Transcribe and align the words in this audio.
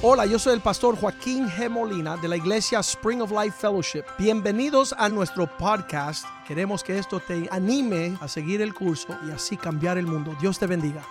Hola, 0.00 0.26
yo 0.26 0.38
soy 0.38 0.54
el 0.54 0.60
pastor 0.60 0.94
Joaquín 0.94 1.48
G. 1.48 1.68
Molina 1.68 2.16
de 2.16 2.28
la 2.28 2.36
iglesia 2.36 2.78
Spring 2.78 3.20
of 3.20 3.32
Life 3.32 3.56
Fellowship. 3.58 4.04
Bienvenidos 4.16 4.94
a 4.96 5.08
nuestro 5.08 5.50
podcast. 5.58 6.24
Queremos 6.46 6.84
que 6.84 6.96
esto 6.96 7.18
te 7.18 7.48
anime 7.50 8.16
a 8.20 8.28
seguir 8.28 8.60
el 8.62 8.74
curso 8.74 9.08
y 9.26 9.32
así 9.32 9.56
cambiar 9.56 9.98
el 9.98 10.06
mundo. 10.06 10.36
Dios 10.40 10.56
te 10.56 10.68
bendiga. 10.68 11.04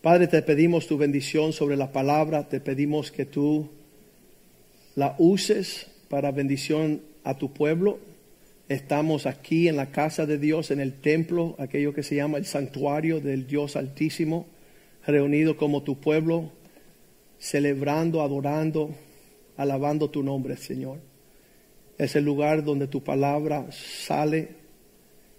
Padre, 0.00 0.28
te 0.28 0.42
pedimos 0.42 0.86
tu 0.86 0.96
bendición 0.96 1.52
sobre 1.52 1.76
la 1.76 1.90
palabra, 1.90 2.48
te 2.48 2.60
pedimos 2.60 3.10
que 3.10 3.26
tú 3.26 3.68
la 4.94 5.16
uses 5.18 5.88
para 6.08 6.30
bendición 6.30 7.02
a 7.24 7.34
tu 7.34 7.52
pueblo. 7.52 7.98
Estamos 8.68 9.26
aquí 9.26 9.68
en 9.68 9.76
la 9.76 9.92
casa 9.92 10.26
de 10.26 10.38
Dios, 10.38 10.72
en 10.72 10.80
el 10.80 10.94
templo, 10.94 11.54
aquello 11.60 11.94
que 11.94 12.02
se 12.02 12.16
llama 12.16 12.38
el 12.38 12.46
santuario 12.46 13.20
del 13.20 13.46
Dios 13.46 13.76
Altísimo, 13.76 14.48
reunido 15.06 15.56
como 15.56 15.84
tu 15.84 16.00
pueblo, 16.00 16.50
celebrando, 17.38 18.22
adorando, 18.22 18.90
alabando 19.56 20.10
tu 20.10 20.24
nombre, 20.24 20.56
Señor. 20.56 20.98
Es 21.96 22.16
el 22.16 22.24
lugar 22.24 22.64
donde 22.64 22.88
tu 22.88 23.04
palabra 23.04 23.68
sale 23.70 24.48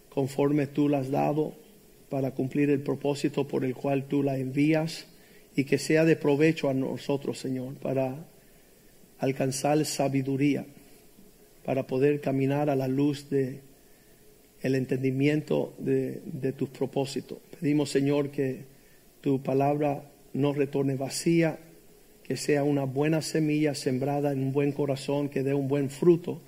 conforme 0.07 0.65
tú 0.67 0.87
la 0.87 0.99
has 0.99 1.11
dado 1.11 1.53
para 2.09 2.31
cumplir 2.31 2.69
el 2.69 2.79
propósito 2.79 3.45
por 3.45 3.65
el 3.65 3.75
cual 3.75 4.05
tú 4.07 4.23
la 4.23 4.37
envías 4.37 5.05
y 5.53 5.65
que 5.65 5.77
sea 5.77 6.05
de 6.05 6.15
provecho 6.15 6.69
a 6.69 6.73
nosotros, 6.73 7.37
Señor, 7.37 7.73
para 7.75 8.25
alcanzar 9.19 9.83
sabiduría 9.83 10.65
para 11.67 11.85
poder 11.85 12.21
caminar 12.21 12.69
a 12.69 12.77
la 12.77 12.87
luz 12.87 13.29
de 13.29 13.59
el 14.61 14.73
entendimiento 14.73 15.73
de, 15.77 16.21
de 16.23 16.53
tus 16.53 16.69
propósitos. 16.69 17.39
Pedimos, 17.59 17.89
Señor, 17.89 18.31
que 18.31 18.61
tu 19.19 19.43
palabra 19.43 20.09
no 20.31 20.53
retorne 20.53 20.95
vacía, 20.95 21.59
que 22.23 22.37
sea 22.37 22.63
una 22.63 22.85
buena 22.85 23.21
semilla 23.21 23.75
sembrada 23.75 24.31
en 24.31 24.43
un 24.43 24.53
buen 24.53 24.71
corazón, 24.71 25.27
que 25.27 25.43
dé 25.43 25.53
un 25.53 25.67
buen 25.67 25.89
fruto, 25.89 26.39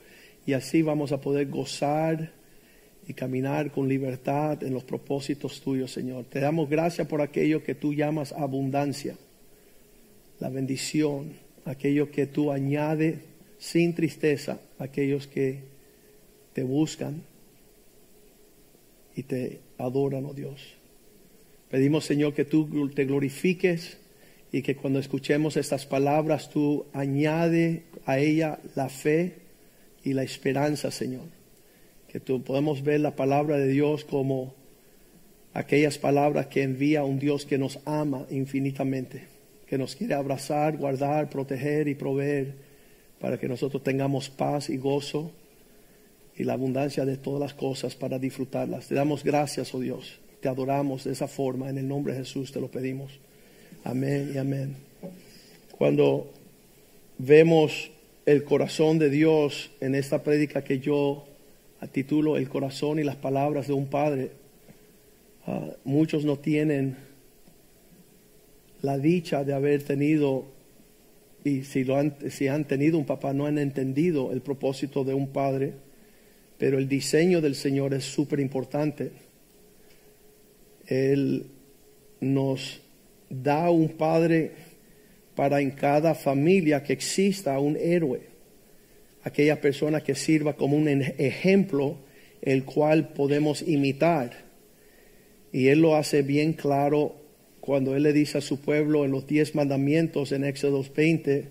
y 0.46 0.54
así 0.54 0.84
vamos 0.84 1.12
a 1.12 1.20
poder 1.20 1.50
gozar 1.50 2.32
y 3.06 3.14
caminar 3.14 3.72
con 3.72 3.90
libertad 3.90 4.64
en 4.64 4.74
los 4.74 4.86
propósitos 4.86 5.60
tuyos, 5.60 5.92
Señor. 5.92 6.28
Te 6.30 6.40
damos 6.40 6.70
gracias 6.70 7.08
por 7.08 7.22
aquello 7.22 7.62
que 7.62 7.76
tú 7.76 7.94
llamas 7.94 8.32
abundancia, 8.32 9.18
la 10.40 10.48
bendición, 10.48 11.34
aquello 11.66 12.10
que 12.10 12.26
tú 12.26 12.54
añades 12.54 13.20
sin 13.58 13.94
tristeza 13.94 14.62
aquellos 14.80 15.28
que 15.28 15.60
te 16.54 16.64
buscan 16.64 17.22
y 19.16 19.24
te 19.24 19.60
adoran, 19.78 20.26
oh 20.26 20.34
Dios. 20.34 20.62
Pedimos, 21.70 22.06
Señor, 22.06 22.34
que 22.34 22.46
tú 22.46 22.90
te 22.90 23.06
glorifiques 23.06 23.98
y 24.52 24.62
que 24.64 24.76
cuando 24.76 25.00
escuchemos 25.00 25.58
estas 25.58 25.86
palabras 25.86 26.50
tú 26.50 26.86
añade 26.94 27.84
a 28.06 28.18
ella 28.18 28.60
la 28.76 28.90
fe 28.90 29.36
y 30.04 30.14
la 30.14 30.24
esperanza, 30.24 30.90
Señor. 30.90 31.28
Que 32.08 32.20
tú 32.20 32.42
podamos 32.44 32.82
ver 32.82 33.02
la 33.02 33.16
palabra 33.16 33.58
de 33.58 33.68
Dios 33.68 34.04
como 34.04 34.56
aquellas 35.54 35.98
palabras 35.98 36.48
que 36.48 36.64
envía 36.64 37.04
un 37.04 37.20
Dios 37.20 37.46
que 37.46 37.58
nos 37.58 37.80
ama 37.86 38.26
infinitamente, 38.32 39.28
que 39.68 39.78
nos 39.78 39.96
quiere 39.96 40.16
abrazar, 40.16 40.78
guardar, 40.78 41.30
proteger 41.30 41.88
y 41.88 41.94
proveer 41.94 42.69
para 43.20 43.38
que 43.38 43.48
nosotros 43.48 43.84
tengamos 43.84 44.30
paz 44.30 44.70
y 44.70 44.78
gozo 44.78 45.32
y 46.38 46.44
la 46.44 46.54
abundancia 46.54 47.06
de 47.06 47.18
todas 47.18 47.40
las 47.40 47.54
cosas 47.54 47.96
para 47.96 48.18
disfrutarlas. 48.18 48.88
Te 48.88 48.96
damos 48.96 49.24
gracias, 49.24 49.74
oh 49.76 49.80
Dios. 49.80 50.20
Te 50.40 50.48
adoramos 50.48 51.04
de 51.04 51.12
esa 51.12 51.28
forma. 51.28 51.70
En 51.70 51.78
el 51.78 51.88
nombre 51.88 52.14
de 52.14 52.20
Jesús 52.20 52.52
te 52.52 52.62
lo 52.62 52.70
pedimos. 52.70 53.12
Amén 53.84 54.32
y 54.34 54.38
amén. 54.38 54.76
Cuando 55.78 56.32
vemos 57.18 57.92
el 58.26 58.44
corazón 58.44 59.00
de 59.00 59.10
Dios 59.10 59.72
en 59.82 59.96
esta 59.96 60.24
prédica 60.24 60.64
que 60.64 60.80
yo 60.80 61.26
titulo 61.88 62.38
El 62.38 62.50
corazón 62.50 63.00
y 63.00 63.04
las 63.04 63.16
palabras 63.16 63.68
de 63.68 63.74
un 63.74 63.88
padre, 63.88 64.32
ah, 65.48 65.70
muchos 65.86 66.26
no 66.26 66.38
tienen 66.38 66.98
la 68.82 68.98
dicha 68.98 69.44
de 69.44 69.54
haber 69.54 69.84
tenido 69.84 70.46
y 71.44 71.64
si, 71.64 71.84
lo 71.84 71.98
han, 71.98 72.16
si 72.30 72.48
han 72.48 72.66
tenido 72.66 72.98
un 72.98 73.06
papá 73.06 73.34
no 73.34 73.46
han 73.46 73.58
entendido 73.58 74.32
el 74.32 74.42
propósito 74.42 75.04
de 75.04 75.14
un 75.14 75.30
padre, 75.30 75.74
pero 76.58 76.78
el 76.78 76.90
diseño 76.90 77.42
del 77.42 77.56
Señor 77.56 77.94
es 77.94 78.04
súper 78.04 78.40
importante. 78.40 79.12
Él 80.88 81.46
nos 82.20 82.82
da 83.30 83.70
un 83.70 83.90
padre 83.90 84.52
para 85.36 85.62
en 85.62 85.72
cada 85.72 86.16
familia 86.16 86.84
que 86.84 86.94
exista 86.94 87.58
un 87.60 87.78
héroe, 87.78 88.22
aquella 89.24 89.62
persona 89.62 90.02
que 90.02 90.16
sirva 90.16 90.54
como 90.54 90.76
un 90.76 90.88
ejemplo 90.88 91.98
el 92.42 92.66
cual 92.66 93.10
podemos 93.14 93.62
imitar. 93.62 94.32
Y 95.52 95.68
Él 95.68 95.80
lo 95.80 95.96
hace 95.96 96.22
bien 96.22 96.54
claro 96.54 97.16
cuando 97.62 97.96
Él 97.96 98.04
le 98.04 98.14
dice 98.14 98.38
a 98.38 98.42
su 98.42 98.62
pueblo 98.62 99.06
en 99.06 99.12
los 99.12 99.28
diez 99.28 99.56
mandamientos 99.56 100.32
en 100.32 100.44
Éxodo 100.44 100.84
20, 100.96 101.48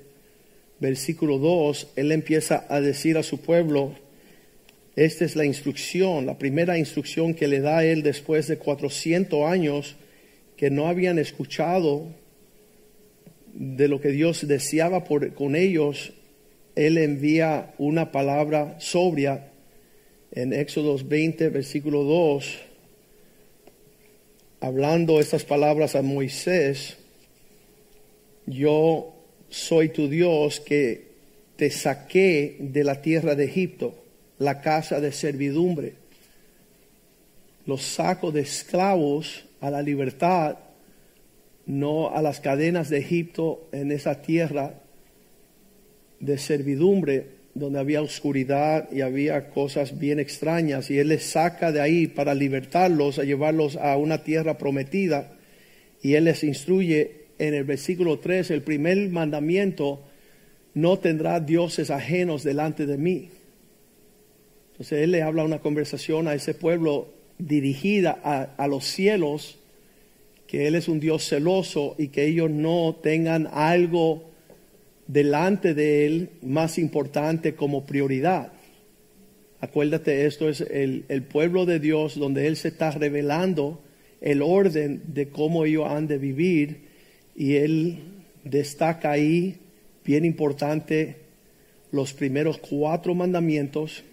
versículo 0.80 1.38
2, 1.38 1.92
Él 1.96 2.12
empieza 2.12 2.66
a 2.68 2.80
decir 2.80 3.18
a 3.18 3.22
su 3.22 3.40
pueblo, 3.40 3.94
esta 4.96 5.24
es 5.24 5.36
la 5.36 5.44
instrucción, 5.44 6.26
la 6.26 6.38
primera 6.38 6.78
instrucción 6.78 7.34
que 7.34 7.48
le 7.48 7.60
da 7.60 7.84
Él 7.84 8.02
después 8.02 8.48
de 8.48 8.58
400 8.58 9.44
años 9.44 9.96
que 10.56 10.70
no 10.70 10.88
habían 10.88 11.18
escuchado 11.18 12.06
de 13.54 13.88
lo 13.88 14.00
que 14.00 14.10
Dios 14.10 14.46
deseaba 14.46 15.04
con 15.04 15.56
ellos, 15.56 16.12
Él 16.74 16.98
envía 16.98 17.74
una 17.78 18.12
palabra 18.12 18.76
sobria 18.80 19.52
en 20.32 20.52
Éxodo 20.52 20.96
20, 20.98 21.48
versículo 21.50 22.02
2 22.04 22.67
hablando 24.60 25.20
estas 25.20 25.44
palabras 25.44 25.94
a 25.94 26.02
Moisés, 26.02 26.96
yo 28.46 29.14
soy 29.48 29.90
tu 29.90 30.08
Dios 30.08 30.60
que 30.60 31.08
te 31.56 31.70
saqué 31.70 32.56
de 32.60 32.84
la 32.84 33.02
tierra 33.02 33.34
de 33.34 33.44
Egipto, 33.44 33.94
la 34.38 34.60
casa 34.60 35.00
de 35.00 35.12
servidumbre. 35.12 35.94
Los 37.66 37.82
saco 37.82 38.32
de 38.32 38.40
esclavos 38.40 39.44
a 39.60 39.70
la 39.70 39.82
libertad, 39.82 40.58
no 41.66 42.10
a 42.10 42.22
las 42.22 42.40
cadenas 42.40 42.88
de 42.88 42.98
Egipto 42.98 43.68
en 43.72 43.92
esa 43.92 44.22
tierra 44.22 44.74
de 46.20 46.38
servidumbre 46.38 47.37
donde 47.58 47.78
había 47.78 48.02
oscuridad 48.02 48.88
y 48.92 49.00
había 49.00 49.50
cosas 49.50 49.98
bien 49.98 50.18
extrañas, 50.18 50.90
y 50.90 50.98
Él 50.98 51.08
les 51.08 51.24
saca 51.24 51.72
de 51.72 51.80
ahí 51.80 52.06
para 52.06 52.34
libertarlos, 52.34 53.18
a 53.18 53.24
llevarlos 53.24 53.76
a 53.76 53.96
una 53.96 54.22
tierra 54.22 54.58
prometida, 54.58 55.36
y 56.02 56.14
Él 56.14 56.24
les 56.24 56.44
instruye 56.44 57.26
en 57.38 57.54
el 57.54 57.64
versículo 57.64 58.18
3, 58.18 58.50
el 58.50 58.62
primer 58.62 59.08
mandamiento, 59.10 60.02
no 60.74 60.98
tendrá 60.98 61.40
dioses 61.40 61.90
ajenos 61.90 62.42
delante 62.42 62.86
de 62.86 62.98
mí. 62.98 63.30
Entonces 64.72 65.00
Él 65.02 65.12
le 65.12 65.22
habla 65.22 65.44
una 65.44 65.58
conversación 65.58 66.28
a 66.28 66.34
ese 66.34 66.54
pueblo 66.54 67.08
dirigida 67.38 68.18
a, 68.22 68.42
a 68.56 68.68
los 68.68 68.84
cielos, 68.84 69.58
que 70.46 70.66
Él 70.66 70.74
es 70.74 70.88
un 70.88 71.00
Dios 71.00 71.28
celoso 71.28 71.94
y 71.98 72.08
que 72.08 72.26
ellos 72.26 72.50
no 72.50 72.96
tengan 73.02 73.48
algo 73.52 74.28
delante 75.08 75.74
de 75.74 76.06
Él 76.06 76.30
más 76.42 76.78
importante 76.78 77.54
como 77.54 77.86
prioridad. 77.86 78.52
Acuérdate, 79.60 80.26
esto 80.26 80.48
es 80.48 80.60
el, 80.60 81.02
pueblo 81.32 81.66
de 81.66 81.80
Dios 81.80 82.16
donde 82.16 82.46
Él 82.46 82.56
se 82.56 82.68
está 82.68 82.92
revelando 82.92 83.82
el 84.20 84.42
orden 84.42 85.02
de 85.08 85.28
cómo 85.28 85.64
ellos 85.64 85.90
han 85.90 86.06
de 86.06 86.18
vivir 86.18 86.82
y 87.34 87.56
Él 87.56 87.98
destaca 88.44 89.10
ahí, 89.10 89.56
bien 90.04 90.24
importante, 90.24 91.16
los 91.90 92.12
primeros 92.12 92.58
cuatro 92.58 93.14
mandamientos 93.14 94.04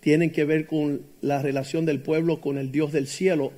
tienen 0.00 0.30
que 0.30 0.44
ver 0.44 0.66
con 0.66 1.02
la 1.22 1.42
relación 1.42 1.86
del 1.86 2.00
pueblo 2.00 2.40
con 2.40 2.58
el 2.58 2.70
Dios 2.70 2.92
del 2.92 3.08
cielo. 3.08 3.52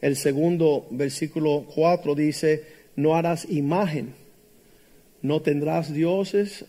El 0.00 0.16
segundo 0.16 0.86
versículo 0.90 1.66
4 1.74 2.14
dice, 2.14 2.64
no 2.96 3.14
harás 3.14 3.48
imagen 3.50 4.21
no 5.22 5.40
tendrás 5.40 5.92
dioses 5.92 6.64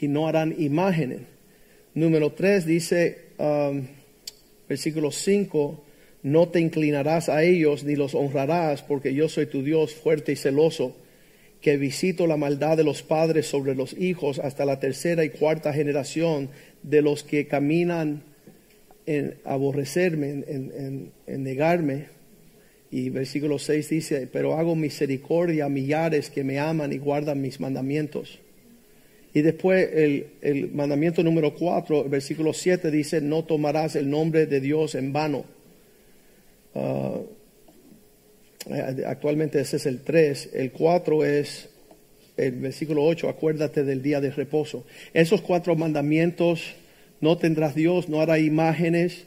y 0.00 0.08
no 0.08 0.28
harán 0.28 0.54
imágenes. 0.58 1.20
Número 1.94 2.32
3 2.32 2.64
dice, 2.64 3.18
um, 3.38 3.82
versículo 4.68 5.10
5, 5.10 5.84
no 6.22 6.48
te 6.48 6.60
inclinarás 6.60 7.28
a 7.28 7.42
ellos 7.42 7.84
ni 7.84 7.96
los 7.96 8.14
honrarás, 8.14 8.82
porque 8.82 9.14
yo 9.14 9.28
soy 9.28 9.46
tu 9.46 9.62
Dios 9.62 9.94
fuerte 9.94 10.32
y 10.32 10.36
celoso, 10.36 10.96
que 11.60 11.76
visito 11.76 12.28
la 12.28 12.36
maldad 12.36 12.76
de 12.76 12.84
los 12.84 13.02
padres 13.02 13.46
sobre 13.46 13.74
los 13.74 13.92
hijos 13.98 14.38
hasta 14.38 14.64
la 14.64 14.78
tercera 14.78 15.24
y 15.24 15.30
cuarta 15.30 15.72
generación 15.72 16.50
de 16.84 17.02
los 17.02 17.24
que 17.24 17.48
caminan 17.48 18.22
en 19.06 19.38
aborrecerme, 19.44 20.30
en, 20.30 21.12
en 21.26 21.42
negarme. 21.42 22.17
Y 22.90 23.10
versículo 23.10 23.58
6 23.58 23.88
dice, 23.88 24.28
pero 24.32 24.56
hago 24.56 24.74
misericordia 24.74 25.66
a 25.66 25.68
millares 25.68 26.30
que 26.30 26.44
me 26.44 26.58
aman 26.58 26.92
y 26.92 26.98
guardan 26.98 27.40
mis 27.40 27.60
mandamientos. 27.60 28.38
Y 29.34 29.42
después 29.42 29.88
el, 29.92 30.70
mandamiento 30.72 31.22
número 31.22 31.54
4, 31.54 32.08
versículo 32.08 32.52
7 32.52 32.90
dice, 32.90 33.20
no 33.20 33.44
tomarás 33.44 33.94
el 33.94 34.08
nombre 34.08 34.46
de 34.46 34.60
Dios 34.60 34.94
en 34.94 35.12
vano. 35.12 35.44
Ah, 36.74 37.20
actualmente 39.06 39.60
ese 39.60 39.76
es 39.76 39.86
el 39.86 40.00
3. 40.00 40.50
El 40.54 40.72
4 40.72 41.24
es 41.24 41.68
el 42.38 42.52
versículo 42.52 43.04
8, 43.04 43.28
acuérdate 43.28 43.84
del 43.84 44.00
día 44.00 44.20
de 44.20 44.30
reposo. 44.30 44.86
Esos 45.12 45.42
cuatro 45.42 45.74
mandamientos, 45.76 46.74
no 47.20 47.36
tendrás 47.36 47.74
Dios, 47.74 48.08
no 48.08 48.20
hará 48.20 48.38
imágenes, 48.38 49.24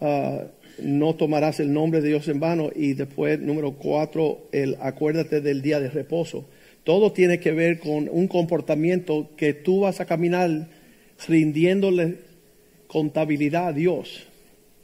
ah, 0.00 0.44
no 0.78 1.14
tomarás 1.14 1.60
el 1.60 1.72
nombre 1.72 2.00
de 2.00 2.08
Dios 2.08 2.28
en 2.28 2.40
vano. 2.40 2.70
Y 2.74 2.94
después, 2.94 3.40
número 3.40 3.72
4, 3.72 4.48
el 4.52 4.76
acuérdate 4.80 5.40
del 5.40 5.62
día 5.62 5.80
de 5.80 5.90
reposo. 5.90 6.46
Todo 6.84 7.12
tiene 7.12 7.40
que 7.40 7.52
ver 7.52 7.80
con 7.80 8.08
un 8.10 8.28
comportamiento 8.28 9.30
que 9.36 9.54
tú 9.54 9.80
vas 9.80 10.00
a 10.00 10.06
caminar 10.06 10.68
rindiéndole 11.26 12.18
contabilidad 12.86 13.68
a 13.68 13.72
Dios. 13.72 14.26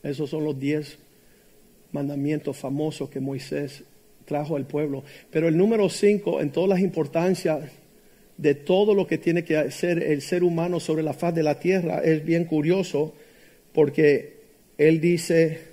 Esos 0.02 0.30
son 0.30 0.44
los 0.44 0.58
diez 0.58 0.98
mandamientos 1.92 2.56
famosos 2.56 3.08
que 3.08 3.20
Moisés 3.20 3.84
trajo 4.24 4.56
al 4.56 4.66
pueblo. 4.66 5.04
Pero 5.30 5.48
el 5.48 5.56
número 5.56 5.88
cinco, 5.88 6.40
en 6.40 6.50
todas 6.50 6.70
las 6.70 6.80
importancias 6.80 7.70
de 8.36 8.54
todo 8.54 8.94
lo 8.94 9.06
que 9.06 9.18
tiene 9.18 9.44
que 9.44 9.56
hacer 9.56 10.02
el 10.02 10.22
ser 10.22 10.42
humano 10.42 10.80
sobre 10.80 11.02
la 11.02 11.12
faz 11.12 11.34
de 11.34 11.42
la 11.42 11.60
tierra, 11.60 12.00
es 12.02 12.24
bien 12.24 12.46
curioso 12.46 13.14
porque 13.72 14.40
él 14.78 15.00
dice 15.00 15.71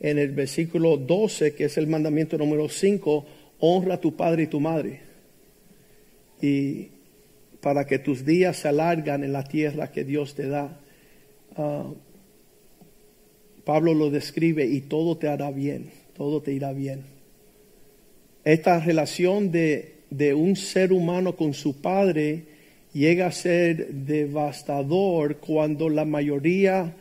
en 0.00 0.18
el 0.18 0.32
versículo 0.32 0.96
12, 0.96 1.54
que 1.54 1.66
es 1.66 1.76
el 1.76 1.86
mandamiento 1.86 2.38
número 2.38 2.68
5, 2.68 3.26
honra 3.60 3.94
a 3.94 4.00
tu 4.00 4.16
padre 4.16 4.44
y 4.44 4.46
tu 4.46 4.58
madre. 4.58 5.00
Y 6.40 6.88
para 7.60 7.86
que 7.86 7.98
tus 7.98 8.24
días 8.24 8.56
se 8.56 8.68
alargan 8.68 9.22
en 9.22 9.34
la 9.34 9.44
tierra 9.44 9.92
que 9.92 10.04
Dios 10.04 10.34
te 10.34 10.48
da. 10.48 10.80
Ah, 11.54 11.92
Pablo 13.64 13.92
lo 13.92 14.10
describe 14.10 14.64
y 14.64 14.80
todo 14.80 15.18
te 15.18 15.28
hará 15.28 15.50
bien, 15.50 15.90
todo 16.16 16.40
te 16.40 16.52
irá 16.52 16.72
bien. 16.72 17.04
Esta 18.42 18.80
relación 18.80 19.52
de, 19.52 19.96
de 20.08 20.32
un 20.32 20.56
ser 20.56 20.94
humano 20.94 21.36
con 21.36 21.52
su 21.52 21.82
padre 21.82 22.44
llega 22.94 23.26
a 23.26 23.32
ser 23.32 23.92
devastador 23.92 25.36
cuando 25.36 25.90
la 25.90 26.06
mayoría 26.06 26.96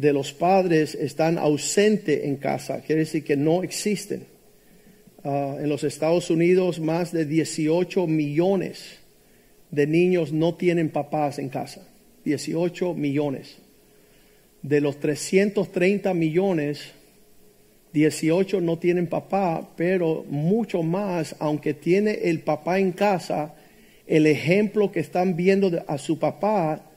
de 0.00 0.14
los 0.14 0.32
padres 0.32 0.94
están 0.94 1.36
ausentes 1.36 2.24
en 2.24 2.36
casa, 2.36 2.80
quiere 2.80 3.00
decir 3.00 3.22
que 3.22 3.36
no 3.36 3.62
existen. 3.62 4.24
Ah, 5.22 5.58
en 5.60 5.68
los 5.68 5.84
Estados 5.84 6.30
Unidos 6.30 6.80
más 6.80 7.12
de 7.12 7.26
18 7.26 8.06
millones 8.06 8.98
de 9.70 9.86
niños 9.86 10.32
no 10.32 10.54
tienen 10.54 10.88
papás 10.88 11.38
en 11.38 11.50
casa, 11.50 11.86
18 12.24 12.94
millones. 12.94 13.58
De 14.62 14.80
los 14.80 14.98
330 14.98 16.14
millones, 16.14 16.92
18 17.92 18.62
no 18.62 18.78
tienen 18.78 19.06
papá, 19.06 19.70
pero 19.76 20.24
mucho 20.28 20.82
más, 20.82 21.36
aunque 21.38 21.74
tiene 21.74 22.12
el 22.24 22.40
papá 22.40 22.78
en 22.78 22.92
casa, 22.92 23.54
el 24.06 24.26
ejemplo 24.26 24.90
que 24.90 25.00
están 25.00 25.36
viendo 25.36 25.84
a 25.86 25.98
su 25.98 26.18
papá 26.18 26.89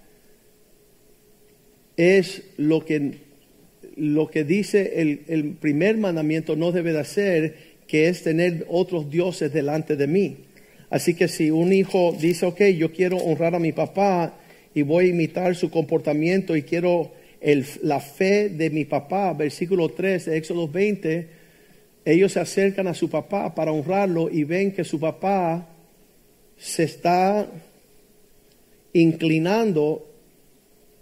es 1.97 2.43
lo 2.57 2.85
que, 2.85 3.19
lo 3.95 4.29
que 4.29 4.43
dice 4.43 5.01
el, 5.01 5.21
el 5.27 5.53
primer 5.53 5.97
mandamiento 5.97 6.55
no 6.55 6.71
debe 6.71 6.93
de 6.93 6.99
hacer, 6.99 7.55
que 7.87 8.07
es 8.07 8.23
tener 8.23 8.65
otros 8.69 9.09
dioses 9.09 9.53
delante 9.53 9.95
de 9.95 10.07
mí. 10.07 10.37
Así 10.89 11.15
que 11.15 11.27
si 11.27 11.51
un 11.51 11.73
hijo 11.73 12.15
dice, 12.19 12.45
ok, 12.45 12.61
yo 12.77 12.91
quiero 12.91 13.17
honrar 13.17 13.55
a 13.55 13.59
mi 13.59 13.71
papá 13.71 14.37
y 14.73 14.83
voy 14.83 15.05
a 15.05 15.09
imitar 15.09 15.55
su 15.55 15.69
comportamiento 15.69 16.55
y 16.55 16.63
quiero 16.63 17.11
la 17.81 17.99
fe 17.99 18.49
de 18.49 18.69
mi 18.69 18.85
papá, 18.85 19.33
versículo 19.33 19.89
3 19.89 20.25
de 20.25 20.37
Éxodo 20.37 20.67
20, 20.67 21.27
ellos 22.05 22.33
se 22.33 22.39
acercan 22.39 22.87
a 22.87 22.93
su 22.93 23.09
papá 23.09 23.53
para 23.53 23.71
honrarlo 23.71 24.29
y 24.29 24.43
ven 24.43 24.71
que 24.71 24.83
su 24.83 24.99
papá 24.99 25.69
se 26.57 26.83
está 26.83 27.47
inclinando 28.93 30.12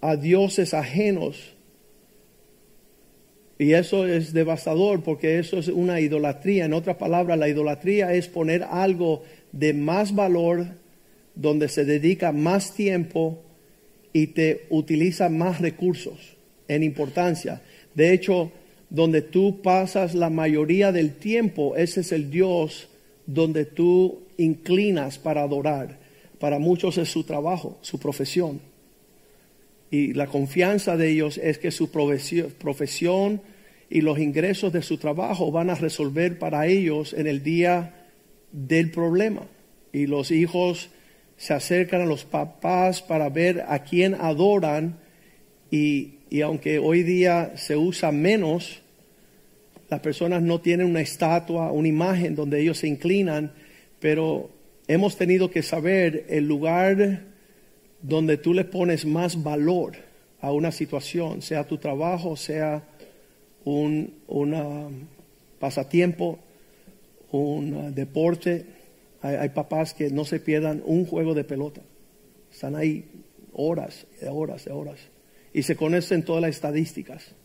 a 0.02 0.16
dioses 0.16 0.74
ajenos. 0.74 1.54
Y 3.58 3.74
eso 3.74 4.08
es 4.08 4.34
devastador 4.34 5.04
porque 5.04 5.38
eso 5.38 5.60
es 5.60 5.68
una 5.68 6.00
idolatría. 6.00 6.66
En 6.66 6.74
otras 6.74 6.98
palabras, 6.98 7.38
la 7.38 7.48
idolatría 7.48 8.14
es 8.14 8.28
poner 8.28 8.64
algo 8.64 9.24
de 9.52 9.74
más 9.74 10.16
valor, 10.16 10.66
donde 11.36 11.70
se 11.70 11.86
dedica 11.86 12.32
más 12.32 12.74
tiempo 12.74 13.42
y 14.14 14.28
te 14.28 14.66
utiliza 14.70 15.30
más 15.30 15.62
recursos 15.62 16.36
en 16.68 16.84
importancia. 16.84 17.62
De 17.94 18.14
hecho, 18.14 18.52
donde 18.90 19.22
tú 19.22 19.62
pasas 19.62 20.16
la 20.16 20.30
mayoría 20.30 20.92
del 20.92 21.14
tiempo, 21.16 21.76
ese 21.76 22.02
es 22.02 22.12
el 22.12 22.30
Dios 22.30 22.90
donde 23.26 23.66
tú 23.66 24.24
inclinas 24.38 25.18
para 25.18 25.44
adorar. 25.44 26.00
Para 26.40 26.60
muchos 26.60 26.98
es 26.98 27.10
su 27.10 27.24
trabajo, 27.24 27.78
su 27.82 28.00
profesión. 28.00 28.71
Y 29.92 30.14
la 30.14 30.28
confianza 30.28 30.96
de 30.96 31.10
ellos 31.10 31.38
es 31.38 31.58
que 31.58 31.70
su 31.70 31.92
profesión 31.92 33.42
y 33.90 34.00
los 34.00 34.20
ingresos 34.20 34.72
de 34.72 34.82
su 34.82 34.98
trabajo 34.98 35.52
van 35.52 35.70
a 35.70 35.76
resolver 35.76 36.40
para 36.40 36.66
ellos 36.66 37.14
en 37.14 37.28
el 37.28 37.44
día 37.44 38.08
del 38.54 38.90
problema. 38.90 39.42
Y 39.92 40.08
los 40.08 40.32
hijos 40.32 40.90
se 41.36 41.54
acercan 41.54 42.02
a 42.02 42.06
los 42.06 42.24
papás 42.24 43.02
para 43.02 43.28
ver 43.28 43.66
a 43.68 43.84
quién 43.84 44.16
adoran 44.16 44.98
y, 45.70 46.20
y 46.30 46.40
aunque 46.40 46.80
hoy 46.80 47.04
día 47.04 47.52
se 47.58 47.76
usa 47.76 48.14
menos, 48.14 48.82
las 49.90 50.00
personas 50.00 50.42
no 50.42 50.62
tienen 50.62 50.88
una 50.88 51.02
estatua, 51.02 51.74
una 51.74 51.90
imagen 51.90 52.34
donde 52.34 52.62
ellos 52.62 52.78
se 52.78 52.88
inclinan, 52.88 53.52
pero 54.00 54.52
hemos 54.88 55.18
tenido 55.18 55.52
que 55.52 55.64
saber 55.64 56.28
el 56.30 56.48
lugar 56.48 57.31
donde 58.02 58.38
tú 58.38 58.54
le 58.54 58.66
pones 58.66 59.06
más 59.06 59.42
valor 59.42 59.94
a 60.40 60.52
una 60.52 60.72
situación, 60.72 61.42
sea 61.42 61.68
tu 61.68 61.78
trabajo, 61.78 62.36
sea 62.36 62.84
un 63.64 64.14
pasatiempo, 65.60 66.40
un 67.32 67.94
deporte. 67.94 68.66
Hay, 69.22 69.50
papás 69.50 69.94
que 69.94 70.10
no 70.10 70.26
se 70.26 70.40
pierdan 70.40 70.82
un 70.86 71.06
juego 71.06 71.34
de 71.34 71.44
pelota. 71.44 71.82
Están 72.52 72.76
ahí 72.76 73.06
horas, 73.54 74.08
horas, 74.28 74.68
horas. 74.68 75.00
Y 75.54 75.64
se 75.64 75.76
conocen 75.76 76.24
todas 76.24 76.42
las 76.42 76.52
estadísticas. 76.52 77.36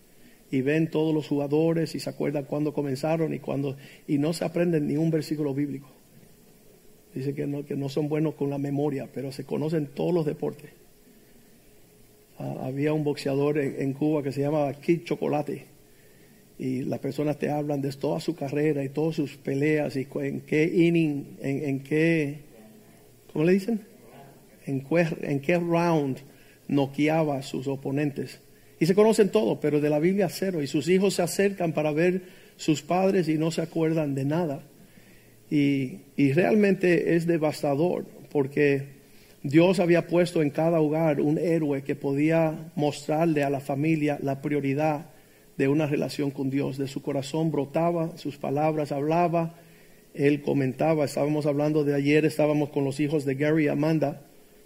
Y 0.51 0.63
ven 0.63 0.91
todos 0.91 1.13
los 1.13 1.27
jugadores 1.27 1.95
y 1.95 2.01
se 2.01 2.09
acuerdan 2.09 2.45
cuándo 2.45 2.73
comenzaron 2.73 3.35
y 3.35 3.41
cuándo. 3.41 3.77
Y 4.07 4.19
no 4.19 4.33
se 4.33 4.45
aprenden 4.45 4.87
ni 4.87 4.97
un 4.97 5.11
versículo 5.11 5.53
bíblico. 5.53 5.96
Dice 7.17 7.35
que 7.35 7.47
no, 7.47 7.65
que 7.65 7.77
no 7.77 7.89
son 7.89 8.11
buenos 8.11 8.35
con 8.35 8.51
la 8.51 8.59
memoria, 8.59 9.09
pero 9.11 9.33
se 9.33 9.45
conocen 9.45 9.87
todos 9.87 10.13
los 10.13 10.27
deportes. 10.27 10.69
Ah, 12.39 12.65
había 12.65 12.93
un 12.93 13.05
boxeador 13.05 13.59
en, 13.59 13.95
Cuba 13.95 14.23
que 14.23 14.33
se 14.33 14.43
llamaba 14.43 14.75
Kid 14.75 15.05
Chocolate. 15.05 15.65
Y 16.59 16.83
las 16.83 16.99
personas 16.99 17.39
te 17.39 17.51
hablan 17.51 17.81
de 17.81 17.91
toda 17.93 18.21
su 18.21 18.37
carrera 18.37 18.85
y 18.85 18.91
todas 18.91 19.17
sus 19.17 19.39
peleas 19.39 19.97
y 19.97 20.07
en 20.17 20.43
qué 20.43 20.65
inning, 20.65 21.39
en, 21.41 21.81
qué, 21.81 22.41
¿cómo 23.33 23.47
le 23.47 23.53
dicen? 23.53 23.81
En, 24.67 24.85
en 25.23 25.41
qué 25.41 25.59
round 25.59 26.19
noqueaba 26.69 27.39
a 27.39 27.43
sus 27.43 27.67
oponentes. 27.67 28.41
Y 28.79 28.85
se 28.85 28.95
conocen 28.95 29.31
todo, 29.31 29.59
pero 29.59 29.81
de 29.81 29.89
la 29.89 30.01
Biblia 30.01 30.29
cero. 30.29 30.61
Y 30.61 30.67
sus 30.67 30.87
hijos 30.91 31.15
se 31.15 31.23
acercan 31.23 31.73
para 31.73 31.93
ver 31.93 32.25
sus 32.59 32.83
padres 32.83 33.27
y 33.31 33.39
no 33.39 33.51
se 33.51 33.63
acuerdan 33.63 34.15
de 34.15 34.27
nada. 34.27 34.61
Y, 35.51 35.99
realmente 36.33 37.15
es 37.15 37.27
devastador 37.27 38.05
porque 38.33 38.97
Dios 39.43 39.79
había 39.79 40.09
puesto 40.09 40.43
en 40.43 40.51
cada 40.51 40.81
hogar 40.81 41.21
un 41.21 41.39
héroe 41.39 41.83
que 41.83 41.95
podía 41.95 42.71
mostrarle 42.75 43.45
a 43.45 43.51
la 43.51 43.61
familia 43.61 44.19
la 44.21 44.43
prioridad 44.43 45.07
de 45.57 45.69
una 45.69 45.87
relación 45.87 46.31
con 46.31 46.51
Dios. 46.51 46.79
De 46.79 46.89
su 46.89 47.01
corazón 47.01 47.53
brotaba, 47.53 48.17
sus 48.17 48.37
palabras 48.37 48.91
hablaba, 48.91 49.55
él 50.15 50.43
comentaba. 50.43 51.05
Estábamos 51.05 51.47
hablando 51.47 51.85
de 51.85 51.95
ayer, 51.95 52.25
estábamos 52.25 52.71
con 52.71 52.85
los 52.85 52.99
hijos 52.99 53.25
de 53.25 53.37
Gary 53.37 53.67
y 53.67 53.69
Amanda. 53.69 54.23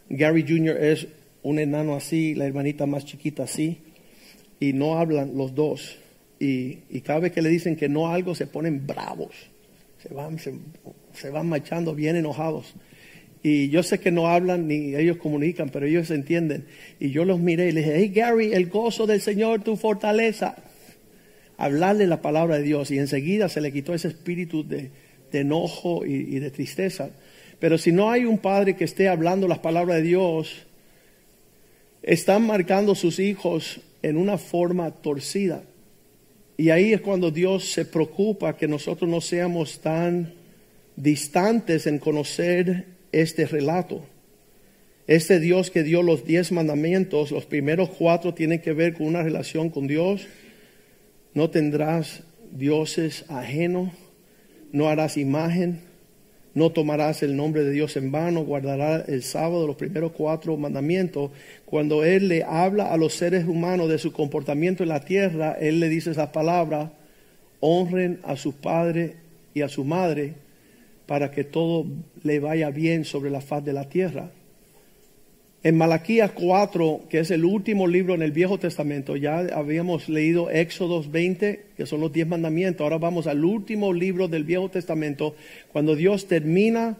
Gary 0.08 0.44
Jr. 0.48 0.76
es 0.82 1.08
un 1.42 1.58
enano 1.58 1.94
así, 1.94 2.34
la 2.34 2.46
hermanita 2.46 2.86
más 2.86 3.04
chiquita 3.04 3.44
así, 3.44 3.78
y 4.58 4.72
no 4.72 4.98
hablan 4.98 5.36
los 5.36 5.54
dos. 5.54 5.98
Y, 6.40 6.78
y 6.88 7.02
cada 7.02 7.20
vez 7.20 7.32
que 7.32 7.42
le 7.42 7.50
dicen 7.50 7.76
que 7.76 7.88
no 7.88 8.08
algo, 8.08 8.34
se 8.34 8.46
ponen 8.46 8.86
bravos 8.86 9.50
se 10.02 10.14
van, 10.14 10.38
se, 10.38 11.30
van 11.30 11.48
marchando 11.48 11.94
bien 11.94 12.16
enojados. 12.16 12.74
Y 13.42 13.70
yo 13.70 13.82
sé 13.82 14.00
que 14.00 14.10
no 14.10 14.26
hablan 14.26 14.68
ni 14.68 14.94
ellos 14.94 15.16
comunican, 15.16 15.70
pero 15.70 15.86
ellos 15.86 16.10
entienden. 16.10 16.66
Y 16.98 17.10
yo 17.10 17.24
los 17.24 17.40
miré 17.40 17.68
y 17.68 17.72
les 17.72 17.86
dije, 17.86 17.98
hey 17.98 18.12
Gary, 18.14 18.52
el 18.52 18.68
gozo 18.68 19.06
del 19.06 19.20
Señor, 19.20 19.62
tu 19.62 19.76
fortaleza. 19.76 20.56
hablarle 21.56 22.06
la 22.06 22.22
palabra 22.22 22.56
de 22.56 22.62
Dios 22.62 22.90
y 22.90 22.98
enseguida 22.98 23.48
se 23.48 23.60
le 23.60 23.72
quitó 23.72 23.94
ese 23.94 24.08
espíritu 24.08 24.66
de, 24.66 24.90
de 25.30 25.40
enojo 25.40 26.04
y, 26.06 26.12
y 26.12 26.38
de 26.38 26.50
tristeza. 26.50 27.10
Pero 27.58 27.76
si 27.76 27.92
no 27.92 28.10
hay 28.10 28.24
un 28.24 28.38
padre 28.38 28.76
que 28.76 28.84
esté 28.84 29.08
hablando 29.08 29.46
las 29.46 29.58
palabras 29.58 29.98
de 29.98 30.02
Dios, 30.02 30.66
están 32.02 32.46
marcando 32.46 32.94
sus 32.94 33.18
hijos 33.18 33.80
en 34.02 34.16
una 34.16 34.38
forma 34.38 34.90
torcida. 34.90 35.62
Y 36.60 36.68
ahí 36.68 36.92
es 36.92 37.00
cuando 37.00 37.30
Dios 37.30 37.72
se 37.72 37.86
preocupa 37.86 38.54
que 38.54 38.68
nosotros 38.68 39.08
no 39.08 39.22
seamos 39.22 39.80
tan 39.80 40.34
distantes 40.94 41.86
en 41.86 41.98
conocer 41.98 42.84
este 43.12 43.46
relato. 43.46 44.04
Este 45.06 45.40
Dios 45.40 45.70
que 45.70 45.82
dio 45.82 46.02
los 46.02 46.26
diez 46.26 46.52
mandamientos, 46.52 47.30
los 47.30 47.46
primeros 47.46 47.88
cuatro 47.88 48.34
tienen 48.34 48.60
que 48.60 48.74
ver 48.74 48.92
con 48.92 49.06
una 49.06 49.22
relación 49.22 49.70
con 49.70 49.86
Dios. 49.86 50.26
No 51.32 51.48
tendrás 51.48 52.24
dioses 52.52 53.24
ajenos, 53.30 53.92
no 54.70 54.90
harás 54.90 55.16
imagen, 55.16 55.80
no 56.54 56.70
tomarás 56.70 57.22
el 57.22 57.36
nombre 57.36 57.62
de 57.62 57.70
Dios 57.70 57.96
en 57.96 58.10
vano, 58.10 58.44
guardarás 58.44 59.08
el 59.08 59.22
sábado, 59.22 59.66
los 59.66 59.76
primeros 59.76 60.12
cuatro 60.12 60.56
mandamientos. 60.56 61.30
Cuando 61.64 62.04
Él 62.04 62.28
le 62.28 62.42
habla 62.42 62.92
a 62.92 62.96
los 62.96 63.14
seres 63.14 63.46
humanos 63.46 63.88
de 63.88 63.98
su 63.98 64.12
comportamiento 64.12 64.82
en 64.82 64.88
la 64.88 65.04
tierra, 65.04 65.56
Él 65.60 65.78
le 65.78 65.88
dice 65.88 66.10
esas 66.10 66.30
palabras, 66.30 66.90
honren 67.60 68.18
a 68.24 68.36
su 68.36 68.54
padre 68.54 69.16
y 69.54 69.62
a 69.62 69.68
su 69.68 69.84
madre 69.84 70.34
para 71.06 71.30
que 71.30 71.44
todo 71.44 71.86
le 72.22 72.40
vaya 72.40 72.70
bien 72.70 73.04
sobre 73.04 73.30
la 73.30 73.40
faz 73.40 73.64
de 73.64 73.72
la 73.72 73.88
tierra. 73.88 74.30
En 75.62 75.76
Malaquías 75.76 76.30
4, 76.30 77.02
que 77.10 77.18
es 77.18 77.30
el 77.30 77.44
último 77.44 77.86
libro 77.86 78.14
en 78.14 78.22
el 78.22 78.32
Viejo 78.32 78.58
Testamento, 78.58 79.14
ya 79.16 79.40
habíamos 79.40 80.08
leído 80.08 80.50
Éxodos 80.50 81.10
20, 81.10 81.66
que 81.76 81.84
son 81.84 82.00
los 82.00 82.10
diez 82.10 82.26
mandamientos. 82.26 82.82
Ahora 82.82 82.96
vamos 82.96 83.26
al 83.26 83.44
último 83.44 83.92
libro 83.92 84.26
del 84.26 84.44
Viejo 84.44 84.70
Testamento, 84.70 85.36
cuando 85.70 85.96
Dios 85.96 86.28
termina 86.28 86.96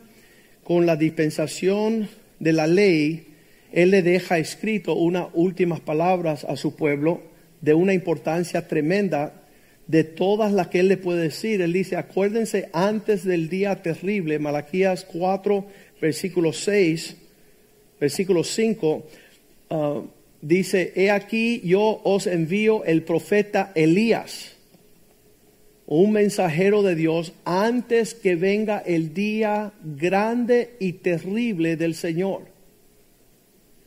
con 0.63 0.85
la 0.85 0.97
dispensación 0.97 2.11
de 2.39 2.53
la 2.53 2.67
ley, 2.67 3.29
Él 3.73 3.93
le 3.93 4.03
deja 4.03 4.37
escrito 4.37 4.93
unas 4.95 5.29
últimas 5.33 5.81
palabras 5.81 6.45
a 6.45 6.55
su 6.57 6.77
pueblo 6.77 7.23
de 7.63 7.73
una 7.73 7.95
importancia 7.95 8.69
tremenda 8.69 9.41
de 9.87 10.05
todas 10.05 10.53
las 10.53 10.69
que 10.69 10.81
Él 10.81 10.89
le 10.89 10.99
puede 10.99 11.23
decir. 11.23 11.63
Él 11.63 11.73
dice, 11.73 11.97
acuérdense 11.97 12.69
antes 12.75 13.25
del 13.25 13.49
día 13.49 13.81
terrible, 13.81 14.39
Malaquías 14.39 15.07
4, 15.07 15.67
versículo 15.99 16.53
6 16.53 17.20
versículo 18.01 18.43
5, 18.43 19.07
uh, 19.71 20.03
dice, 20.41 20.93
he 20.97 21.11
aquí 21.11 21.61
yo 21.63 22.01
os 22.03 22.27
envío 22.27 22.85
el 22.85 23.03
profeta 23.03 23.73
Elías, 23.75 24.57
un 25.87 26.13
mensajero 26.13 26.83
de 26.83 26.95
Dios, 26.95 27.33
antes 27.45 28.15
que 28.15 28.37
venga 28.37 28.79
el 28.79 29.13
día 29.13 29.73
grande 29.83 30.77
y 30.79 30.95
terrible 30.95 31.77
del 31.77 31.95
Señor. 31.95 32.49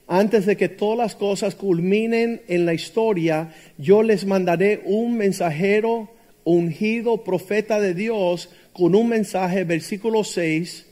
Antes 0.05 0.45
de 0.45 0.57
que 0.57 0.67
todas 0.67 0.97
las 0.97 1.15
cosas 1.15 1.55
culminen 1.55 2.41
en 2.49 2.65
la 2.65 2.73
historia, 2.73 3.53
yo 3.77 4.03
les 4.03 4.25
mandaré 4.25 4.81
un 4.85 5.15
mensajero 5.15 6.09
ungido, 6.43 7.23
profeta 7.23 7.79
de 7.79 7.93
Dios, 7.93 8.49
con 8.73 8.95
un 8.95 9.07
mensaje, 9.07 9.63
versículo 9.63 10.25
6, 10.25 10.85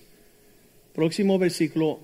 próximo 0.93 1.37
versículo, 1.37 1.99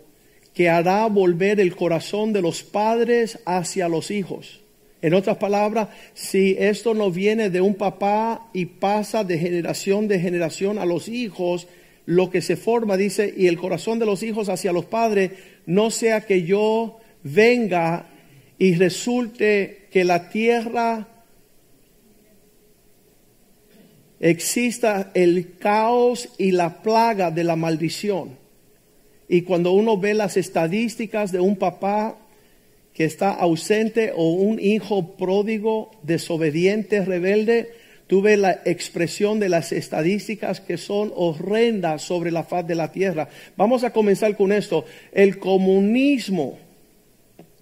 que 0.57 0.69
hará 0.69 1.05
volver 1.05 1.59
el 1.59 1.75
corazón 1.75 2.33
de 2.33 2.41
los 2.41 2.63
padres 2.63 3.37
hacia 3.45 3.87
los 3.87 4.09
hijos. 4.09 4.59
En 5.03 5.13
otras 5.13 5.37
palabras, 5.37 5.89
si 6.15 6.55
esto 6.57 6.95
no 6.95 7.11
viene 7.11 7.51
de 7.51 7.61
un 7.61 7.75
papá 7.75 8.49
y 8.53 8.65
pasa 8.65 9.23
de 9.23 9.37
generación 9.37 10.07
de 10.07 10.19
generación 10.19 10.79
a 10.79 10.85
los 10.85 11.09
hijos, 11.09 11.67
lo 12.07 12.31
que 12.31 12.41
se 12.41 12.57
forma, 12.57 12.97
dice, 12.97 13.31
y 13.37 13.45
el 13.45 13.59
corazón 13.59 13.99
de 13.99 14.07
los 14.07 14.23
hijos 14.23 14.49
hacia 14.49 14.73
los 14.73 14.85
padres, 14.85 15.29
no 15.67 15.91
sea 15.91 16.21
que 16.21 16.41
yo 16.41 17.01
venga 17.21 18.07
y 18.57 18.73
resulte 18.73 19.85
que 19.91 20.05
la 20.05 20.29
tierra 20.29 21.07
exista 24.19 25.11
el 25.13 25.59
caos 25.59 26.29
y 26.39 26.49
la 26.49 26.81
plaga 26.81 27.29
de 27.29 27.43
la 27.43 27.55
maldición. 27.55 28.46
Y 29.27 29.41
cuando 29.41 29.71
uno 29.71 29.97
ve 29.97 30.13
las 30.13 30.37
estadísticas 30.37 31.31
de 31.31 31.39
un 31.39 31.57
papá 31.57 32.17
que 32.93 33.05
está 33.05 33.31
ausente 33.31 34.11
o 34.15 34.31
un 34.31 34.59
hijo 34.59 35.17
pródigo, 35.17 35.91
desobediente, 36.01 37.03
rebelde, 37.03 37.69
tú 38.07 38.21
ves 38.21 38.39
la 38.39 38.61
expresión 38.65 39.39
de 39.39 39.49
las 39.49 39.71
estadísticas 39.71 40.61
que 40.61 40.77
son 40.77 41.11
horrendas 41.15 42.01
sobre 42.01 42.31
la 42.31 42.43
faz 42.43 42.65
de 42.65 42.75
la 42.75 42.91
tierra. 42.91 43.27
Vamos 43.55 43.83
a 43.83 43.91
comenzar 43.91 44.35
con 44.35 44.51
esto. 44.51 44.85
El 45.11 45.37
comunismo, 45.37 46.57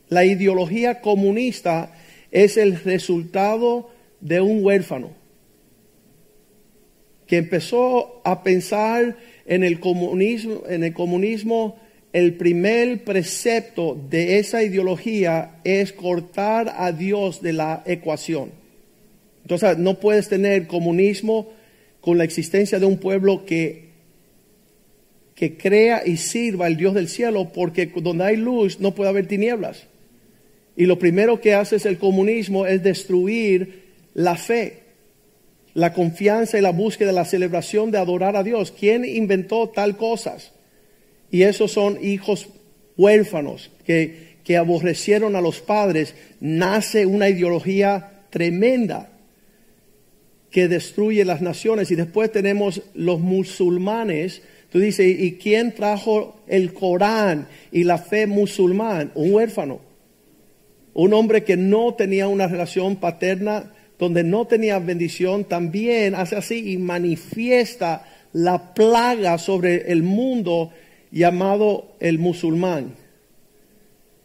la 0.08 0.24
ideología 0.24 1.02
comunista 1.02 1.94
es 2.32 2.58
el 2.58 2.80
resultado 2.84 3.90
de 4.22 4.40
un 4.40 4.64
huérfano 4.64 5.26
que 7.28 7.38
empezó 7.38 8.22
a 8.24 8.44
pensar 8.44 9.18
en 9.46 9.64
el 9.64 9.80
comunismo, 9.80 10.64
en 10.68 10.84
el 10.84 10.94
comunismo 10.94 11.78
el 12.16 12.36
primer 12.36 13.04
precepto 13.04 14.02
de 14.10 14.40
esa 14.40 14.64
ideología 14.64 15.58
es 15.66 15.92
cortar 15.92 16.74
a 16.78 16.94
Dios 16.94 17.42
de 17.42 17.52
la 17.52 17.84
ecuación. 17.86 18.52
Entonces, 19.42 19.78
no 19.78 20.00
puedes 20.00 20.30
tener 20.30 20.66
comunismo 20.66 21.52
con 22.00 22.18
la 22.18 22.24
existencia 22.24 22.80
de 22.80 22.86
un 22.86 23.00
pueblo 23.00 23.46
que, 23.46 23.90
que 25.36 25.58
crea 25.58 26.04
y 26.06 26.16
sirva 26.16 26.68
al 26.68 26.78
Dios 26.78 26.94
del 26.94 27.10
cielo, 27.10 27.52
porque 27.54 27.88
donde 27.88 28.24
hay 28.24 28.38
luz 28.38 28.80
no 28.80 28.96
puede 28.96 29.10
haber 29.10 29.28
tinieblas. 29.28 29.86
Y 30.78 30.86
lo 30.86 30.98
primero 30.98 31.42
que 31.42 31.54
hace 31.54 31.76
el 31.86 31.98
comunismo 31.98 32.66
es 32.66 32.82
destruir 32.82 33.84
la 34.14 34.38
fe 34.38 34.85
la 35.76 35.94
confianza 35.94 36.58
y 36.58 36.62
la 36.62 36.72
búsqueda, 36.72 37.12
la 37.12 37.26
celebración 37.26 37.92
de 37.92 38.00
adorar 38.00 38.38
a 38.38 38.44
Dios. 38.44 38.72
¿Quién 38.72 39.04
inventó 39.06 39.70
tal 39.70 39.98
cosas? 39.98 40.54
Y 41.30 41.44
esos 41.44 41.74
son 41.74 42.00
hijos 42.02 42.48
huérfanos 42.98 43.70
que, 43.86 44.38
que 44.46 44.56
aborrecieron 44.56 45.36
a 45.36 45.42
los 45.42 45.60
padres. 45.60 46.16
Nace 46.40 47.06
una 47.06 47.28
ideología 47.28 48.24
tremenda 48.30 49.12
que 50.50 50.70
destruye 50.70 51.26
las 51.26 51.42
naciones. 51.42 51.92
Y 51.92 51.96
después 51.96 52.32
tenemos 52.32 52.82
los 52.94 53.20
musulmanes. 53.20 54.44
Tú 54.72 54.80
dices, 54.80 55.20
¿y 55.20 55.34
quién 55.34 55.76
trajo 55.76 56.40
el 56.48 56.74
Corán 56.74 57.50
y 57.74 57.84
la 57.84 57.98
fe 57.98 58.28
musulmán? 58.28 59.12
Un 59.16 59.34
huérfano. 59.34 59.82
Un 60.94 61.14
hombre 61.14 61.44
que 61.44 61.58
no 61.58 61.96
tenía 61.96 62.30
una 62.30 62.48
relación 62.48 62.96
paterna 62.96 63.74
donde 63.98 64.24
no 64.24 64.46
tenía 64.46 64.80
bendición, 64.80 65.46
también 65.46 66.16
hace 66.16 66.36
así 66.36 66.74
y 66.74 66.78
manifiesta 66.78 68.06
la 68.34 68.74
plaga 68.74 69.38
sobre 69.38 69.92
el 69.92 70.04
mundo 70.04 70.72
llamado 71.12 71.96
el 72.00 72.20
musulmán, 72.20 72.94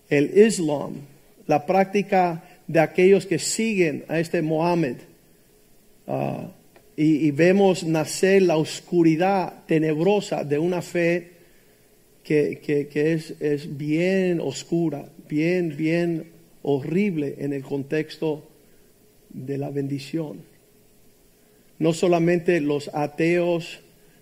el 0.09 0.37
Islam, 0.37 0.95
la 1.47 1.67
práctica 1.67 2.43
de 2.67 2.81
aquellos 2.81 3.27
que 3.27 3.39
siguen 3.39 4.05
a 4.09 4.19
este 4.19 4.43
Mohammed. 4.43 4.97
Ah, 6.09 6.49
y, 6.97 7.31
vemos 7.31 7.85
nacer 7.85 8.43
la 8.43 8.57
oscuridad 8.57 9.65
tenebrosa 9.67 10.45
de 10.45 10.59
una 10.59 10.83
fe 10.83 11.31
que, 12.23 12.61
que 12.61 13.13
es, 13.13 13.35
es 13.41 13.79
bien 13.79 14.39
oscura, 14.41 15.09
bien, 15.29 15.75
bien 15.77 16.31
horrible 16.63 17.37
en 17.39 17.55
el 17.55 17.63
contexto 17.63 18.50
de 19.33 19.59
la 19.59 19.71
bendición. 19.71 20.39
No 21.79 21.93
solamente 21.93 22.61
los 22.61 22.91
ateos, 22.95 23.81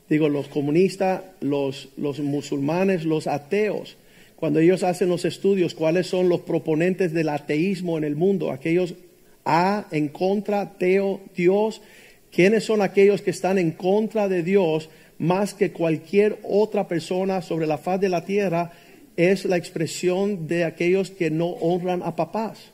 digo, 0.08 0.28
los 0.28 0.48
comunistas, 0.48 1.22
los, 1.40 1.88
los 1.96 2.20
musulmanes, 2.20 3.04
los 3.04 3.26
ateos, 3.26 3.96
cuando 4.36 4.60
ellos 4.60 4.84
hacen 4.84 5.08
los 5.08 5.24
estudios, 5.24 5.74
cuáles 5.74 6.06
son 6.06 6.28
los 6.28 6.42
proponentes 6.42 7.12
del 7.12 7.28
ateísmo 7.28 7.98
en 7.98 8.04
el 8.04 8.14
mundo, 8.14 8.52
aquellos 8.52 8.94
A 9.44 9.86
en 9.90 10.08
contra, 10.08 10.74
Teo, 10.78 11.20
Dios, 11.34 11.80
quiénes 12.30 12.64
son 12.64 12.82
aquellos 12.82 13.22
que 13.22 13.30
están 13.30 13.58
en 13.58 13.72
contra 13.72 14.28
de 14.28 14.42
Dios 14.42 14.90
más 15.18 15.54
que 15.54 15.72
cualquier 15.72 16.38
otra 16.44 16.86
persona 16.86 17.42
sobre 17.42 17.66
la 17.66 17.78
faz 17.78 18.00
de 18.00 18.08
la 18.08 18.24
tierra, 18.24 18.70
es 19.16 19.44
la 19.44 19.56
expresión 19.56 20.46
de 20.46 20.64
aquellos 20.64 21.10
que 21.10 21.30
no 21.30 21.48
honran 21.48 22.02
a 22.04 22.14
papás 22.14 22.70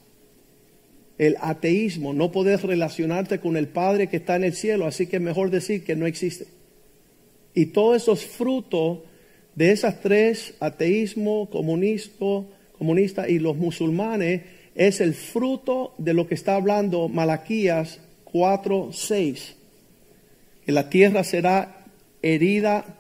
el 1.18 1.36
ateísmo, 1.40 2.12
no 2.12 2.32
poder 2.32 2.64
relacionarte 2.66 3.38
con 3.38 3.56
el 3.56 3.68
Padre 3.68 4.08
que 4.08 4.16
está 4.16 4.36
en 4.36 4.44
el 4.44 4.54
cielo, 4.54 4.86
así 4.86 5.06
que 5.06 5.16
es 5.16 5.22
mejor 5.22 5.50
decir 5.50 5.84
que 5.84 5.96
no 5.96 6.06
existe. 6.06 6.46
Y 7.54 7.66
todos 7.66 8.02
esos 8.02 8.24
frutos 8.26 8.98
de 9.54 9.70
esas 9.70 10.00
tres, 10.00 10.54
ateísmo, 10.58 11.48
comunismo, 11.50 12.50
comunista 12.76 13.28
y 13.28 13.38
los 13.38 13.56
musulmanes, 13.56 14.42
es 14.74 15.00
el 15.00 15.14
fruto 15.14 15.94
de 15.98 16.14
lo 16.14 16.26
que 16.26 16.34
está 16.34 16.56
hablando 16.56 17.08
Malaquías 17.08 18.00
4, 18.24 18.90
6. 18.92 19.56
Que 20.66 20.72
la 20.72 20.90
tierra 20.90 21.22
será 21.22 21.86
herida 22.22 22.98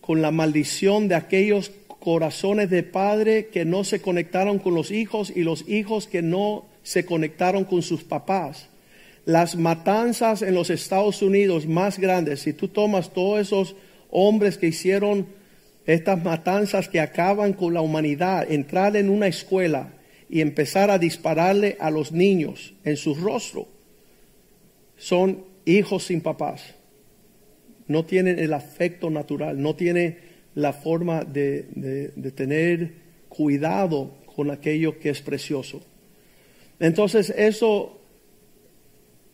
con 0.00 0.22
la 0.22 0.30
maldición 0.30 1.08
de 1.08 1.16
aquellos 1.16 1.72
corazones 1.98 2.70
de 2.70 2.84
padre 2.84 3.46
que 3.46 3.64
no 3.64 3.82
se 3.82 4.00
conectaron 4.00 4.60
con 4.60 4.74
los 4.74 4.92
hijos 4.92 5.32
y 5.34 5.42
los 5.42 5.68
hijos 5.68 6.06
que 6.06 6.22
no 6.22 6.66
se 6.86 7.04
conectaron 7.04 7.64
con 7.64 7.82
sus 7.82 8.04
papás. 8.04 8.68
Las 9.24 9.56
matanzas 9.56 10.42
en 10.42 10.54
los 10.54 10.70
Estados 10.70 11.20
Unidos 11.20 11.66
más 11.66 11.98
grandes, 11.98 12.42
si 12.42 12.52
tú 12.52 12.68
tomas 12.68 13.12
todos 13.12 13.40
esos 13.40 13.74
hombres 14.08 14.56
que 14.56 14.68
hicieron 14.68 15.26
estas 15.84 16.22
matanzas 16.22 16.88
que 16.88 17.00
acaban 17.00 17.54
con 17.54 17.74
la 17.74 17.80
humanidad, 17.80 18.48
entrar 18.48 18.96
en 18.96 19.10
una 19.10 19.26
escuela 19.26 19.94
y 20.30 20.40
empezar 20.40 20.92
a 20.92 20.98
dispararle 20.98 21.76
a 21.80 21.90
los 21.90 22.12
niños 22.12 22.72
en 22.84 22.96
su 22.96 23.16
rostro, 23.16 23.66
son 24.96 25.44
hijos 25.64 26.04
sin 26.04 26.20
papás. 26.20 26.62
No 27.88 28.04
tienen 28.04 28.38
el 28.38 28.52
afecto 28.52 29.10
natural, 29.10 29.60
no 29.60 29.74
tienen 29.74 30.18
la 30.54 30.72
forma 30.72 31.24
de, 31.24 32.12
de 32.14 32.30
tener 32.30 32.92
cuidado 33.28 34.18
con 34.36 34.52
aquello 34.52 35.00
que 35.00 35.10
es 35.10 35.20
precioso. 35.20 35.82
Entonces 36.78 37.30
eso 37.36 37.98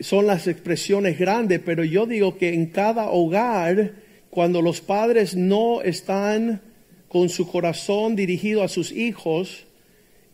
son 0.00 0.26
las 0.26 0.46
expresiones 0.46 1.18
grandes, 1.18 1.60
pero 1.64 1.84
yo 1.84 2.06
digo 2.06 2.36
que 2.36 2.54
en 2.54 2.66
cada 2.66 3.10
hogar, 3.10 3.92
cuando 4.30 4.62
los 4.62 4.80
padres 4.80 5.36
no 5.36 5.82
están 5.82 6.60
con 7.08 7.28
su 7.28 7.46
corazón 7.48 8.16
dirigido 8.16 8.62
a 8.62 8.68
sus 8.68 8.90
hijos 8.90 9.66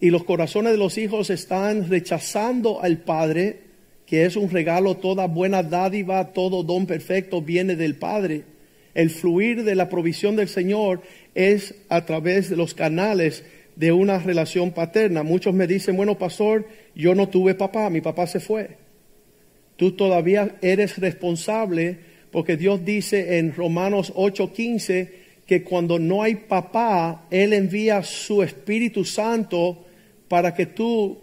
y 0.01 0.11
los 0.11 0.25
corazones 0.25 0.73
de 0.73 0.79
los 0.79 0.97
hijos 0.97 1.29
están 1.31 1.89
rechazando 1.89 2.81
al 2.83 2.99
Padre, 2.99 3.61
que 4.07 4.25
es 4.25 4.37
un 4.37 4.49
regalo, 4.49 4.97
toda 4.97 5.27
buena 5.27 5.63
dádiva, 5.63 6.33
todo 6.33 6.63
don 6.63 6.87
perfecto 6.87 7.43
viene 7.43 7.75
del 7.75 7.97
Padre. 7.97 8.45
El 8.95 9.11
fluir 9.11 9.65
de 9.65 9.75
la 9.75 9.89
provisión 9.89 10.37
del 10.37 10.49
Señor 10.49 11.03
es 11.35 11.75
a 11.89 12.05
través 12.07 12.49
de 12.49 12.57
los 12.57 12.75
canales 12.75 13.45
de 13.79 13.93
una 13.93 14.19
relación 14.19 14.73
paterna. 14.73 15.23
Muchos 15.23 15.55
me 15.55 15.69
dicen, 15.69 15.97
bueno, 15.97 16.19
pastor, 16.19 16.67
yo 16.97 17.15
no 17.15 17.29
tuve 17.29 17.55
papá, 17.55 17.89
mi 17.91 18.01
papá 18.01 18.27
se 18.27 18.41
fue. 18.41 18.77
Tú 19.77 19.93
todavía 19.93 20.57
eres 20.61 20.99
responsable 20.99 21.99
porque 22.33 22.57
Dios 22.57 22.85
dice 22.85 23.39
en 23.39 23.55
Romanos 23.55 24.13
8:15 24.17 25.11
que 25.47 25.63
cuando 25.63 26.01
no 26.01 26.25
hay 26.25 26.35
papá, 26.35 27.27
Él 27.31 27.53
envía 27.53 28.03
su 28.03 28.43
Espíritu 28.43 29.05
Santo 29.05 29.87
para 30.27 30.55
que 30.55 30.67
tú 30.67 31.19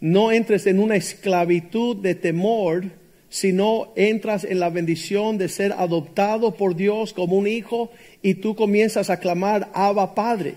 no 0.00 0.32
entres 0.32 0.66
en 0.66 0.80
una 0.80 0.96
esclavitud 0.96 1.96
de 1.96 2.14
temor, 2.14 2.84
sino 3.30 3.94
entras 3.96 4.44
en 4.44 4.60
la 4.60 4.68
bendición 4.68 5.38
de 5.38 5.48
ser 5.48 5.72
adoptado 5.72 6.56
por 6.56 6.76
Dios 6.76 7.14
como 7.14 7.36
un 7.36 7.46
hijo 7.46 7.90
y 8.20 8.34
tú 8.34 8.54
comienzas 8.54 9.08
a 9.08 9.18
clamar, 9.18 9.70
Abba 9.72 10.14
Padre. 10.14 10.56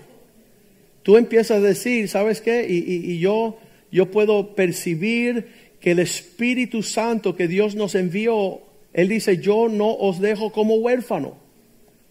Tú 1.04 1.18
empiezas 1.18 1.58
a 1.58 1.60
decir, 1.60 2.08
¿sabes 2.08 2.40
qué? 2.40 2.66
Y, 2.68 3.18
yo 3.18 3.58
yo 3.92 4.10
puedo 4.10 4.56
percibir 4.56 5.46
que 5.78 5.92
el 5.92 6.00
Espíritu 6.00 6.82
Santo 6.82 7.36
que 7.36 7.46
Dios 7.46 7.76
nos 7.76 7.94
envió, 7.94 8.62
Él 8.92 9.08
dice, 9.08 9.36
yo 9.36 9.68
no 9.68 9.94
os 9.94 10.18
dejo 10.18 10.50
como 10.50 10.76
huérfano. 10.76 11.36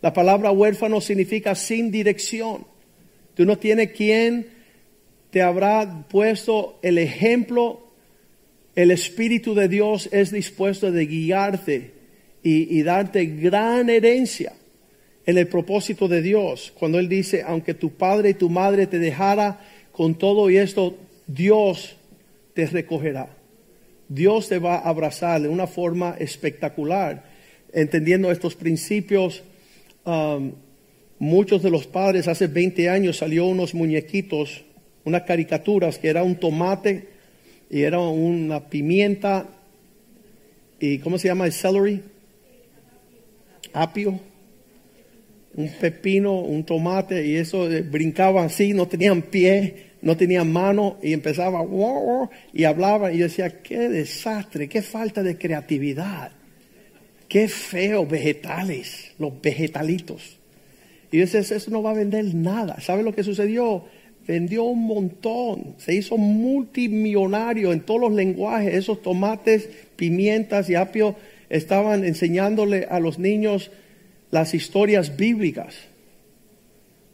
La 0.02 0.14
palabra 0.14 0.52
huérfano 0.52 1.02
significa 1.02 1.56
sin 1.56 1.92
dirección. 1.92 2.66
Tú 3.34 3.46
no 3.46 3.58
tienes 3.58 3.92
quien 3.94 4.48
te 5.32 5.42
habrá 5.42 6.06
puesto 6.08 6.80
el 6.84 7.00
ejemplo. 7.00 7.88
El 8.76 8.92
Espíritu 8.92 9.56
de 9.56 9.68
Dios 9.68 10.08
es 10.12 10.32
dispuesto 10.32 10.92
de 10.92 11.06
guiarte 11.08 11.92
y 12.44 12.84
darte 12.84 13.26
gran 13.26 13.90
herencia 13.90 14.54
en 15.26 15.38
el 15.38 15.48
propósito 15.48 16.08
de 16.08 16.22
Dios. 16.22 16.74
Cuando 16.78 17.00
Él 17.00 17.10
dice, 17.10 17.44
aunque 17.46 17.74
tu 17.74 17.92
padre 17.92 18.32
y 18.32 18.34
tu 18.34 18.50
madre 18.50 18.88
te 18.88 19.00
dejara 19.00 19.60
con 19.92 20.16
todo 20.16 20.50
y 20.50 20.58
esto, 20.58 20.98
Dios 21.28 21.96
te 22.54 22.66
recogerá. 22.66 23.30
Dios 24.10 24.50
te 24.50 24.60
va 24.60 24.76
a 24.76 24.90
abrazar 24.90 25.42
de 25.42 25.48
una 25.48 25.68
forma 25.68 26.16
espectacular. 26.20 27.24
Entendiendo 27.72 28.32
estos 28.32 28.56
principios, 28.56 29.44
um, 30.06 30.52
muchos 31.20 31.64
de 31.64 31.72
los 31.72 31.88
padres 31.88 32.28
hace 32.28 32.48
20 32.48 32.90
años 32.90 33.18
salió 33.18 33.46
unos 33.46 33.74
muñequitos, 33.74 34.64
unas 35.06 35.24
caricaturas 35.24 35.98
que 35.98 36.10
era 36.10 36.24
un 36.24 36.36
tomate 36.36 37.08
y 37.70 37.82
era 37.82 38.00
una 38.00 38.70
pimienta 38.70 39.48
y 40.80 41.00
¿cómo 41.00 41.18
se 41.18 41.30
llama 41.30 41.46
el 41.46 41.54
celery? 41.54 42.04
Apio, 43.72 44.20
un 45.56 45.70
pepino, 45.70 46.40
un 46.40 46.64
tomate 46.64 47.26
y 47.26 47.36
eso 47.36 47.72
eh, 47.72 47.82
brincaban 47.82 48.46
así, 48.46 48.74
no 48.74 48.88
tenían 48.88 49.22
pie 49.22 49.94
no 50.04 50.18
tenía 50.18 50.44
mano 50.44 50.98
y 51.02 51.14
empezaba 51.14 51.66
y 52.52 52.64
hablaba 52.66 53.12
y 53.12 53.20
yo 53.20 53.24
decía, 53.24 53.62
qué 53.62 53.88
desastre, 53.88 54.68
qué 54.68 54.82
falta 54.82 55.24
de 55.24 55.38
creatividad, 55.38 56.34
qué 57.30 57.48
feo 57.48 58.06
vegetales, 58.06 59.14
los 59.18 59.42
vegetalitos. 59.42 60.38
Y 61.10 61.20
yo 61.20 61.26
decía, 61.26 61.40
eso 61.40 61.72
no 61.72 61.82
va 61.82 61.92
a 61.92 61.96
vender 61.96 62.36
nada. 62.36 62.82
¿Sabe 62.82 63.02
lo 63.02 63.16
que 63.16 63.24
sucedió? 63.24 63.86
Vendió 64.28 64.64
un 64.64 64.86
montón, 64.86 65.76
se 65.78 65.96
hizo 65.96 66.18
multimillonario 66.18 67.72
en 67.72 67.80
todos 67.80 68.02
los 68.02 68.12
lenguajes, 68.12 68.74
esos 68.74 69.02
tomates, 69.02 69.70
pimientas 69.96 70.70
y 70.70 70.76
apio 70.76 71.16
estaban 71.50 72.04
enseñándole 72.04 72.88
a 72.90 73.00
los 73.00 73.20
niños 73.20 73.72
las 74.34 74.56
historias 74.56 75.16
bíblicas. 75.16 75.76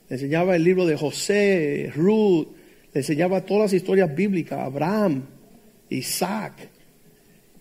Enseñaba 0.09 0.55
el 0.55 0.63
libro 0.63 0.85
de 0.85 0.95
José, 0.95 1.91
Ruth, 1.93 2.47
le 2.93 3.01
enseñaba 3.01 3.41
todas 3.41 3.63
las 3.63 3.73
historias 3.73 4.15
bíblicas, 4.15 4.57
Abraham, 4.57 5.23
Isaac. 5.89 6.53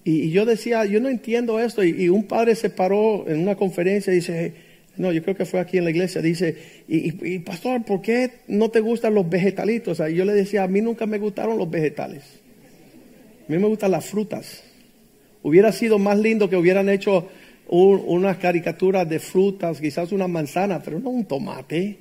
Y, 0.05 0.31
yo 0.31 0.47
decía, 0.47 0.85
yo 0.85 1.01
no 1.01 1.09
entiendo 1.09 1.59
esto. 1.59 1.83
Y, 1.83 2.09
un 2.09 2.29
padre 2.29 2.55
se 2.55 2.71
paró 2.71 3.29
en 3.29 3.41
una 3.41 3.57
conferencia 3.57 4.13
y 4.13 4.17
dice, 4.17 4.53
no, 4.97 5.11
yo 5.11 5.25
creo 5.25 5.35
que 5.35 5.45
fue 5.45 5.59
aquí 5.59 5.77
en 5.77 5.85
la 5.85 5.91
iglesia, 5.91 6.23
dice, 6.23 6.57
y, 6.87 7.41
pastor, 7.41 7.85
¿por 7.85 8.01
qué 8.01 8.31
no 8.47 8.71
te 8.71 8.79
gustan 8.79 9.13
los 9.13 9.29
vegetalitos? 9.29 10.01
Y 10.09 10.15
yo 10.15 10.25
le 10.25 10.35
decía, 10.35 10.63
a 10.63 10.69
mí 10.69 10.81
nunca 10.81 11.05
me 11.05 11.19
gustaron 11.19 11.59
los 11.59 11.69
vegetales. 11.69 12.23
A 13.49 13.51
mí 13.51 13.59
me 13.59 13.67
gustan 13.67 13.91
las 13.91 14.07
frutas. 14.07 14.63
Hubiera 15.43 15.73
sido 15.73 15.99
más 15.99 16.17
lindo 16.17 16.49
que 16.49 16.57
hubieran 16.57 16.89
hecho 16.89 17.29
unas 17.69 18.39
caricaturas 18.39 19.09
de 19.09 19.19
frutas, 19.19 19.81
quizás 19.81 20.13
una 20.13 20.27
manzana, 20.27 20.83
pero 20.83 20.99
no 20.99 21.11
un 21.11 21.25
tomate. 21.25 21.99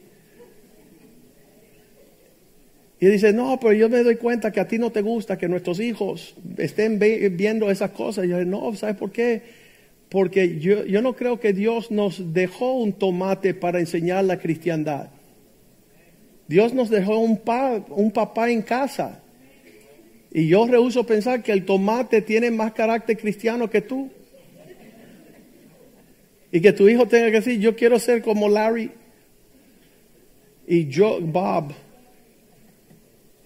Y 3.00 3.06
dice, 3.06 3.32
no, 3.32 3.60
pero 3.60 3.74
yo 3.74 3.90
me 3.90 4.02
doy 4.02 4.16
cuenta 4.16 4.52
que 4.52 4.60
a 4.60 4.68
ti 4.68 4.80
no 4.80 4.92
te 4.92 5.02
gusta 5.02 5.38
que 5.38 5.48
nuestros 5.48 5.80
hijos 5.80 6.36
estén 6.58 6.98
viendo 6.98 7.70
esas 7.70 7.92
cosas. 7.92 8.26
Y 8.26 8.30
yo, 8.30 8.44
no, 8.44 8.74
¿sabes 8.76 8.96
por 8.96 9.12
qué? 9.12 9.44
Porque 10.10 10.58
yo, 10.60 10.84
yo 10.86 11.02
no 11.02 11.16
creo 11.16 11.40
que 11.40 11.54
Dios 11.54 11.92
nos 11.92 12.34
dejó 12.34 12.74
un 12.74 12.94
tomate 12.94 13.54
para 13.54 13.80
enseñar 13.80 14.24
la 14.24 14.40
cristiandad. 14.40 15.10
Dios 16.48 16.74
nos 16.74 16.90
dejó 16.90 17.20
un, 17.20 17.40
un 17.90 18.12
papá 18.12 18.50
en 18.50 18.64
casa. 18.64 19.22
Y 20.32 20.48
yo 20.48 20.66
rehuso 20.66 21.06
pensar 21.06 21.44
que 21.44 21.52
el 21.52 21.66
tomate 21.66 22.22
tiene 22.22 22.50
más 22.50 22.74
carácter 22.74 23.18
cristiano 23.18 23.70
que 23.70 23.82
tú. 23.82 24.10
Y 26.58 26.60
que 26.60 26.74
tu 26.74 26.90
hijo 26.90 27.08
tenga 27.08 27.28
que 27.28 27.34
decir, 27.34 27.60
yo 27.60 27.76
quiero 27.76 28.00
ser 28.00 28.24
como 28.24 28.50
Larry 28.50 28.90
y 30.66 30.88
yo, 30.88 31.20
Bob. 31.22 31.72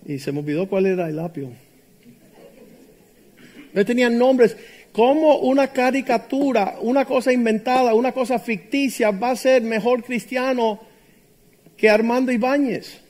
Y 0.05 0.17
se 0.17 0.31
me 0.31 0.39
olvidó 0.39 0.69
cuál 0.69 0.85
era 0.85 1.09
el 1.09 1.19
apio. 1.19 1.49
No 3.73 3.83
tenían 3.85 4.17
nombres. 4.17 4.55
¿Cómo 4.93 5.39
una 5.39 5.73
caricatura, 5.73 6.77
una 6.79 7.03
cosa 7.03 7.33
inventada, 7.33 7.93
una 7.95 8.13
cosa 8.13 8.39
ficticia 8.39 9.11
va 9.11 9.31
a 9.31 9.35
ser 9.35 9.61
mejor 9.61 10.05
cristiano 10.05 10.79
que 11.75 11.89
Armando 11.89 12.31
Ibáñez? 12.31 13.01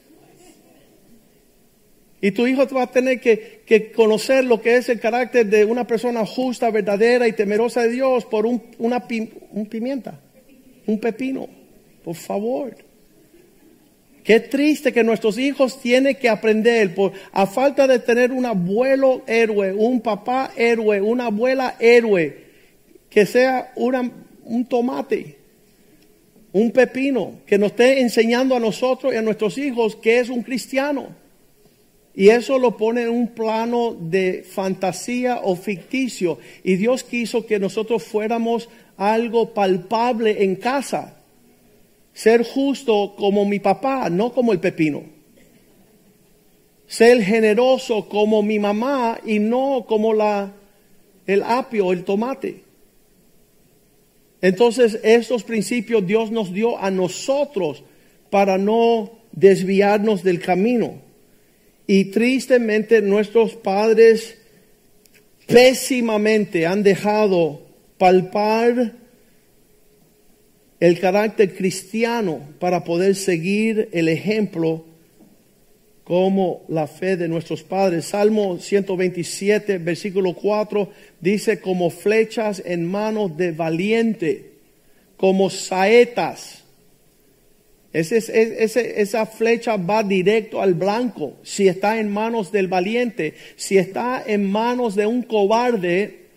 Y 2.21 2.31
tu 2.31 2.45
hijo 2.45 2.67
va 2.67 2.83
a 2.83 2.91
tener 2.91 3.19
que, 3.19 3.91
conocer 3.95 4.45
lo 4.45 4.61
que 4.61 4.75
es 4.75 4.89
el 4.89 4.99
carácter 4.99 5.47
de 5.47 5.65
una 5.65 5.87
persona 5.87 6.23
justa, 6.23 6.69
verdadera 6.69 7.27
y 7.27 7.33
temerosa 7.33 7.81
de 7.81 7.89
Dios 7.89 8.25
por 8.25 8.45
un, 8.45 8.61
una 8.77 9.03
un 9.51 9.65
pimienta, 9.65 10.19
un 10.85 10.99
pepino. 10.99 11.49
Por 12.03 12.15
favor. 12.15 12.75
Qué 14.23 14.39
triste 14.39 14.93
que 14.93 15.03
nuestros 15.03 15.39
hijos 15.39 15.81
tienen 15.81 16.15
que 16.15 16.29
aprender, 16.29 16.93
por, 16.93 17.11
a 17.31 17.47
falta 17.47 17.87
de 17.87 17.97
tener 17.97 18.31
un 18.31 18.45
abuelo 18.45 19.23
héroe, 19.25 19.73
un 19.73 19.99
papá 20.01 20.51
héroe, 20.55 21.01
una 21.01 21.25
abuela 21.25 21.75
héroe, 21.79 22.37
que 23.09 23.25
sea 23.25 23.73
un 23.75 24.65
tomate, 24.65 25.37
un 26.53 26.71
pepino, 26.71 27.39
que 27.47 27.57
nos 27.57 27.71
esté 27.71 27.99
enseñando 27.99 28.55
a 28.55 28.59
nosotros 28.59 29.11
y 29.11 29.17
a 29.17 29.23
nuestros 29.23 29.57
hijos 29.57 29.95
que 29.95 30.19
es 30.19 30.29
un 30.29 30.43
cristiano. 30.43 31.15
Y 32.13 32.29
eso 32.29 32.59
lo 32.59 32.75
pone 32.75 33.03
en 33.03 33.09
un 33.09 33.29
plano 33.29 33.95
de 33.97 34.43
fantasía 34.43 35.39
o 35.43 35.55
ficticio. 35.55 36.39
Y 36.63 36.75
Dios 36.75 37.03
quiso 37.03 37.45
que 37.45 37.59
nosotros 37.59 38.03
fuéramos 38.03 38.69
algo 38.97 39.53
palpable 39.53 40.43
en 40.43 40.57
casa. 40.57 41.17
Ser 42.13 42.43
justo 42.43 43.15
como 43.15 43.45
mi 43.45 43.59
papá, 43.59 44.09
no 44.09 44.33
como 44.33 44.51
el 44.51 44.59
pepino. 44.59 45.03
Ser 46.85 47.23
generoso 47.23 48.09
como 48.09 48.43
mi 48.43 48.59
mamá 48.59 49.19
y 49.25 49.39
no 49.39 49.85
como 49.87 50.13
la, 50.13 50.51
el 51.25 51.41
apio, 51.43 51.93
el 51.93 52.03
tomate. 52.03 52.63
Entonces, 54.41 54.99
estos 55.03 55.43
principios 55.43 56.05
Dios 56.05 56.31
nos 56.31 56.51
dio 56.51 56.77
a 56.77 56.91
nosotros 56.91 57.83
para 58.29 58.57
no 58.57 59.11
desviarnos 59.31 60.23
del 60.23 60.41
camino. 60.41 60.95
Y 61.87 62.05
tristemente 62.05 63.01
nuestros 63.01 63.55
padres 63.55 64.37
pésimamente 65.47 66.65
han 66.65 66.83
dejado 66.83 67.61
palpar 67.97 68.93
el 70.79 70.99
carácter 70.99 71.55
cristiano 71.55 72.39
para 72.59 72.83
poder 72.83 73.15
seguir 73.15 73.89
el 73.91 74.09
ejemplo 74.09 74.85
como 76.03 76.63
la 76.67 76.87
fe 76.87 77.15
de 77.17 77.27
nuestros 77.27 77.63
padres. 77.63 78.05
Salmo 78.05 78.57
127, 78.57 79.77
versículo 79.77 80.33
4, 80.33 80.89
dice 81.19 81.61
como 81.61 81.89
flechas 81.89 82.61
en 82.65 82.85
manos 82.85 83.37
de 83.37 83.51
valiente, 83.51 84.51
como 85.17 85.49
saetas 85.49 86.60
esa 87.93 89.25
flecha 89.25 89.75
va 89.75 90.01
directo 90.03 90.61
al 90.61 90.75
blanco 90.75 91.33
si 91.43 91.67
está 91.67 91.99
en 91.99 92.09
manos 92.09 92.51
del 92.51 92.67
valiente. 92.67 93.33
Si 93.57 93.77
está 93.77 94.23
en 94.25 94.49
manos 94.49 94.95
de 94.95 95.05
un 95.05 95.23
cobarde, 95.23 96.27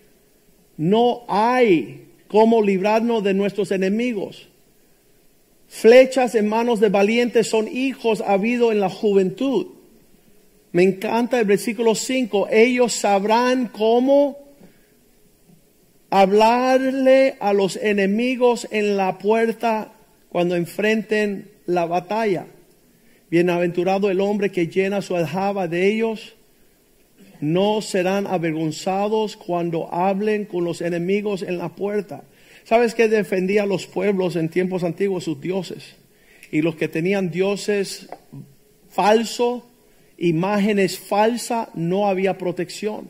no 0.77 1.23
hay 1.27 2.07
cómo 2.27 2.61
librarnos 2.61 3.23
de 3.23 3.33
nuestros 3.33 3.71
enemigos. 3.71 4.49
Flechas 5.67 6.35
en 6.35 6.47
manos 6.47 6.79
de 6.79 6.89
valientes 6.89 7.47
son 7.47 7.67
hijos 7.67 8.21
habido 8.21 8.71
en 8.71 8.79
la 8.81 8.89
juventud. 8.89 9.67
Me 10.73 10.83
encanta 10.83 11.39
el 11.39 11.45
versículo 11.45 11.95
5. 11.95 12.49
Ellos 12.51 12.93
sabrán 12.93 13.67
cómo 13.67 14.37
hablarle 16.09 17.35
a 17.39 17.53
los 17.53 17.77
enemigos 17.77 18.67
en 18.71 18.97
la 18.97 19.17
puerta 19.17 19.94
cuando 20.35 20.57
enfrenten 20.57 21.49
la 21.65 21.85
batalla. 21.85 22.47
Bienaventurado 23.29 24.09
el 24.09 24.19
hombre 24.19 24.51
que 24.51 24.67
llena 24.67 25.01
su 25.01 25.15
aljaba 25.15 25.69
de 25.69 25.87
ellos. 25.87 26.35
No 27.39 27.81
serán 27.81 28.27
avergonzados 28.27 29.37
cuando 29.37 29.87
hablen 29.93 30.43
con 30.43 30.65
los 30.65 30.81
enemigos 30.81 31.41
en 31.41 31.57
la 31.57 31.69
puerta. 31.69 32.25
¿Sabes 32.65 32.93
qué 32.95 33.07
defendía 33.07 33.63
a 33.63 33.65
los 33.65 33.87
pueblos 33.87 34.35
en 34.35 34.49
tiempos 34.49 34.83
antiguos 34.83 35.23
sus 35.23 35.39
dioses? 35.39 35.95
Y 36.51 36.61
los 36.61 36.75
que 36.75 36.89
tenían 36.89 37.31
dioses 37.31 38.09
falsos, 38.89 39.63
imágenes 40.17 40.99
falsas, 40.99 41.69
no 41.75 42.09
había 42.09 42.37
protección. 42.37 43.09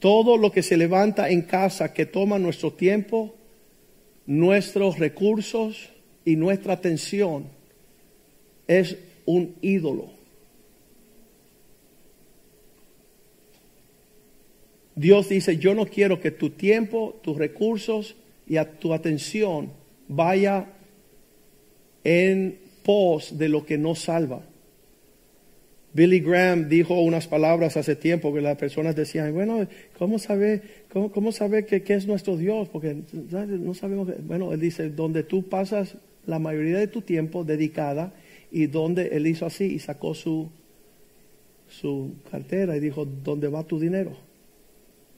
Todo 0.00 0.36
lo 0.36 0.50
que 0.50 0.64
se 0.64 0.76
levanta 0.76 1.28
en 1.28 1.42
casa 1.42 1.94
que 1.94 2.06
toma 2.06 2.40
nuestro 2.40 2.72
tiempo, 2.72 3.37
nuestros 4.28 4.98
recursos 4.98 5.88
y 6.22 6.36
nuestra 6.36 6.74
atención 6.74 7.46
es 8.66 8.98
un 9.24 9.56
ídolo. 9.62 10.10
Dios 14.94 15.30
dice, 15.30 15.56
yo 15.56 15.74
no 15.74 15.86
quiero 15.86 16.20
que 16.20 16.30
tu 16.30 16.50
tiempo, 16.50 17.18
tus 17.22 17.38
recursos 17.38 18.16
y 18.46 18.58
a 18.58 18.78
tu 18.78 18.92
atención 18.92 19.70
vaya 20.08 20.74
en 22.04 22.58
pos 22.82 23.38
de 23.38 23.48
lo 23.48 23.64
que 23.64 23.78
no 23.78 23.94
salva. 23.94 24.42
Billy 25.98 26.20
Graham 26.20 26.68
dijo 26.68 26.94
unas 27.00 27.26
palabras 27.26 27.76
hace 27.76 27.96
tiempo 27.96 28.32
que 28.32 28.40
las 28.40 28.56
personas 28.56 28.94
decían, 28.94 29.34
bueno, 29.34 29.66
¿cómo 29.98 30.20
sabe, 30.20 30.62
cómo, 30.92 31.32
sabe 31.32 31.66
que, 31.66 31.82
es 31.92 32.06
nuestro 32.06 32.36
Dios? 32.36 32.68
Porque 32.68 32.96
no 33.32 33.74
sabemos, 33.74 34.08
bueno, 34.22 34.52
él 34.52 34.60
dice, 34.60 34.90
donde 34.90 35.24
tú 35.24 35.48
pasas 35.48 35.96
la 36.24 36.38
mayoría 36.38 36.78
de 36.78 36.86
tu 36.86 37.02
tiempo 37.02 37.42
dedicada 37.42 38.12
y 38.52 38.66
donde 38.66 39.08
él 39.08 39.26
hizo 39.26 39.44
así 39.44 39.64
y 39.64 39.80
sacó 39.80 40.14
su, 40.14 40.48
su 41.68 42.12
cartera 42.30 42.76
y 42.76 42.80
dijo, 42.80 43.04
¿dónde 43.04 43.48
va 43.48 43.64
tu 43.64 43.80
dinero? 43.80 44.12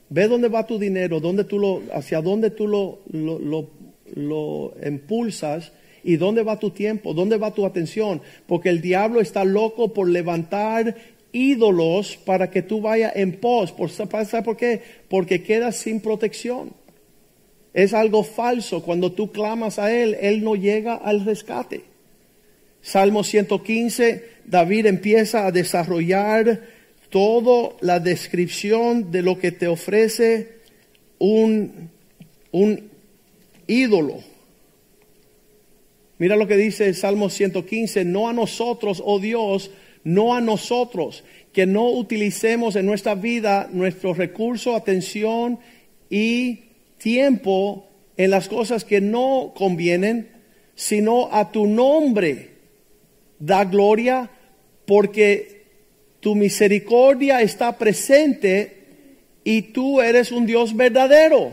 Ve 0.09 0.27
dónde 0.27 0.49
va 0.49 0.65
tu 0.65 0.79
dinero, 0.79 1.19
dónde 1.19 1.43
tú 1.43 1.59
lo, 1.59 1.83
hacia 1.93 2.23
dónde 2.23 2.49
tú 2.49 2.67
lo, 2.67 3.01
lo, 3.11 3.37
lo, 3.37 3.69
lo 4.15 4.73
impulsas 4.83 5.73
¿Y 6.03 6.15
dónde 6.17 6.43
va 6.43 6.59
tu 6.59 6.71
tiempo? 6.71 7.13
¿Dónde 7.13 7.37
va 7.37 7.53
tu 7.53 7.65
atención? 7.65 8.21
Porque 8.47 8.69
el 8.69 8.81
diablo 8.81 9.21
está 9.21 9.45
loco 9.45 9.93
por 9.93 10.09
levantar 10.09 10.95
ídolos 11.31 12.17
para 12.17 12.49
que 12.49 12.61
tú 12.61 12.81
vayas 12.81 13.13
en 13.15 13.33
pos. 13.33 13.73
¿Sabes 13.89 14.43
por 14.43 14.57
qué? 14.57 14.81
Porque 15.09 15.43
quedas 15.43 15.77
sin 15.77 16.01
protección. 16.01 16.73
Es 17.73 17.93
algo 17.93 18.23
falso. 18.23 18.83
Cuando 18.83 19.11
tú 19.11 19.31
clamas 19.31 19.79
a 19.79 19.91
Él, 19.91 20.17
Él 20.19 20.43
no 20.43 20.55
llega 20.55 20.95
al 20.95 21.23
rescate. 21.23 21.83
Salmo 22.81 23.23
115, 23.23 24.25
David 24.45 24.87
empieza 24.87 25.45
a 25.45 25.51
desarrollar 25.51 26.61
toda 27.09 27.75
la 27.81 27.99
descripción 27.99 29.11
de 29.11 29.21
lo 29.21 29.37
que 29.37 29.51
te 29.51 29.67
ofrece 29.67 30.61
un, 31.19 31.89
un 32.51 32.89
ídolo. 33.67 34.30
Mira 36.21 36.35
lo 36.35 36.47
que 36.47 36.55
dice 36.55 36.85
el 36.85 36.93
Salmo 36.93 37.31
115, 37.31 38.05
no 38.05 38.29
a 38.29 38.33
nosotros, 38.33 39.01
oh 39.03 39.17
Dios, 39.17 39.71
no 40.03 40.35
a 40.35 40.39
nosotros, 40.39 41.23
que 41.51 41.65
no 41.65 41.89
utilicemos 41.89 42.75
en 42.75 42.85
nuestra 42.85 43.15
vida 43.15 43.67
nuestros 43.73 44.19
recursos, 44.19 44.75
atención 44.75 45.57
y 46.11 46.59
tiempo 46.99 47.89
en 48.17 48.29
las 48.29 48.49
cosas 48.49 48.85
que 48.85 49.01
no 49.01 49.51
convienen, 49.55 50.29
sino 50.75 51.27
a 51.31 51.51
tu 51.51 51.65
nombre 51.65 52.51
da 53.39 53.65
gloria, 53.65 54.29
porque 54.85 55.63
tu 56.19 56.35
misericordia 56.35 57.41
está 57.41 57.79
presente 57.79 58.77
y 59.43 59.63
tú 59.73 59.99
eres 60.01 60.31
un 60.31 60.45
Dios 60.45 60.75
verdadero. 60.75 61.51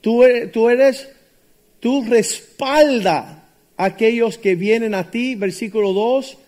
Tú, 0.00 0.24
tú 0.52 0.68
eres, 0.68 1.08
tú 1.78 2.02
respalda 2.02 3.38
aquellos 3.84 4.38
que 4.38 4.54
vienen 4.54 4.94
a 4.94 5.10
ti, 5.10 5.34
versículo 5.34 5.92
2, 5.92 6.38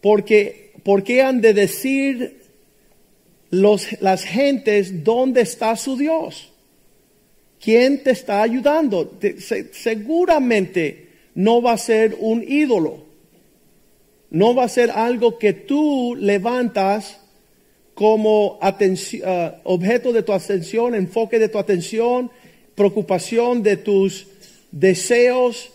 porque, 0.00 0.72
porque 0.82 1.22
han 1.22 1.40
de 1.40 1.54
decir 1.54 2.36
los, 3.50 4.00
las 4.00 4.24
gentes 4.24 5.04
dónde 5.04 5.42
está 5.42 5.76
su 5.76 5.96
Dios. 5.96 6.52
¿Quién 7.60 8.02
te 8.02 8.10
está 8.12 8.42
ayudando? 8.42 9.18
seguramente 9.72 11.08
no 11.34 11.60
va 11.60 11.72
a 11.72 11.78
ser 11.78 12.16
un 12.18 12.44
ídolo. 12.46 13.04
No 14.30 14.54
va 14.54 14.64
a 14.64 14.68
ser 14.68 14.90
algo 14.90 15.38
que 15.38 15.52
tú 15.52 16.16
levantas 16.18 17.20
como 17.94 18.58
uh, 18.58 19.50
objeto 19.64 20.12
de 20.12 20.22
tu 20.22 20.32
atención, 20.32 20.94
enfoque 20.94 21.38
de 21.38 21.48
tu 21.48 21.58
atención, 21.58 22.30
preocupación 22.74 23.62
de 23.62 23.78
tus 23.78 24.26
deseos, 24.70 25.70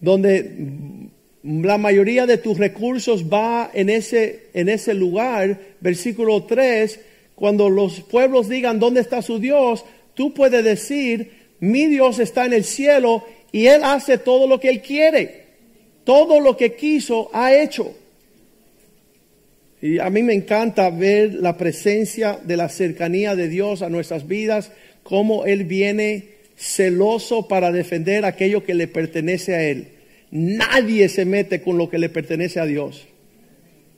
donde 0.00 1.10
la 1.42 1.78
mayoría 1.78 2.26
de 2.26 2.38
tus 2.38 2.58
recursos 2.58 3.24
va 3.24 3.70
en 3.72 3.88
ese, 3.88 4.48
en 4.52 4.68
ese 4.68 4.94
lugar, 4.94 5.58
versículo 5.80 6.44
3, 6.44 7.00
cuando 7.34 7.70
los 7.70 8.00
pueblos 8.00 8.48
digan 8.48 8.78
dónde 8.78 9.00
está 9.00 9.22
su 9.22 9.38
Dios, 9.38 9.84
tú 10.14 10.34
puedes 10.34 10.62
decir, 10.62 11.32
mi 11.60 11.86
Dios 11.86 12.18
está 12.18 12.44
en 12.44 12.52
el 12.52 12.64
cielo 12.64 13.24
y 13.52 13.66
Él 13.66 13.82
hace 13.84 14.18
todo 14.18 14.46
lo 14.46 14.60
que 14.60 14.68
Él 14.68 14.82
quiere. 14.82 15.40
Todo 16.04 16.40
lo 16.40 16.56
que 16.56 16.74
quiso 16.74 17.30
ha 17.32 17.54
hecho. 17.54 17.94
Y 19.82 19.98
a 19.98 20.10
mí 20.10 20.22
me 20.22 20.34
encanta 20.34 20.90
ver 20.90 21.34
la 21.34 21.56
presencia 21.56 22.38
de 22.42 22.56
la 22.56 22.68
cercanía 22.68 23.34
de 23.34 23.48
Dios 23.48 23.80
a 23.80 23.88
nuestras 23.88 24.26
vidas, 24.26 24.72
cómo 25.02 25.46
Él 25.46 25.64
viene 25.64 26.39
celoso 26.60 27.48
para 27.48 27.72
defender 27.72 28.26
aquello 28.26 28.62
que 28.62 28.74
le 28.74 28.86
pertenece 28.86 29.54
a 29.54 29.62
Él. 29.62 29.88
Nadie 30.30 31.08
se 31.08 31.24
mete 31.24 31.62
con 31.62 31.78
lo 31.78 31.88
que 31.88 31.98
le 31.98 32.10
pertenece 32.10 32.60
a 32.60 32.66
Dios. 32.66 33.06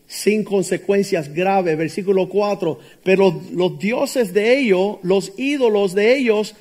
Sin 0.06 0.44
consecuencias 0.44 1.34
graves. 1.34 1.76
Versículo 1.76 2.28
4. 2.28 2.78
Pero 3.02 3.42
los 3.52 3.78
dioses 3.80 4.32
de 4.32 4.58
ellos, 4.58 4.98
los 5.02 5.32
ídolos 5.36 5.92
de 5.94 6.16
ellos, 6.16 6.54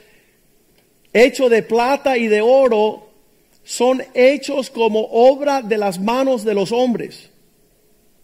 hechos 1.14 1.52
de 1.52 1.62
plata 1.62 2.18
y 2.18 2.28
de 2.28 2.42
oro, 2.42 3.08
son 3.64 4.02
hechos 4.16 4.72
como 4.72 5.02
obra 5.02 5.62
de 5.62 5.78
las 5.78 6.00
manos 6.00 6.44
de 6.44 6.56
los 6.56 6.72
hombres. 6.72 7.30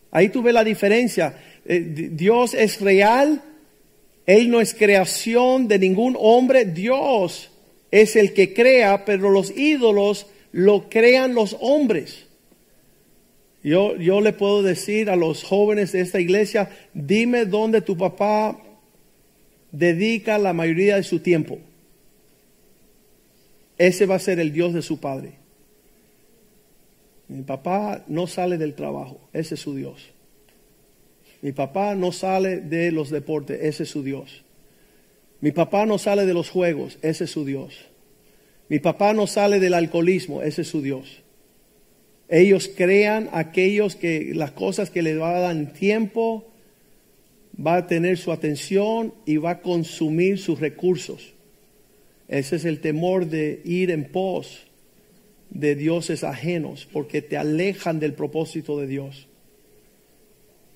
Ahí 0.09 0.29
tú 0.29 0.41
ves 0.41 0.53
la 0.55 0.63
diferencia. 0.63 1.37
Eh, 1.63 2.09
Dios 2.11 2.55
es 2.55 2.81
real, 2.81 3.43
Él 4.25 4.49
no 4.49 4.61
es 4.61 4.73
creación 4.73 5.67
de 5.67 5.77
ningún 5.77 6.17
hombre, 6.19 6.65
Dios 6.65 7.51
es 7.91 8.15
el 8.15 8.33
que 8.33 8.53
crea, 8.53 9.05
pero 9.05 9.29
los 9.29 9.55
ídolos 9.55 10.27
lo 10.51 10.89
crean 10.89 11.33
los 11.33 11.57
hombres. 11.59 12.25
Yo, 13.63 13.95
yo 13.97 14.21
le 14.21 14.33
puedo 14.33 14.63
decir 14.63 15.09
a 15.09 15.15
los 15.15 15.43
jóvenes 15.43 15.91
de 15.91 16.01
esta 16.01 16.19
iglesia, 16.19 16.69
dime 16.93 17.45
dónde 17.45 17.81
tu 17.81 17.97
papá 17.97 18.57
dedica 19.71 20.37
la 20.37 20.53
mayoría 20.53 20.95
de 20.95 21.03
su 21.03 21.19
tiempo. 21.19 21.59
Ese 23.77 24.05
va 24.05 24.15
a 24.15 24.19
ser 24.19 24.39
el 24.39 24.51
Dios 24.51 24.73
de 24.73 24.81
su 24.81 24.99
padre. 24.99 25.33
Mi 27.27 27.43
papá 27.43 28.03
no 28.07 28.25
sale 28.25 28.57
del 28.57 28.73
trabajo, 28.73 29.19
ese 29.33 29.55
es 29.55 29.61
su 29.61 29.75
Dios. 29.75 30.11
Mi 31.41 31.51
papá 31.51 31.93
no 31.93 32.11
sale 32.11 32.61
de 32.61 32.91
los 32.91 33.09
deportes, 33.09 33.59
ese 33.61 33.83
es 33.83 33.89
su 33.89 34.01
Dios. 34.01 34.43
Mi 35.41 35.51
papá 35.51 35.85
no 35.85 35.97
sale 35.97 36.25
de 36.25 36.33
los 36.33 36.49
juegos, 36.49 36.97
ese 37.01 37.25
es 37.25 37.31
su 37.31 37.45
Dios. 37.45 37.73
Mi 38.69 38.79
papá 38.79 39.13
no 39.13 39.27
sale 39.27 39.59
del 39.59 39.73
alcoholismo, 39.73 40.41
ese 40.41 40.63
es 40.63 40.67
su 40.67 40.81
Dios. 40.81 41.21
Ellos 42.29 42.69
crean 42.75 43.29
aquellos 43.31 43.95
que 43.95 44.33
las 44.33 44.51
cosas 44.51 44.89
que 44.89 45.01
le 45.01 45.15
dan 45.15 45.73
tiempo, 45.73 46.47
va 47.59 47.77
a 47.77 47.87
tener 47.87 48.17
su 48.17 48.31
atención 48.31 49.13
y 49.25 49.37
va 49.37 49.51
a 49.51 49.61
consumir 49.61 50.37
sus 50.37 50.59
recursos. 50.59 51.33
Ese 52.27 52.57
es 52.57 52.65
el 52.65 52.79
temor 52.79 53.27
de 53.27 53.61
ir 53.65 53.89
en 53.91 54.05
pos 54.05 54.67
de 55.49 55.75
dioses 55.75 56.23
ajenos, 56.23 56.87
porque 56.91 57.21
te 57.21 57.37
alejan 57.37 57.99
del 57.99 58.13
propósito 58.13 58.79
de 58.79 58.87
Dios. 58.87 59.27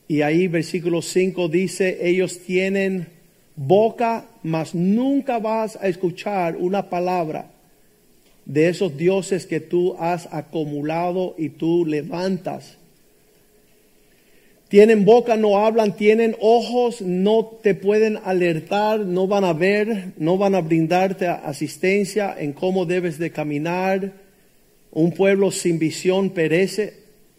Y 0.07 0.21
ahí 0.21 0.47
versículo 0.47 1.01
5 1.01 1.49
dice, 1.49 1.99
ellos 2.07 2.39
tienen 2.39 3.07
boca, 3.55 4.25
mas 4.43 4.73
nunca 4.73 5.39
vas 5.39 5.77
a 5.81 5.87
escuchar 5.87 6.55
una 6.55 6.89
palabra 6.89 7.51
de 8.45 8.69
esos 8.69 8.97
dioses 8.97 9.45
que 9.45 9.59
tú 9.59 9.95
has 9.99 10.27
acumulado 10.31 11.35
y 11.37 11.49
tú 11.49 11.85
levantas. 11.85 12.77
Tienen 14.67 15.03
boca, 15.03 15.35
no 15.35 15.57
hablan, 15.57 15.97
tienen 15.97 16.35
ojos, 16.39 17.01
no 17.01 17.45
te 17.61 17.75
pueden 17.75 18.17
alertar, 18.23 19.01
no 19.01 19.27
van 19.27 19.43
a 19.43 19.51
ver, 19.51 20.13
no 20.17 20.37
van 20.37 20.55
a 20.55 20.61
brindarte 20.61 21.27
asistencia 21.27 22.33
en 22.39 22.53
cómo 22.53 22.85
debes 22.85 23.19
de 23.19 23.31
caminar. 23.31 24.13
Un 24.91 25.11
pueblo 25.11 25.51
sin 25.51 25.77
visión 25.77 26.29
perece. 26.29 26.93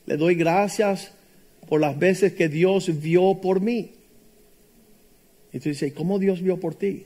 Le 0.04 0.18
doy 0.18 0.34
gracias 0.34 1.12
por 1.70 1.80
las 1.80 1.98
veces 1.98 2.34
que 2.34 2.50
Dios 2.50 3.00
vio 3.00 3.40
por 3.40 3.62
mí. 3.62 3.92
Y 5.52 5.60
tú 5.60 5.68
dices, 5.68 5.92
¿cómo 5.92 6.18
Dios 6.18 6.40
vio 6.42 6.58
por 6.58 6.74
ti? 6.74 7.04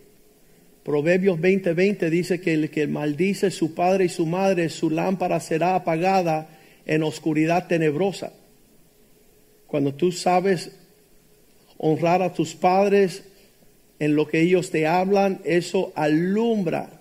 Proverbios 0.85 1.41
20:20 1.41 2.11
dice 2.11 2.41
que 2.41 2.55
el 2.55 2.71
que 2.71 2.87
maldice 2.87 3.51
su 3.51 3.75
padre 3.75 4.05
y 4.05 4.09
su 4.09 4.25
madre, 4.25 4.69
su 4.69 4.89
lámpara 4.89 5.41
será 5.41 5.75
apagada 5.75 6.49
en 6.87 7.03
oscuridad 7.03 7.67
tenebrosa. 7.67 8.33
Cuando 9.67 9.95
tú 9.95 10.13
sabes 10.13 10.71
honrar 11.77 12.23
a 12.23 12.33
tus 12.33 12.55
padres 12.55 13.25
en 13.99 14.15
lo 14.15 14.29
que 14.29 14.43
ellos 14.43 14.71
te 14.71 14.87
hablan, 14.87 15.41
eso 15.45 15.93
alumbra 15.97 17.01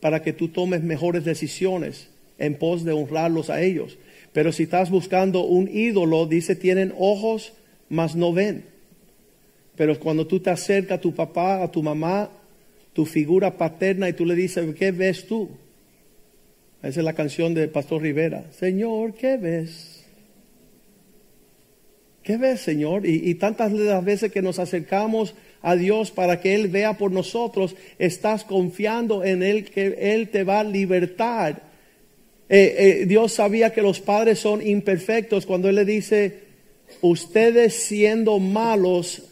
para 0.00 0.22
que 0.22 0.32
tú 0.32 0.48
tomes 0.48 0.82
mejores 0.82 1.24
decisiones 1.24 2.08
en 2.38 2.54
pos 2.54 2.84
de 2.84 2.92
honrarlos 2.92 3.50
a 3.50 3.60
ellos. 3.60 3.98
Pero 4.32 4.52
si 4.52 4.62
estás 4.62 4.90
buscando 4.90 5.44
un 5.44 5.68
ídolo, 5.68 6.26
dice, 6.26 6.56
tienen 6.56 6.94
ojos, 6.98 7.52
mas 7.88 8.16
no 8.16 8.32
ven. 8.32 8.64
Pero 9.78 9.98
cuando 10.00 10.26
tú 10.26 10.40
te 10.40 10.50
acercas 10.50 10.98
a 10.98 11.00
tu 11.00 11.14
papá, 11.14 11.62
a 11.62 11.70
tu 11.70 11.84
mamá, 11.84 12.28
tu 12.92 13.06
figura 13.06 13.56
paterna 13.56 14.08
y 14.08 14.12
tú 14.12 14.26
le 14.26 14.34
dices, 14.34 14.74
¿qué 14.74 14.90
ves 14.90 15.24
tú? 15.28 15.50
Esa 16.82 16.98
es 16.98 17.04
la 17.04 17.12
canción 17.12 17.54
de 17.54 17.68
Pastor 17.68 18.02
Rivera. 18.02 18.50
Señor, 18.50 19.14
¿qué 19.14 19.36
ves? 19.36 20.04
¿Qué 22.24 22.36
ves, 22.36 22.60
Señor? 22.60 23.06
Y, 23.06 23.32
tantas 23.36 23.70
las 23.70 24.04
veces 24.04 24.32
que 24.32 24.42
nos 24.42 24.58
acercamos 24.58 25.36
a 25.62 25.76
Dios 25.76 26.10
para 26.10 26.40
que 26.40 26.56
Él 26.56 26.66
vea 26.66 26.98
por 26.98 27.12
nosotros, 27.12 27.76
estás 28.00 28.42
confiando 28.42 29.22
en 29.22 29.44
Él 29.44 29.64
que 29.64 30.12
Él 30.12 30.28
te 30.28 30.42
va 30.42 30.58
a 30.58 30.64
libertar. 30.64 31.62
Eh, 32.48 32.74
eh, 32.78 33.06
Dios 33.06 33.32
sabía 33.32 33.72
que 33.72 33.82
los 33.82 34.00
padres 34.00 34.40
son 34.40 34.60
imperfectos 34.60 35.46
cuando 35.46 35.68
Él 35.68 35.76
le 35.76 35.84
dice, 35.84 36.40
ustedes 37.00 37.74
siendo 37.74 38.40
malos, 38.40 39.27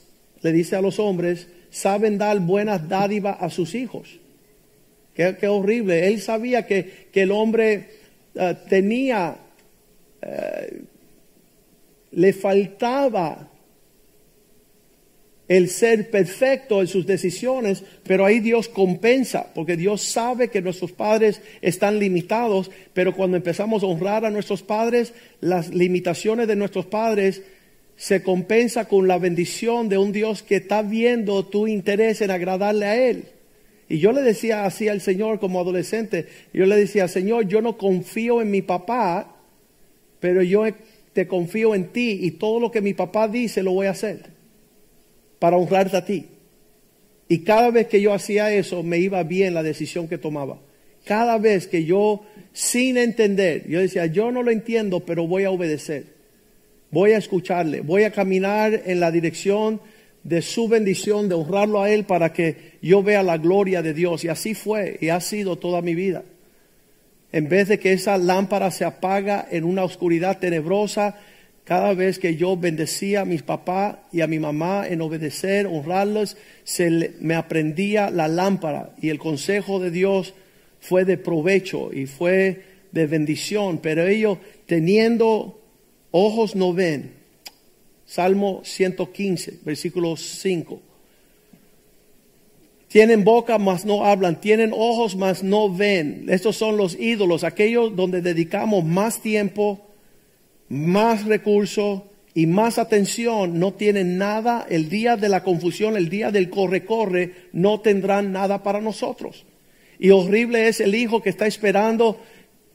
le 0.47 0.53
dice 0.53 0.77
a 0.77 0.81
los 0.81 1.01
hombres, 1.01 1.49
saben 1.71 2.19
dar 2.19 2.39
buenas 2.39 2.89
dádivas 2.89 3.37
a 3.41 3.51
sus 3.51 3.75
hijos. 3.75 4.21
Qué, 5.13 5.49
horrible. 5.49 6.07
Él 6.07 6.21
sabía 6.21 6.69
que, 6.69 7.09
el 7.13 7.33
hombre 7.33 7.89
eh, 8.33 8.55
tenía, 8.69 9.39
eh, 10.23 10.83
le 12.13 12.33
faltaba 12.33 13.51
el 15.49 15.69
ser 15.69 16.13
perfecto 16.13 16.81
en 16.81 16.87
sus 16.87 17.07
decisiones, 17.07 17.83
pero 18.05 18.25
ahí 18.25 18.39
Dios 18.39 18.69
compensa, 18.69 19.53
porque 19.53 19.77
Dios 19.77 20.03
sabe 20.03 20.49
que 20.49 20.63
nuestros 20.63 20.93
padres 20.93 21.41
están 21.61 21.99
limitados, 21.99 22.71
pero 22.95 23.17
cuando 23.17 23.37
empezamos 23.37 23.83
a 23.83 23.87
honrar 23.87 24.25
a 24.25 24.31
nuestros 24.31 24.63
padres, 24.63 25.13
las 25.41 25.75
limitaciones 25.75 26.47
de 26.47 26.55
nuestros 26.55 26.87
padres 26.87 27.43
se 27.97 28.23
compensa 28.23 28.87
con 28.87 29.09
la 29.09 29.19
bendición 29.19 29.89
de 29.89 29.99
un 29.99 30.13
Dios 30.13 30.43
que 30.43 30.57
está 30.57 30.83
viendo 30.83 31.47
tu 31.47 31.67
interés 31.67 32.21
en 32.21 32.31
agradarle 32.31 32.87
a 32.87 33.09
Él. 33.09 33.25
Y 33.89 33.99
yo 33.99 34.13
le 34.13 34.23
decía 34.23 34.65
así 34.65 34.89
al 34.89 35.01
Señor 35.01 35.39
como 35.41 35.61
adolescente, 35.61 36.27
yo 36.53 36.67
le 36.67 36.77
decía, 36.77 37.09
Señor, 37.09 37.47
yo 37.47 37.63
no 37.63 37.79
confío 37.79 38.43
en 38.43 38.51
mi 38.51 38.61
papá, 38.61 39.37
pero 40.21 40.43
yo 40.43 40.65
te 41.13 41.27
confío 41.27 41.75
en 41.75 41.89
ti 41.93 42.19
y 42.23 42.33
todo 42.33 42.61
lo 42.61 42.71
que 42.71 42.81
mi 42.81 42.93
papá 42.93 43.29
dice 43.29 43.63
lo 43.63 43.73
voy 43.73 43.87
a 43.87 43.93
hacer 43.93 44.27
para 45.39 45.57
honrarte 45.57 45.97
a 45.97 46.05
ti. 46.05 46.27
Y 47.29 47.39
cada 47.39 47.71
vez 47.71 47.87
que 47.87 48.01
yo 48.01 48.13
hacía 48.13 48.53
eso, 48.53 48.83
me 48.83 48.99
iba 48.99 49.23
bien 49.23 49.55
la 49.55 49.63
decisión 49.63 50.09
que 50.09 50.19
tomaba. 50.19 50.59
Cada 51.05 51.39
vez 51.39 51.67
que 51.67 51.85
yo, 51.85 52.25
sin 52.53 52.99
entender, 52.99 53.67
yo 53.69 53.81
decía, 53.81 54.07
yo 54.07 54.31
no 54.31 54.43
lo 54.43 54.51
entiendo, 54.51 55.01
pero 55.01 55.27
voy 55.27 55.45
a 55.45 55.51
obedecer 55.51 56.16
voy 56.91 57.13
a 57.13 57.19
escucharle, 57.19 57.81
voy 57.81 58.05
a 58.05 58.13
caminar 58.13 58.83
en 58.87 59.01
la 59.01 59.11
dirección 59.11 59.81
de 60.23 60.43
su 60.43 60.67
bendición, 60.67 61.29
de 61.29 61.37
honrarlo 61.37 61.83
a 61.83 61.91
Él 61.91 62.05
para 62.05 62.33
que 62.33 62.79
yo 62.83 63.03
vea 63.03 63.23
la 63.23 63.39
gloria 63.39 63.81
de 63.81 63.95
Dios. 63.95 64.25
Y 64.25 64.29
así 64.29 64.55
fue 64.55 64.99
y 65.01 65.09
ha 65.09 65.21
sido 65.21 65.57
toda 65.57 65.83
mi 65.83 65.95
vida. 65.95 66.25
En 67.33 67.49
vez 67.49 67.69
de 67.69 67.79
que 67.79 67.93
esa 67.93 68.19
lámpara 68.19 68.71
se 68.71 68.85
apaga 68.85 69.47
en 69.51 69.65
una 69.65 69.85
oscuridad 69.85 70.39
tenebrosa, 70.39 71.17
cada 71.63 71.95
vez 71.95 72.19
que 72.19 72.37
yo 72.37 72.57
bendecía 72.57 73.23
a 73.23 73.25
mis 73.25 73.43
papás 73.43 73.97
y 74.13 74.21
a 74.21 74.27
mi 74.27 74.39
mamá 74.39 74.87
en 74.89 75.01
obedecer, 75.01 75.67
honrarlos, 75.67 76.37
se 76.65 77.13
me 77.21 77.35
aprendía 77.35 78.11
la 78.11 78.29
lámpara 78.29 78.95
y 79.01 79.11
el 79.11 79.19
consejo 79.19 79.81
de 79.81 79.91
Dios 79.91 80.35
fue 80.81 81.05
de 81.05 81.19
provecho 81.19 81.93
y 81.93 82.07
fue 82.07 82.63
de 82.93 83.07
bendición. 83.07 83.79
Pero 83.79 84.07
ellos 84.07 84.39
teniendo 84.67 85.56
ojos 86.17 86.57
no 86.57 86.73
ven. 86.73 87.13
Salmo 88.07 88.63
115, 88.65 89.59
versículo 89.65 90.17
5. 90.17 90.81
Tienen 92.89 93.25
boca, 93.25 93.59
mas 93.59 93.85
no 93.85 94.07
hablan. 94.07 94.41
Tienen 94.41 94.73
ojos, 94.73 95.17
mas 95.17 95.43
no 95.43 95.73
ven. 95.73 96.27
Estos 96.29 96.57
son 96.57 96.77
los 96.77 96.99
ídolos, 96.99 97.45
aquellos 97.45 97.95
donde 97.95 98.23
dedicamos 98.23 98.85
más 98.85 99.21
tiempo, 99.21 99.87
más 100.69 101.27
recursos 101.27 102.03
y 102.33 102.47
más 102.47 102.79
atención. 102.79 103.59
No 103.59 103.75
tienen 103.75 104.17
nada. 104.17 104.67
El 104.71 104.89
día 104.89 105.17
de 105.17 105.29
la 105.29 105.43
confusión, 105.43 105.97
el 105.97 106.09
día 106.09 106.31
del 106.31 106.49
corre-corre, 106.49 107.49
no 107.53 107.81
tendrán 107.81 108.33
nada 108.33 108.63
para 108.63 108.81
nosotros. 108.81 109.45
Y 109.99 110.11
horrible 110.11 110.69
es 110.69 110.81
el 110.81 110.95
hijo 110.95 111.21
que 111.21 111.31
está 111.31 111.47
esperando 111.47 112.21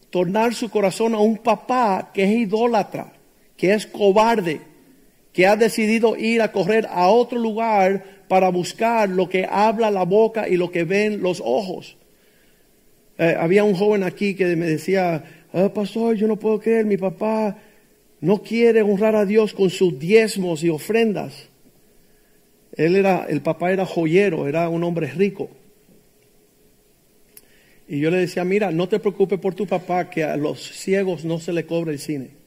tornar 0.09 0.53
su 0.53 0.69
corazón 0.69 1.15
a 1.15 1.19
un 1.19 1.37
papá 1.37 2.11
que 2.13 2.23
es 2.23 2.31
idólatra 2.31 3.13
que 3.61 3.75
es 3.75 3.85
cobarde, 3.85 4.59
que 5.33 5.45
ha 5.45 5.55
decidido 5.55 6.17
ir 6.17 6.41
a 6.41 6.51
correr 6.51 6.87
a 6.89 7.09
otro 7.09 7.37
lugar 7.37 8.03
para 8.27 8.49
buscar 8.49 9.07
lo 9.07 9.29
que 9.29 9.45
habla 9.47 9.91
la 9.91 10.03
boca 10.03 10.49
y 10.49 10.57
lo 10.57 10.71
que 10.71 10.83
ven 10.83 11.21
los 11.21 11.43
ojos. 11.45 11.95
Eh, 13.19 13.35
había 13.39 13.63
un 13.63 13.75
joven 13.75 14.01
aquí 14.01 14.33
que 14.33 14.55
me 14.55 14.65
decía, 14.65 15.45
ah, 15.53 15.69
pastor, 15.71 16.15
yo 16.15 16.27
no 16.27 16.37
puedo 16.37 16.59
creer, 16.59 16.85
mi 16.85 16.97
papá 16.97 17.55
no 18.19 18.41
quiere 18.41 18.81
honrar 18.81 19.15
a 19.15 19.27
Dios 19.27 19.53
con 19.53 19.69
sus 19.69 19.99
diezmos 19.99 20.63
y 20.63 20.69
ofrendas. 20.69 21.47
Él 22.75 22.95
era, 22.95 23.27
el 23.29 23.41
papá 23.41 23.71
era 23.71 23.85
joyero, 23.85 24.47
era 24.47 24.69
un 24.69 24.83
hombre 24.83 25.05
rico. 25.05 25.51
Y 27.87 27.99
yo 27.99 28.09
le 28.09 28.17
decía, 28.17 28.43
mira, 28.43 28.71
no 28.71 28.89
te 28.89 28.97
preocupes 28.97 29.37
por 29.37 29.53
tu 29.53 29.67
papá, 29.67 30.09
que 30.09 30.23
a 30.23 30.35
los 30.35 30.59
ciegos 30.63 31.25
no 31.25 31.39
se 31.39 31.53
le 31.53 31.67
cobra 31.67 31.91
el 31.91 31.99
cine. 31.99 32.40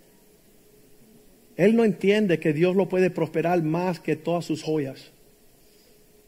Él 1.57 1.77
no 1.77 1.85
entiende 1.85 2.39
que 2.39 2.53
Dios 2.53 2.75
lo 2.75 2.89
puede 2.89 3.11
prosperar 3.11 3.63
más 3.63 4.01
que 4.01 4.17
todas 4.17 4.45
sus 4.45 4.63
joyas. 4.63 5.13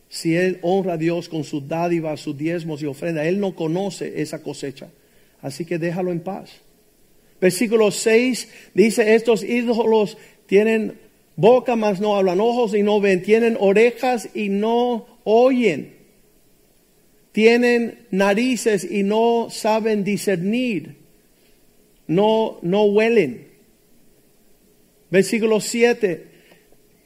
Si 0.09 0.37
él 0.37 0.59
honra 0.63 0.95
a 0.95 0.97
Dios 0.97 1.29
con 1.29 1.45
sus 1.45 1.67
dádivas, 1.67 2.21
sus 2.21 2.39
diezmos 2.39 2.81
y 2.83 2.87
ofrendas, 2.87 3.27
él 3.27 3.41
no 3.41 3.57
conoce 3.57 4.21
esa 4.23 4.43
cosecha. 4.43 4.89
Así 5.43 5.65
que 5.65 5.79
déjalo 5.79 6.13
en 6.13 6.21
paz. 6.21 6.51
Versículo 7.41 7.91
6 7.91 8.49
dice, 8.75 9.15
estos 9.15 9.43
ídolos 9.43 10.17
tienen 10.47 10.99
boca, 11.35 11.77
mas 11.77 12.01
no 12.01 12.17
hablan, 12.17 12.41
ojos 12.41 12.75
y 12.75 12.83
no 12.83 13.01
ven, 13.01 13.23
tienen 13.23 13.57
orejas 13.61 14.31
y 14.35 14.49
no 14.49 15.07
oyen, 15.25 15.95
tienen 17.33 18.07
narices 18.11 18.91
y 18.91 19.03
no 19.03 19.49
saben 19.51 20.03
discernir, 20.05 20.97
no, 22.07 22.59
no 22.63 22.85
huelen. 22.85 23.56
Versículo 25.11 25.61
7, 25.61 26.27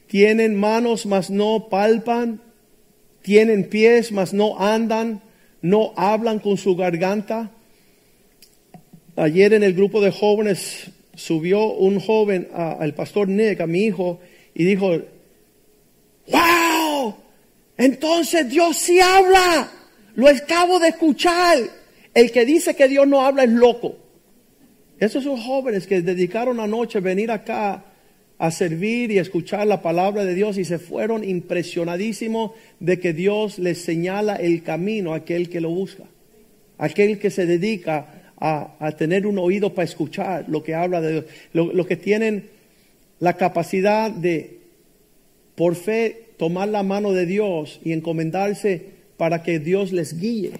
tienen 0.07 0.55
manos, 0.55 1.05
mas 1.05 1.29
no 1.29 1.69
palpan, 1.69 2.41
tienen 3.21 3.69
pies, 3.69 4.11
mas 4.11 4.33
no 4.33 4.59
andan, 4.59 5.21
no 5.61 5.93
hablan 5.95 6.39
con 6.39 6.57
su 6.57 6.75
garganta. 6.75 7.51
Ayer 9.15 9.53
en 9.53 9.63
el 9.63 9.73
grupo 9.73 10.01
de 10.01 10.11
jóvenes 10.11 10.89
subió 11.15 11.65
un 11.65 11.99
joven 11.99 12.49
al 12.53 12.93
pastor 12.95 13.27
Nick, 13.27 13.61
a 13.61 13.67
mi 13.67 13.85
hijo, 13.85 14.19
y 14.55 14.65
dijo, 14.65 14.99
wow, 16.27 17.15
entonces 17.77 18.49
Dios 18.49 18.77
sí 18.77 18.99
habla, 18.99 19.71
lo 20.15 20.27
acabo 20.27 20.79
de 20.79 20.89
escuchar. 20.89 21.59
El 22.13 22.31
que 22.31 22.45
dice 22.45 22.75
que 22.75 22.87
Dios 22.87 23.07
no 23.07 23.21
habla 23.21 23.43
es 23.43 23.51
loco. 23.51 23.95
Esos 24.99 25.23
son 25.23 25.37
jóvenes 25.37 25.87
que 25.87 26.01
dedicaron 26.01 26.59
anoche 26.59 26.99
venir 26.99 27.31
acá 27.31 27.85
a 28.41 28.49
servir 28.49 29.11
y 29.11 29.19
escuchar 29.19 29.67
la 29.67 29.83
palabra 29.83 30.25
de 30.25 30.33
Dios 30.33 30.57
y 30.57 30.65
se 30.65 30.79
fueron 30.79 31.23
impresionadísimos 31.23 32.53
de 32.79 32.99
que 32.99 33.13
Dios 33.13 33.59
les 33.59 33.83
señala 33.83 34.35
el 34.35 34.63
camino 34.63 35.13
a 35.13 35.17
aquel 35.17 35.47
que 35.47 35.61
lo 35.61 35.69
busca, 35.69 36.05
aquel 36.79 37.19
que 37.19 37.29
se 37.29 37.45
dedica 37.45 38.33
a, 38.39 38.95
tener 38.97 39.27
un 39.27 39.37
oído 39.37 39.75
para 39.75 39.85
escuchar 39.85 40.45
lo 40.47 40.63
que 40.63 40.73
habla 40.73 41.01
de 41.01 41.11
Dios, 41.11 41.25
los 41.53 41.85
que 41.85 41.97
tienen 41.97 42.49
la 43.19 43.37
capacidad 43.37 44.09
de, 44.09 44.57
por 45.53 45.75
fe, 45.75 46.29
tomar 46.37 46.69
la 46.69 46.81
mano 46.81 47.11
de 47.11 47.27
Dios 47.27 47.79
y 47.83 47.91
encomendarse 47.91 48.85
para 49.17 49.43
que 49.43 49.59
Dios 49.59 49.91
les 49.91 50.19
guíe. 50.19 50.53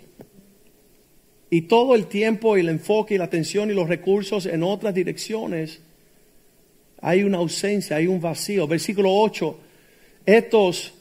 Y 1.50 1.62
todo 1.62 1.96
el 1.96 2.06
tiempo 2.06 2.56
y 2.56 2.60
el 2.60 2.70
enfoque 2.70 3.16
y 3.16 3.18
la 3.18 3.24
atención 3.24 3.72
y 3.72 3.74
los 3.74 3.90
recursos 3.90 4.46
en 4.46 4.62
otras 4.62 4.94
direcciones 4.94 5.82
hay 7.02 7.24
una 7.24 7.40
ausencia, 7.40 7.98
hay 7.98 8.08
un 8.08 8.22
vacío. 8.22 8.68
Versículo 8.68 9.14
8, 9.14 9.58
estos 10.26 10.94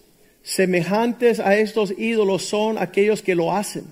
semejantes 0.43 1.39
a 1.39 1.57
estos 1.59 1.95
ídolos 1.99 2.43
son 2.45 2.79
aquellos 2.79 3.23
que 3.23 3.35
lo 3.35 3.53
hacen, 3.53 3.85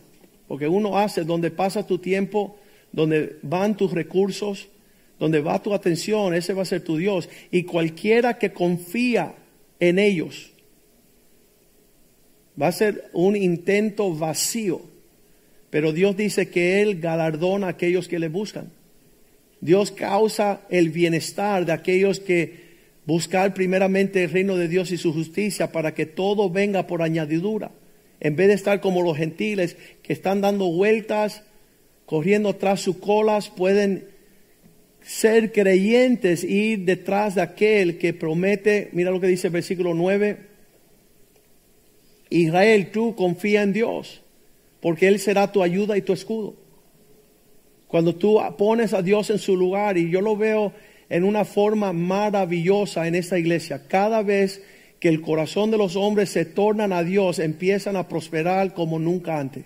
porque 0.49 0.67
uno 0.67 0.99
hace 0.99 1.25
donde 1.25 1.51
pasa 1.51 1.87
tu 1.87 1.99
tiempo, 1.99 2.57
donde 2.91 3.37
van 3.43 3.77
tus 3.77 3.93
recursos, 3.93 4.69
donde 5.19 5.41
va 5.41 5.63
tu 5.63 5.75
atención, 5.75 6.35
ese 6.35 6.55
va 6.55 6.63
a 6.63 6.67
ser 6.67 6.83
tu 6.83 6.97
Dios. 6.97 7.29
Y 7.51 7.65
cualquiera 7.65 8.39
que 8.39 8.53
confía 8.53 9.35
en 9.79 9.99
ellos 9.99 10.51
va 12.61 12.69
a 12.69 12.73
ser 12.73 13.11
un 13.13 13.37
intento 13.37 14.15
vacío. 14.15 14.81
Pero 15.71 15.93
Dios 15.93 16.17
dice 16.17 16.49
que 16.49 16.81
Él 16.81 17.01
galardona 17.01 17.67
a 17.67 17.71
aquellos 17.71 18.09
que 18.09 18.19
le 18.19 18.29
buscan. 18.29 18.71
Dios 19.61 19.91
causa 19.91 20.63
el 20.71 20.91
bienestar 20.91 21.67
de 21.67 21.73
aquellos 21.73 22.21
que 22.21 22.69
buscar 23.07 23.55
primeramente 23.55 24.25
el 24.25 24.31
reino 24.31 24.57
de 24.57 24.69
Dios 24.69 24.93
y 24.93 24.99
su 24.99 25.13
justicia 25.13 25.73
para 25.73 25.95
que 25.95 26.07
todo 26.07 26.51
venga 26.51 26.87
por 26.87 27.03
añadidura. 27.03 27.71
En 28.21 28.37
vez 28.37 28.49
de 28.49 28.55
estar 28.55 28.81
como 28.81 29.03
los 29.03 29.17
gentiles 29.17 29.77
que 30.03 30.13
están 30.13 30.41
dando 30.41 30.71
vueltas, 30.71 31.43
corriendo 32.07 32.57
tras 32.57 32.81
sus 32.81 32.99
colas, 32.99 33.49
pueden 33.51 34.09
ser 35.03 35.53
creyentes 35.53 36.45
y 36.45 36.73
ir 36.73 36.85
detrás 36.85 37.35
de 37.35 37.43
aquel 37.43 37.99
que 37.99 38.13
promete, 38.13 38.91
mira 38.93 39.11
lo 39.11 39.21
que 39.21 39.27
dice 39.27 39.47
el 39.47 39.55
versículo 39.55 39.95
9, 39.95 40.49
Israel, 42.31 42.91
tú 42.93 43.15
confía 43.15 43.63
en 43.63 43.73
Dios, 43.73 44.23
porque 44.81 45.09
Él 45.09 45.19
será 45.19 45.51
tu 45.51 45.63
ayuda 45.63 45.97
y 45.97 46.03
tu 46.03 46.13
escudo. 46.13 46.57
Cuando 47.89 48.15
tú 48.15 48.39
pones 48.57 48.93
a 48.93 49.03
Dios 49.03 49.31
en 49.31 49.39
su 49.39 49.57
lugar, 49.57 49.97
y 49.97 50.11
yo 50.11 50.21
lo 50.21 50.37
veo 50.37 50.73
en 51.09 51.25
una 51.25 51.47
forma 51.47 51.95
maravillosa 51.95 53.09
en 53.09 53.15
esta 53.15 53.39
iglesia, 53.39 53.89
cada 53.89 54.23
vez 54.23 54.63
que 55.01 55.09
el 55.09 55.23
corazón 55.23 55.71
de 55.71 55.79
los 55.79 55.97
hombres 55.97 56.29
se 56.29 56.45
tornan 56.45 56.93
a 56.93 57.03
Dios, 57.03 57.39
empiezan 57.39 57.97
a 57.97 58.07
prosperar 58.07 58.75
como 58.75 58.99
nunca 58.99 59.41
antes. 59.41 59.65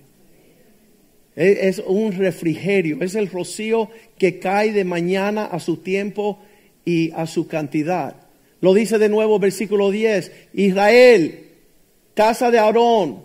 Es 1.35 1.83
un 1.85 2.13
refrigerio, 2.13 2.99
es 3.01 3.15
el 3.15 3.29
rocío 3.29 3.89
que 4.19 4.39
cae 4.39 4.73
de 4.73 4.85
mañana 4.85 5.47
a 5.47 5.59
su 5.59 5.79
tiempo 5.79 6.39
y 6.85 7.11
a 7.13 7.27
su 7.27 7.49
cantidad. 7.49 8.17
Lo 8.61 8.75
dice 8.75 8.99
de 8.99 9.09
nuevo 9.09 9.41
versículo 9.41 9.91
10, 9.91 10.31
Israel, 10.53 11.49
casa 12.15 12.51
de 12.53 12.59
Aarón, 12.59 13.25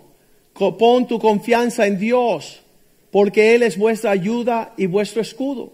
pon 0.53 1.07
tu 1.07 1.19
confianza 1.19 1.85
en 1.85 1.99
Dios 1.99 2.63
porque 3.11 3.55
Él 3.55 3.63
es 3.63 3.77
vuestra 3.77 4.11
ayuda 4.11 4.73
y 4.77 4.85
vuestro 4.85 5.21
escudo. 5.21 5.73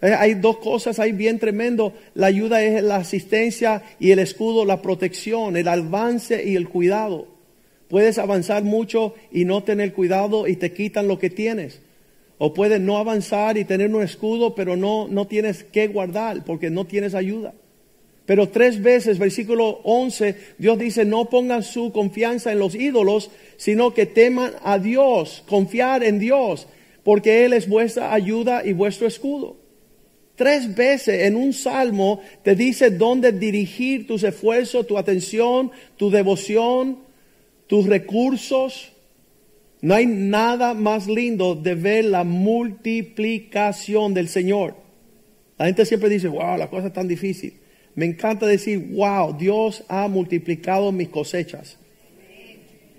Eh, 0.00 0.14
hay 0.16 0.34
dos 0.34 0.58
cosas 0.58 0.98
ahí 0.98 1.12
bien 1.12 1.38
tremendo. 1.38 1.92
La 2.14 2.28
ayuda 2.28 2.62
es 2.62 2.82
la 2.82 2.96
asistencia 2.96 3.82
y 3.98 4.12
el 4.12 4.20
escudo 4.20 4.64
la 4.64 4.80
protección, 4.80 5.56
el 5.56 5.68
avance 5.68 6.44
y 6.44 6.56
el 6.56 6.68
cuidado. 6.68 7.26
Puedes 7.88 8.18
avanzar 8.18 8.62
mucho 8.64 9.14
y 9.32 9.44
no 9.44 9.64
tener 9.64 9.92
cuidado 9.94 10.46
y 10.46 10.56
te 10.56 10.72
quitan 10.72 11.08
lo 11.08 11.18
que 11.18 11.30
tienes. 11.30 11.80
O 12.36 12.54
puedes 12.54 12.80
no 12.80 12.98
avanzar 12.98 13.58
y 13.58 13.64
tener 13.64 13.92
un 13.92 14.02
escudo, 14.02 14.54
pero 14.54 14.76
no, 14.76 15.08
no 15.08 15.26
tienes 15.26 15.64
que 15.64 15.88
guardar 15.88 16.44
porque 16.44 16.70
no 16.70 16.84
tienes 16.84 17.14
ayuda. 17.14 17.54
Pero 18.28 18.50
tres 18.50 18.82
veces, 18.82 19.18
versículo 19.18 19.80
11, 19.84 20.36
Dios 20.58 20.78
dice, 20.78 21.06
no 21.06 21.30
pongan 21.30 21.62
su 21.62 21.92
confianza 21.92 22.52
en 22.52 22.58
los 22.58 22.74
ídolos, 22.74 23.30
sino 23.56 23.94
que 23.94 24.04
teman 24.04 24.52
a 24.62 24.78
Dios, 24.78 25.42
confiar 25.48 26.04
en 26.04 26.18
Dios, 26.18 26.66
porque 27.04 27.46
Él 27.46 27.54
es 27.54 27.66
vuestra 27.66 28.12
ayuda 28.12 28.66
y 28.66 28.74
vuestro 28.74 29.06
escudo. 29.06 29.56
Tres 30.34 30.74
veces 30.74 31.22
en 31.22 31.36
un 31.36 31.54
salmo 31.54 32.20
te 32.42 32.54
dice 32.54 32.90
dónde 32.90 33.32
dirigir 33.32 34.06
tus 34.06 34.22
esfuerzos, 34.24 34.86
tu 34.86 34.98
atención, 34.98 35.70
tu 35.96 36.10
devoción, 36.10 36.98
tus 37.66 37.86
recursos. 37.86 38.92
No 39.80 39.94
hay 39.94 40.04
nada 40.04 40.74
más 40.74 41.06
lindo 41.06 41.54
de 41.54 41.74
ver 41.74 42.04
la 42.04 42.24
multiplicación 42.24 44.12
del 44.12 44.28
Señor. 44.28 44.74
La 45.56 45.64
gente 45.64 45.86
siempre 45.86 46.10
dice, 46.10 46.28
wow, 46.28 46.58
la 46.58 46.68
cosa 46.68 46.88
es 46.88 46.92
tan 46.92 47.08
difícil. 47.08 47.57
Me 47.98 48.06
encanta 48.06 48.46
decir, 48.46 48.78
wow, 48.92 49.36
Dios 49.36 49.82
ha 49.88 50.06
multiplicado 50.06 50.92
mis 50.92 51.08
cosechas. 51.08 51.76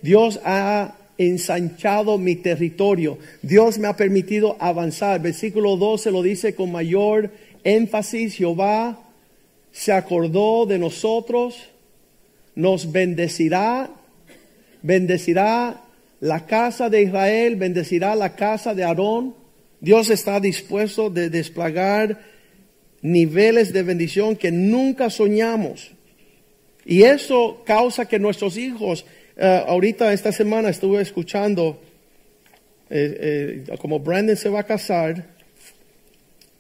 Dios 0.01 0.41
ha 0.43 0.93
ensanchado 1.17 2.17
mi 2.17 2.35
territorio. 2.35 3.17
Dios 3.41 3.77
me 3.77 3.88
ha 3.88 3.95
permitido 3.95 4.57
avanzar. 4.59 5.21
Versículo 5.21 5.77
12 5.77 6.12
lo 6.12 6.21
dice 6.21 6.53
con 6.53 6.73
mayor 6.73 7.31
énfasis. 7.63 8.35
Jehová 8.35 8.99
se 9.71 9.93
acordó 9.93 10.65
de 10.65 10.77
nosotros, 10.77 11.69
nos 12.55 12.91
bendecirá, 12.91 13.89
bendecirá 14.81 15.81
la 16.19 16.45
casa 16.45 16.89
de 16.89 17.03
Israel, 17.03 17.55
bendecirá 17.55 18.15
la 18.15 18.35
casa 18.35 18.75
de 18.75 18.83
Aarón. 18.83 19.33
Dios 19.79 20.09
está 20.09 20.41
dispuesto 20.41 21.09
de 21.09 21.29
desplegar 21.29 22.19
niveles 23.01 23.74
de 23.74 23.84
bendición 23.84 24.36
que 24.36 24.51
nunca 24.51 25.09
soñamos. 25.09 25.91
Y 26.86 27.03
eso 27.03 27.61
causa 27.65 28.07
que 28.07 28.19
nuestros 28.19 28.57
hijos, 28.57 29.05
eh, 29.38 29.63
ahorita 29.67 30.11
esta 30.13 30.32
semana 30.32 30.69
estuve 30.69 31.01
escuchando, 31.01 31.80
eh, 32.89 33.63
eh, 33.69 33.78
como 33.78 33.99
Brandon 33.99 34.36
se 34.36 34.49
va 34.49 34.61
a 34.61 34.63
casar, 34.63 35.26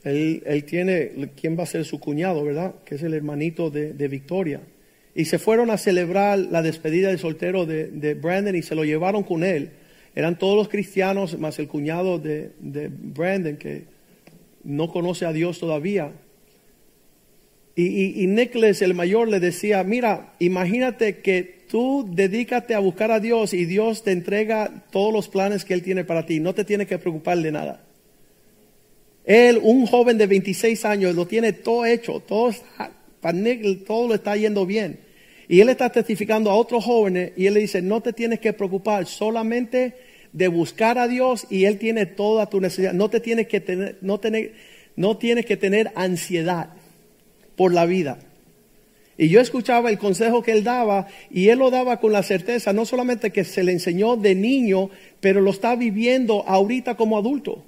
él, 0.03 0.43
él, 0.45 0.63
tiene, 0.63 1.31
¿quién 1.39 1.57
va 1.57 1.63
a 1.63 1.65
ser 1.65 1.83
su 1.83 1.99
cuñado, 1.99 2.43
verdad? 2.43 2.75
Que 2.85 2.95
es 2.95 3.03
el 3.03 3.13
hermanito 3.13 3.69
de, 3.69 3.93
de 3.93 4.07
Victoria. 4.07 4.61
Y 5.15 5.25
se 5.25 5.39
fueron 5.39 5.71
a 5.71 5.77
celebrar 5.77 6.39
la 6.39 6.61
despedida 6.61 7.09
de 7.09 7.17
soltero 7.17 7.65
de, 7.65 7.87
de, 7.87 8.13
Brandon 8.13 8.55
y 8.55 8.61
se 8.61 8.75
lo 8.75 8.85
llevaron 8.85 9.23
con 9.23 9.43
él. 9.43 9.71
Eran 10.15 10.37
todos 10.37 10.55
los 10.55 10.69
cristianos, 10.69 11.37
más 11.37 11.59
el 11.59 11.67
cuñado 11.67 12.19
de, 12.19 12.51
de 12.59 12.89
Brandon, 12.89 13.57
que 13.57 13.83
no 14.63 14.89
conoce 14.89 15.25
a 15.25 15.33
Dios 15.33 15.59
todavía. 15.59 16.11
Y, 17.81 18.23
y, 18.23 18.27
Nicholas, 18.27 18.81
el 18.81 18.93
mayor, 18.93 19.29
le 19.29 19.39
decía, 19.39 19.81
mira, 19.85 20.33
imagínate 20.39 21.19
que 21.19 21.43
tú 21.69 22.05
dedícate 22.11 22.75
a 22.75 22.79
buscar 22.79 23.09
a 23.09 23.21
Dios 23.21 23.53
y 23.53 23.63
Dios 23.63 24.03
te 24.03 24.11
entrega 24.11 24.83
todos 24.91 25.13
los 25.13 25.29
planes 25.29 25.63
que 25.63 25.75
Él 25.75 25.81
tiene 25.81 26.03
para 26.03 26.25
ti. 26.25 26.41
No 26.41 26.53
te 26.53 26.65
tiene 26.65 26.85
que 26.85 26.97
preocupar 26.97 27.37
de 27.37 27.53
nada. 27.53 27.85
Él, 29.23 29.59
un 29.63 29.85
joven 29.85 30.17
de 30.17 30.27
26 30.27 30.83
años, 30.83 31.15
lo 31.15 31.25
tiene 31.25 31.53
todo 31.53 31.85
hecho, 31.85 32.19
todo 32.19 32.53
para 33.21 33.37
todo 33.87 34.09
le 34.09 34.15
está 34.15 34.35
yendo 34.35 34.65
bien. 34.65 34.99
Y 35.47 35.61
él 35.61 35.69
está 35.69 35.89
testificando 35.89 36.51
a 36.51 36.55
otros 36.55 36.83
jóvenes 36.83 37.31
y 37.37 37.45
él 37.45 37.53
le 37.53 37.61
dice, 37.61 37.81
no 37.81 38.01
te 38.01 38.11
tienes 38.11 38.39
que 38.39 38.51
preocupar 38.51 39.05
solamente 39.05 39.93
de 40.33 40.47
buscar 40.49 40.97
a 40.97 41.07
Dios 41.07 41.47
y 41.49 41.65
Él 41.65 41.79
tiene 41.79 42.05
toda 42.05 42.49
tu 42.49 42.59
necesidad. 42.61 42.93
No 42.93 43.09
te 43.09 43.19
tienes 43.19 43.47
que 43.47 43.59
tener, 43.59 43.97
no 44.01 44.19
tener, 44.19 44.53
no 44.95 45.17
tienes 45.17 45.45
que 45.45 45.57
tener 45.57 45.91
ansiedad 45.95 46.73
por 47.59 47.73
la 47.73 47.85
vida. 47.85 48.19
Y 49.17 49.27
yo 49.27 49.41
escuchaba 49.41 49.89
el 49.89 49.97
consejo 49.97 50.41
que 50.41 50.53
él 50.53 50.63
daba 50.63 51.07
y 51.29 51.49
él 51.49 51.59
lo 51.59 51.69
daba 51.69 51.99
con 51.99 52.13
la 52.13 52.23
certeza, 52.23 52.71
no 52.71 52.85
solamente 52.85 53.31
que 53.31 53.43
se 53.43 53.65
le 53.65 53.73
enseñó 53.73 54.15
de 54.15 54.33
niño, 54.33 54.89
pero 55.19 55.41
lo 55.41 55.51
está 55.51 55.75
viviendo 55.75 56.47
ahorita 56.47 56.95
como 56.95 57.17
adulto. 57.17 57.65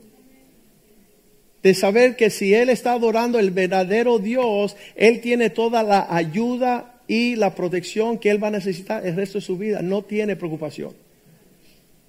De 1.62 1.74
saber 1.74 2.16
que 2.16 2.30
si 2.30 2.54
él 2.54 2.70
está 2.70 2.94
adorando 2.94 3.38
el 3.38 3.52
verdadero 3.52 4.18
Dios, 4.18 4.78
él 4.96 5.20
tiene 5.20 5.50
toda 5.50 5.84
la 5.84 6.08
ayuda 6.10 7.02
y 7.06 7.36
la 7.36 7.54
protección 7.54 8.18
que 8.18 8.30
él 8.30 8.42
va 8.42 8.48
a 8.48 8.52
necesitar 8.52 9.06
el 9.06 9.18
resto 9.18 9.40
de 9.40 9.46
su 9.46 9.58
vida. 9.58 9.82
No 9.82 10.04
tiene 10.04 10.38
preocupación. 10.38 10.94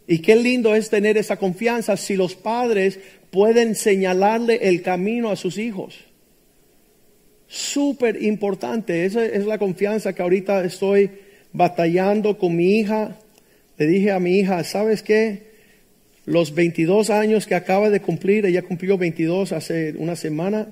Y 0.06 0.20
qué 0.20 0.36
lindo 0.36 0.76
es 0.76 0.88
tener 0.88 1.16
esa 1.16 1.36
confianza 1.36 1.96
si 1.96 2.14
los 2.14 2.36
padres 2.36 3.00
pueden 3.32 3.74
señalarle 3.74 4.68
el 4.68 4.82
camino 4.82 5.32
a 5.32 5.36
sus 5.36 5.58
hijos. 5.58 6.11
Súper 7.52 8.22
importante, 8.22 9.04
esa 9.04 9.26
es 9.26 9.44
la 9.44 9.58
confianza 9.58 10.14
que 10.14 10.22
ahorita 10.22 10.64
estoy 10.64 11.10
batallando 11.52 12.38
con 12.38 12.56
mi 12.56 12.78
hija. 12.78 13.18
Le 13.76 13.86
dije 13.86 14.10
a 14.10 14.18
mi 14.18 14.38
hija, 14.38 14.64
¿sabes 14.64 15.02
qué? 15.02 15.52
Los 16.24 16.54
22 16.54 17.10
años 17.10 17.46
que 17.46 17.54
acaba 17.54 17.90
de 17.90 18.00
cumplir, 18.00 18.46
ella 18.46 18.62
cumplió 18.62 18.96
22 18.96 19.52
hace 19.52 19.92
una 19.98 20.16
semana. 20.16 20.68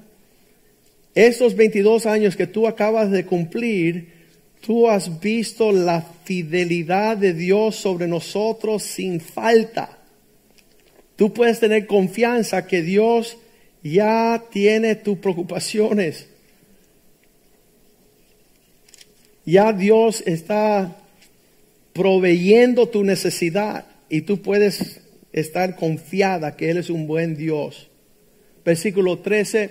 Estos 1.15 1.55
22 1.55 2.07
años 2.07 2.35
que 2.35 2.47
tú 2.47 2.67
acabas 2.67 3.11
de 3.11 3.27
cumplir, 3.27 4.09
tú 4.63 4.89
has 4.89 5.21
visto 5.21 5.73
la 5.73 6.01
fidelidad 6.25 7.19
de 7.19 7.35
Dios 7.35 7.77
sobre 7.77 8.09
nosotros 8.09 8.83
sin 8.85 9.21
falta. 9.21 9.99
Tú 11.15 11.35
puedes 11.35 11.61
tener 11.61 11.87
confianza 11.87 12.67
que 12.67 12.81
Dios 12.81 13.37
ya 13.83 14.43
tiene 14.51 14.95
tus 14.95 15.19
preocupaciones. 15.19 16.30
Ya 19.45 19.73
Dios 19.73 20.23
está 20.27 20.97
proveyendo 21.93 22.89
tu 22.89 23.05
necesidad 23.05 23.87
y 24.09 24.23
tú 24.23 24.43
puedes 24.43 25.01
estar 25.33 25.77
confiada 25.77 26.57
que 26.57 26.71
Él 26.71 26.79
es 26.79 26.91
un 26.91 27.07
buen 27.07 27.37
Dios. 27.37 27.89
Versículo 28.65 29.19
13, 29.21 29.71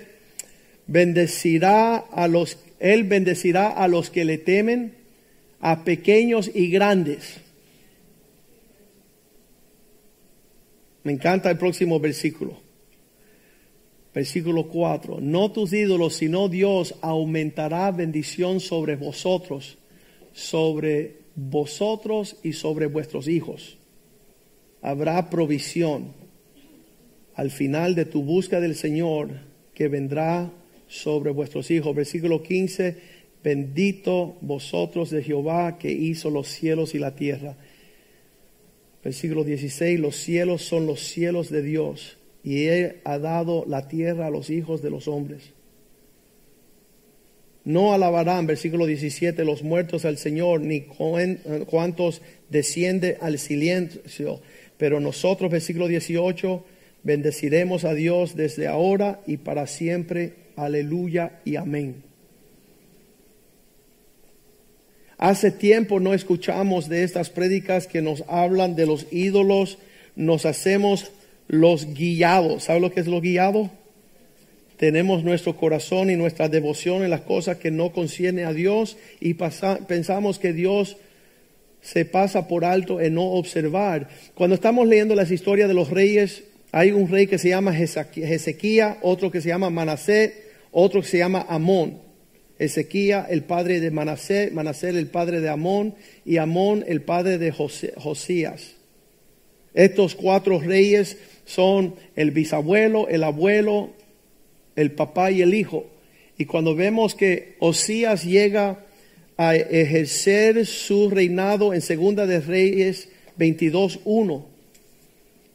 bendecirá 0.86 1.96
a 1.96 2.28
los, 2.28 2.58
Él 2.78 3.04
bendecirá 3.04 3.68
a 3.68 3.88
los 3.88 4.10
que 4.10 4.24
le 4.24 4.38
temen, 4.38 4.94
a 5.60 5.84
pequeños 5.84 6.50
y 6.52 6.70
grandes. 6.70 7.36
Me 11.04 11.12
encanta 11.12 11.50
el 11.50 11.58
próximo 11.58 12.00
versículo. 12.00 12.69
Versículo 14.14 14.68
4. 14.68 15.20
No 15.20 15.52
tus 15.52 15.72
ídolos, 15.72 16.14
sino 16.14 16.48
Dios 16.48 16.94
aumentará 17.00 17.90
bendición 17.90 18.60
sobre 18.60 18.96
vosotros, 18.96 19.78
sobre 20.32 21.16
vosotros 21.36 22.36
y 22.42 22.52
sobre 22.52 22.86
vuestros 22.86 23.28
hijos. 23.28 23.78
Habrá 24.82 25.30
provisión 25.30 26.12
al 27.34 27.50
final 27.50 27.94
de 27.94 28.04
tu 28.04 28.22
busca 28.22 28.60
del 28.60 28.74
Señor 28.74 29.30
que 29.74 29.88
vendrá 29.88 30.50
sobre 30.88 31.30
vuestros 31.30 31.70
hijos. 31.70 31.94
Versículo 31.94 32.42
15. 32.42 33.20
Bendito 33.42 34.36
vosotros 34.42 35.10
de 35.10 35.22
Jehová 35.22 35.78
que 35.78 35.90
hizo 35.90 36.30
los 36.30 36.48
cielos 36.48 36.94
y 36.94 36.98
la 36.98 37.14
tierra 37.14 37.56
Versículo 39.02 39.44
16, 39.44 39.98
los 39.98 40.16
cielos 40.16 40.62
son 40.62 40.86
los 40.86 41.00
cielos 41.00 41.50
de 41.50 41.62
Dios 41.62 42.18
y 42.42 42.66
Él 42.66 42.96
ha 43.04 43.18
dado 43.18 43.64
la 43.66 43.88
tierra 43.88 44.26
a 44.26 44.30
los 44.30 44.50
hijos 44.50 44.82
de 44.82 44.90
los 44.90 45.08
hombres. 45.08 45.52
No 47.64 47.92
alabarán, 47.92 48.46
versículo 48.46 48.86
17, 48.86 49.44
los 49.44 49.62
muertos 49.62 50.04
al 50.04 50.16
Señor, 50.16 50.62
ni 50.62 50.82
cuantos 51.66 52.22
desciende 52.48 53.18
al 53.20 53.38
silencio. 53.38 54.40
Pero 54.78 54.98
nosotros, 54.98 55.50
versículo 55.50 55.86
18, 55.86 56.64
bendeciremos 57.02 57.84
a 57.84 57.92
Dios 57.92 58.34
desde 58.34 58.66
ahora 58.66 59.20
y 59.26 59.36
para 59.36 59.66
siempre. 59.66 60.34
Aleluya 60.56 61.40
y 61.44 61.56
amén. 61.56 62.02
Hace 65.18 65.50
tiempo 65.50 66.00
no 66.00 66.14
escuchamos 66.14 66.88
de 66.88 67.04
estas 67.04 67.28
prédicas 67.28 67.86
que 67.86 68.00
nos 68.00 68.24
hablan 68.26 68.74
de 68.74 68.86
los 68.86 69.06
ídolos, 69.12 69.76
nos 70.16 70.46
hacemos 70.46 71.12
los 71.50 71.94
guiados. 71.94 72.64
¿Sabe 72.64 72.78
lo 72.78 72.92
que 72.92 73.00
es 73.00 73.08
lo 73.08 73.20
guiado? 73.20 73.70
Tenemos 74.76 75.24
nuestro 75.24 75.56
corazón 75.56 76.08
y 76.08 76.16
nuestra 76.16 76.48
devoción 76.48 77.02
en 77.02 77.10
las 77.10 77.22
cosas 77.22 77.58
que 77.58 77.72
no 77.72 77.92
concierne 77.92 78.44
a 78.44 78.52
Dios 78.52 78.96
y 79.18 79.34
pensamos 79.34 80.38
que 80.38 80.52
Dios 80.52 80.96
se 81.82 82.04
pasa 82.04 82.46
por 82.46 82.64
alto 82.64 83.00
en 83.00 83.14
no 83.14 83.24
observar. 83.32 84.08
Cuando 84.34 84.54
estamos 84.54 84.86
leyendo 84.86 85.14
las 85.16 85.32
historias 85.32 85.68
de 85.68 85.74
los 85.74 85.90
reyes, 85.90 86.44
hay 86.70 86.92
un 86.92 87.08
rey 87.10 87.26
que 87.26 87.36
se 87.36 87.48
llama 87.48 87.76
Ezequiel, 87.76 88.94
otro 89.02 89.30
que 89.30 89.40
se 89.40 89.48
llama 89.48 89.70
Manasé, 89.70 90.44
otro 90.70 91.02
que 91.02 91.08
se 91.08 91.18
llama 91.18 91.44
Amón. 91.48 91.98
Ezequiel, 92.60 93.24
el 93.28 93.42
padre 93.42 93.80
de 93.80 93.90
Manasé, 93.90 94.50
Manasé 94.52 94.90
el 94.90 95.08
padre 95.08 95.40
de 95.40 95.48
Amón 95.48 95.94
y 96.24 96.36
Amón 96.36 96.84
el 96.86 97.02
padre 97.02 97.38
de 97.38 97.50
Josías. 97.50 98.76
Estos 99.74 100.14
cuatro 100.14 100.58
reyes 100.58 101.16
son 101.50 101.94
el 102.16 102.30
bisabuelo, 102.30 103.08
el 103.08 103.24
abuelo, 103.24 103.90
el 104.76 104.92
papá 104.92 105.30
y 105.30 105.42
el 105.42 105.54
hijo. 105.54 105.86
Y 106.38 106.46
cuando 106.46 106.74
vemos 106.74 107.14
que 107.14 107.56
Osías 107.58 108.24
llega 108.24 108.84
a 109.36 109.56
ejercer 109.56 110.66
su 110.66 111.10
reinado 111.10 111.74
en 111.74 111.80
Segunda 111.80 112.26
de 112.26 112.40
Reyes 112.40 113.08
22.1, 113.38 114.44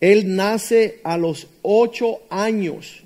él 0.01 0.35
nace 0.35 0.99
a 1.03 1.17
los 1.17 1.47
ocho 1.61 2.21
años 2.29 3.05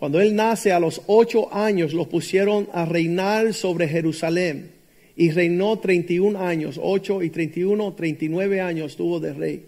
cuando 0.00 0.18
él 0.18 0.34
nace 0.34 0.72
a 0.72 0.80
los 0.80 1.02
ocho 1.08 1.54
años, 1.54 1.92
lo 1.92 2.08
pusieron 2.08 2.70
a 2.72 2.86
reinar 2.86 3.52
sobre 3.52 3.86
Jerusalén 3.86 4.70
y 5.14 5.30
reinó 5.30 5.78
31 5.78 6.40
años, 6.40 6.80
8 6.82 7.22
y 7.22 7.28
31, 7.28 7.92
39 7.92 8.62
años 8.62 8.96
tuvo 8.96 9.20
de 9.20 9.34
rey. 9.34 9.64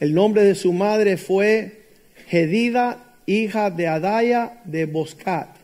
El 0.00 0.14
nombre 0.14 0.42
de 0.44 0.54
su 0.54 0.72
madre 0.72 1.16
fue 1.16 1.82
Gedida, 2.26 3.14
hija 3.26 3.70
de 3.70 3.86
Adaya 3.86 4.60
de 4.64 4.86
Boscat. 4.86 5.56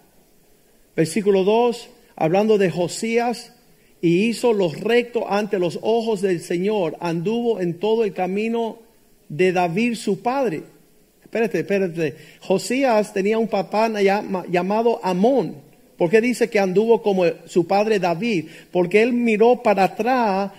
Versículo 0.97 1.45
2, 1.45 1.91
hablando 2.17 2.59
de 2.59 2.71
Josías, 2.71 3.55
y 4.01 4.25
hizo 4.27 4.53
los 4.53 4.81
rectos 4.81 5.25
ante 5.29 5.59
los 5.59 5.79
ojos 5.83 6.21
del 6.21 6.41
Señor, 6.41 6.97
anduvo 7.01 7.61
en 7.61 7.79
todo 7.79 8.05
el 8.05 8.13
camino 8.13 8.79
de 9.29 9.53
David 9.53 9.95
su 9.95 10.23
padre 10.23 10.65
espérate, 11.33 11.61
espérate. 11.61 12.17
Josías 12.41 13.15
tenía 13.15 13.39
un 13.39 13.49
papá 13.49 13.89
llamado 14.51 15.01
Amón. 15.03 15.57
¿Por 15.97 16.11
qué 16.11 16.21
dice 16.21 16.51
que 16.51 16.59
anduvo 16.59 17.01
como 17.01 17.25
su 17.47 17.67
padre 17.67 17.99
David? 17.99 18.49
Porque 18.71 19.03
él 19.03 19.15
miró 19.15 19.63
para 19.63 19.85
atrás 19.85 20.53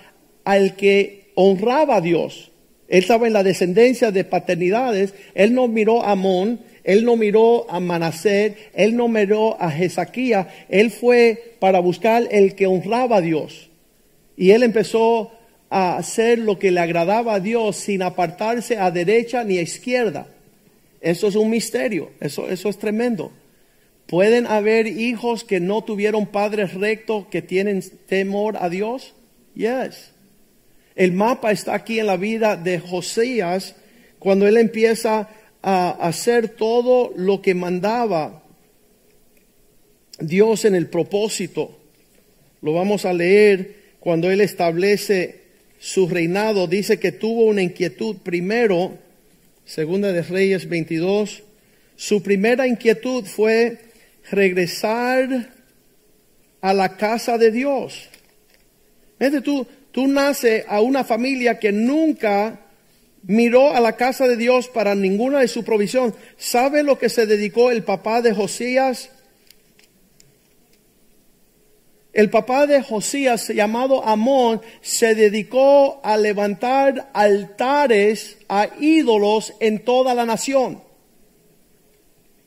al 0.43 0.75
que 0.75 1.31
honraba 1.35 1.97
a 1.97 2.01
Dios. 2.01 2.49
Él 2.93 2.99
estaba 2.99 3.25
en 3.25 3.33
la 3.33 3.41
descendencia 3.41 4.11
de 4.11 4.23
paternidades. 4.23 5.15
Él 5.33 5.55
no 5.55 5.67
miró 5.67 6.03
a 6.03 6.11
Amón, 6.11 6.59
él 6.83 7.05
no 7.05 7.15
miró 7.15 7.65
a 7.67 7.79
Manasés, 7.79 8.53
él 8.75 8.95
no 8.95 9.07
miró 9.07 9.59
a 9.59 9.71
Jesaquía. 9.71 10.47
Él 10.69 10.91
fue 10.91 11.55
para 11.57 11.79
buscar 11.79 12.27
el 12.29 12.53
que 12.53 12.67
honraba 12.67 13.17
a 13.17 13.21
Dios. 13.21 13.71
Y 14.37 14.51
él 14.51 14.61
empezó 14.61 15.31
a 15.71 15.97
hacer 15.97 16.37
lo 16.37 16.59
que 16.59 16.69
le 16.69 16.81
agradaba 16.81 17.33
a 17.33 17.39
Dios 17.39 17.77
sin 17.77 18.03
apartarse 18.03 18.77
a 18.77 18.91
derecha 18.91 19.43
ni 19.43 19.57
a 19.57 19.63
izquierda. 19.63 20.27
Eso 21.01 21.27
es 21.29 21.35
un 21.35 21.49
misterio, 21.49 22.11
eso, 22.19 22.47
eso 22.47 22.69
es 22.69 22.77
tremendo. 22.77 23.31
¿Pueden 24.05 24.45
haber 24.45 24.85
hijos 24.85 25.43
que 25.43 25.59
no 25.59 25.83
tuvieron 25.83 26.27
padres 26.27 26.75
rectos 26.75 27.25
que 27.31 27.41
tienen 27.41 27.83
temor 28.05 28.55
a 28.59 28.69
Dios? 28.69 29.15
Yes. 29.55 30.12
El 30.95 31.11
mapa 31.11 31.51
está 31.51 31.73
aquí 31.73 31.99
en 31.99 32.07
la 32.07 32.17
vida 32.17 32.55
de 32.55 32.79
Josías 32.79 33.75
cuando 34.19 34.47
él 34.47 34.57
empieza 34.57 35.29
a 35.61 35.89
hacer 35.91 36.49
todo 36.49 37.13
lo 37.15 37.41
que 37.41 37.55
mandaba 37.55 38.43
Dios 40.19 40.65
en 40.65 40.75
el 40.75 40.87
propósito. 40.87 41.77
Lo 42.61 42.73
vamos 42.73 43.05
a 43.05 43.13
leer 43.13 43.95
cuando 43.99 44.29
él 44.29 44.41
establece 44.41 45.41
su 45.79 46.07
reinado. 46.07 46.67
Dice 46.67 46.99
que 46.99 47.11
tuvo 47.11 47.45
una 47.45 47.61
inquietud 47.61 48.17
primero 48.17 48.97
Segunda 49.65 50.11
de 50.11 50.21
Reyes 50.21 50.67
22. 50.67 51.43
Su 51.95 52.21
primera 52.21 52.67
inquietud 52.67 53.25
fue 53.25 53.79
regresar 54.29 55.53
a 56.61 56.73
la 56.73 56.97
casa 56.97 57.37
de 57.37 57.51
Dios. 57.51 58.09
Vete, 59.19 59.41
tú, 59.41 59.65
tú 59.93 60.07
naces 60.07 60.65
a 60.67 60.81
una 60.81 61.05
familia 61.05 61.59
que 61.59 61.71
nunca 61.71 62.59
miró 63.21 63.73
a 63.73 63.79
la 63.79 63.95
casa 63.95 64.27
de 64.27 64.35
Dios 64.35 64.67
para 64.67 64.95
ninguna 64.95 65.39
de 65.39 65.47
su 65.47 65.63
provisión. 65.63 66.13
¿Sabe 66.37 66.83
lo 66.83 66.99
que 66.99 67.07
se 67.07 67.25
dedicó 67.25 67.71
el 67.71 67.83
papá 67.83 68.21
de 68.21 68.33
Josías? 68.33 69.09
El 72.11 72.29
papá 72.29 72.67
de 72.67 72.83
Josías, 72.83 73.47
llamado 73.47 74.05
Amón, 74.05 74.61
se 74.81 75.15
dedicó 75.15 75.99
a 76.03 76.17
levantar 76.17 77.09
altares 77.13 78.37
a 78.49 78.67
ídolos 78.79 79.53
en 79.59 79.83
toda 79.83 80.13
la 80.13 80.25
nación. 80.25 80.82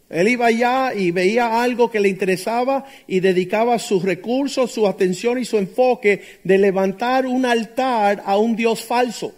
Él 0.09 0.29
iba 0.29 0.47
allá 0.47 0.95
y 0.95 1.11
veía 1.11 1.63
algo 1.63 1.91
que 1.91 1.99
le 1.99 2.09
interesaba 2.09 2.85
y 3.09 3.21
dedicaba 3.21 3.79
sus 3.79 4.05
recursos, 4.05 4.71
su 4.71 4.87
atención 4.87 5.39
y 5.39 5.45
su 5.45 5.59
enfoque 5.59 6.23
de 6.45 6.59
levantar 6.59 7.27
un 7.27 7.45
altar 7.45 8.23
a 8.25 8.39
un 8.39 8.55
Dios 8.55 8.85
falso. 8.85 9.35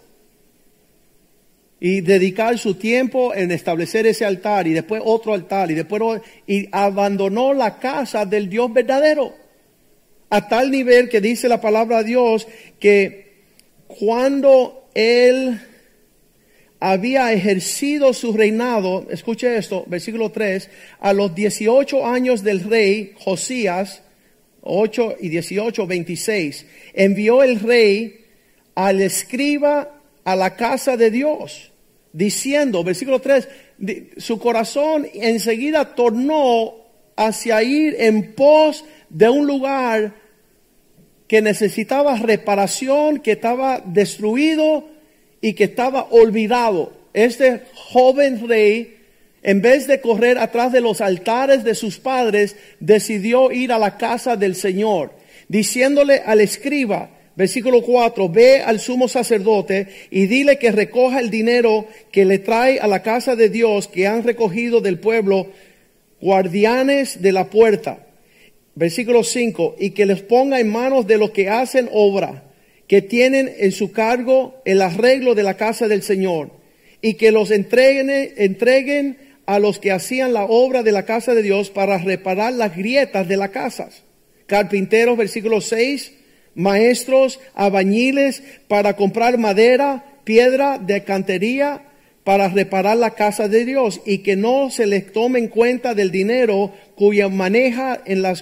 Y 1.79 2.01
dedicar 2.01 2.59
su 2.59 2.75
tiempo 2.75 3.33
en 3.33 3.51
establecer 3.51 4.05
ese 4.05 4.25
altar 4.25 4.67
y 4.67 4.73
después 4.73 5.01
otro 5.03 5.33
altar 5.33 5.71
y 5.71 5.75
después 5.75 6.21
y 6.45 6.67
abandonó 6.71 7.53
la 7.53 7.79
casa 7.79 8.25
del 8.25 8.49
Dios 8.49 8.71
verdadero. 8.71 9.33
A 10.29 10.47
tal 10.47 10.69
nivel 10.69 11.09
que 11.09 11.21
dice 11.21 11.47
la 11.47 11.61
palabra 11.61 11.99
de 11.99 12.09
Dios 12.09 12.47
que 12.79 13.29
cuando 13.87 14.89
él 14.93 15.59
había 16.79 17.33
ejercido 17.33 18.13
su 18.13 18.33
reinado, 18.33 19.05
escuche 19.09 19.57
esto, 19.57 19.83
versículo 19.87 20.31
3, 20.31 20.69
a 21.01 21.13
los 21.13 21.35
18 21.35 22.05
años 22.05 22.43
del 22.43 22.63
rey 22.63 23.13
Josías, 23.17 24.01
8 24.61 25.15
y 25.19 25.29
18, 25.29 25.87
26, 25.87 26.65
envió 26.93 27.43
el 27.43 27.59
rey 27.59 28.25
al 28.75 29.01
escriba 29.01 30.01
a 30.23 30.35
la 30.35 30.55
casa 30.55 30.95
de 30.95 31.11
Dios, 31.11 31.71
diciendo, 32.13 32.83
versículo 32.83 33.19
3, 33.19 33.47
su 34.17 34.39
corazón 34.39 35.07
enseguida 35.13 35.95
tornó 35.95 36.75
hacia 37.15 37.61
ir 37.61 37.97
en 37.99 38.33
pos 38.33 38.85
de 39.09 39.29
un 39.29 39.45
lugar 39.45 40.15
que 41.27 41.41
necesitaba 41.41 42.15
reparación, 42.15 43.19
que 43.19 43.33
estaba 43.33 43.83
destruido, 43.85 44.88
y 45.41 45.53
que 45.53 45.65
estaba 45.65 46.07
olvidado. 46.11 46.93
Este 47.13 47.63
joven 47.73 48.47
rey, 48.47 48.97
en 49.41 49.61
vez 49.61 49.87
de 49.87 50.01
correr 50.01 50.37
atrás 50.37 50.71
de 50.71 50.81
los 50.81 51.01
altares 51.01 51.63
de 51.63 51.75
sus 51.75 51.97
padres, 51.97 52.55
decidió 52.79 53.51
ir 53.51 53.71
a 53.71 53.79
la 53.79 53.97
casa 53.97 54.35
del 54.35 54.55
Señor, 54.55 55.11
diciéndole 55.47 56.21
al 56.25 56.41
escriba, 56.41 57.09
versículo 57.35 57.81
4, 57.81 58.29
ve 58.29 58.61
al 58.61 58.79
sumo 58.79 59.07
sacerdote 59.07 59.87
y 60.11 60.27
dile 60.27 60.57
que 60.57 60.71
recoja 60.71 61.19
el 61.19 61.29
dinero 61.29 61.87
que 62.11 62.25
le 62.25 62.39
trae 62.39 62.79
a 62.79 62.87
la 62.87 63.01
casa 63.01 63.35
de 63.35 63.49
Dios 63.49 63.87
que 63.87 64.07
han 64.07 64.23
recogido 64.23 64.81
del 64.81 64.99
pueblo 64.99 65.47
guardianes 66.21 67.21
de 67.21 67.31
la 67.31 67.49
puerta. 67.49 68.05
Versículo 68.75 69.23
5, 69.23 69.77
y 69.79 69.91
que 69.91 70.05
les 70.05 70.21
ponga 70.21 70.59
en 70.59 70.69
manos 70.69 71.07
de 71.07 71.17
los 71.17 71.31
que 71.31 71.49
hacen 71.49 71.89
obra 71.91 72.48
que 72.89 73.03
tienen 73.03 73.53
en 73.59 73.71
su 73.71 73.91
cargo 73.91 74.61
el 74.65 74.81
arreglo 74.81 75.35
de 75.35 75.43
la 75.43 75.53
casa 75.53 75.87
del 75.87 76.01
Señor 76.01 76.49
y 77.03 77.13
que 77.13 77.31
los 77.31 77.51
entreguen, 77.51 78.09
entreguen 78.35 79.17
a 79.45 79.59
los 79.59 79.77
que 79.77 79.91
hacían 79.91 80.33
la 80.33 80.45
obra 80.45 80.81
de 80.81 80.91
la 80.91 81.05
casa 81.05 81.35
de 81.35 81.43
Dios 81.43 81.69
para 81.69 81.99
reparar 81.99 82.51
las 82.51 82.75
grietas 82.75 83.27
de 83.27 83.37
las 83.37 83.51
casas. 83.51 84.01
Carpinteros, 84.47 85.15
versículo 85.17 85.61
6, 85.61 86.13
maestros, 86.55 87.39
abañiles 87.53 88.41
para 88.67 88.95
comprar 88.95 89.37
madera, 89.37 90.03
piedra 90.23 90.79
de 90.79 91.03
cantería 91.03 91.83
para 92.23 92.49
reparar 92.49 92.97
la 92.97 93.11
casa 93.11 93.47
de 93.47 93.65
Dios 93.65 94.01
y 94.03 94.19
que 94.19 94.35
no 94.35 94.71
se 94.71 94.87
les 94.87 95.11
tome 95.11 95.37
en 95.37 95.47
cuenta 95.47 95.93
del 95.93 96.09
dinero 96.09 96.73
cuya 96.95 97.29
maneja 97.29 98.01
en 98.03 98.23
las 98.23 98.41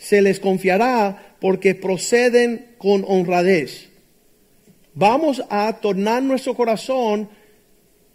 se 0.00 0.22
les 0.22 0.40
confiará 0.40 1.36
porque 1.40 1.74
proceden 1.74 2.74
con 2.78 3.04
honradez. 3.06 3.90
Vamos 4.94 5.44
a 5.50 5.74
tornar 5.74 6.22
nuestro 6.22 6.54
corazón 6.54 7.28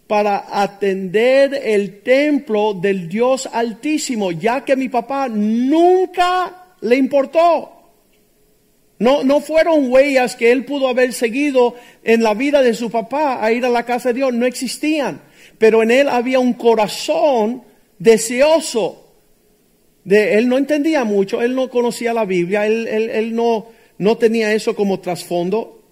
para 0.08 0.46
atender 0.50 1.54
el 1.54 2.02
templo 2.02 2.74
del 2.74 3.08
Dios 3.08 3.48
Altísimo, 3.52 4.32
ya 4.32 4.64
que 4.64 4.74
mi 4.74 4.88
papá 4.88 5.28
nunca 5.28 6.74
le 6.80 6.96
importó. 6.96 7.72
No, 8.98 9.22
no 9.22 9.40
fueron 9.40 9.90
huellas 9.90 10.34
que 10.34 10.50
él 10.50 10.64
pudo 10.64 10.88
haber 10.88 11.12
seguido 11.12 11.76
en 12.02 12.22
la 12.22 12.34
vida 12.34 12.62
de 12.62 12.74
su 12.74 12.90
papá 12.90 13.44
a 13.44 13.52
ir 13.52 13.64
a 13.64 13.70
la 13.70 13.84
casa 13.84 14.08
de 14.08 14.16
Dios, 14.16 14.34
no 14.34 14.44
existían. 14.46 15.22
Pero 15.58 15.84
en 15.84 15.92
él 15.92 16.08
había 16.08 16.40
un 16.40 16.54
corazón 16.54 17.62
deseoso 17.98 19.05
él 20.08 20.48
no 20.48 20.56
entendía 20.56 21.04
mucho, 21.04 21.42
él 21.42 21.54
no 21.54 21.68
conocía 21.68 22.14
la 22.14 22.24
Biblia, 22.24 22.66
él, 22.66 22.86
él, 22.86 23.34
no, 23.34 23.66
no 23.98 24.16
tenía 24.16 24.52
eso 24.52 24.76
como 24.76 25.00
trasfondo. 25.00 25.82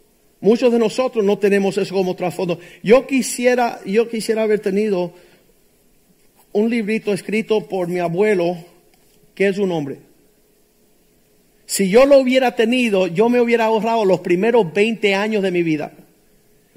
Muchos 0.41 0.73
de 0.73 0.79
nosotros 0.79 1.25
no 1.25 1.39
tenemos 1.39 1.79
eso 1.79 1.95
como 1.95 2.15
trasfondo. 2.15 2.59
Yo 2.83 3.07
quisiera, 3.07 3.81
yo 3.85 4.09
quisiera 4.09 4.43
haber 4.43 4.61
tenido 4.61 5.13
un 6.53 6.71
librito 6.71 7.13
escrito 7.13 7.67
por 7.67 7.89
mi 7.89 7.99
abuelo, 7.99 8.57
que 9.35 9.49
es 9.49 9.59
un 9.59 9.73
hombre. 9.73 9.99
Si 11.67 11.89
yo 11.89 12.07
lo 12.07 12.19
hubiera 12.19 12.55
tenido, 12.55 13.07
yo 13.07 13.29
me 13.29 13.41
hubiera 13.41 13.65
ahorrado 13.65 14.05
los 14.05 14.21
primeros 14.21 14.73
20 14.73 15.15
años 15.15 15.43
de 15.43 15.51
mi 15.51 15.63
vida. 15.63 15.93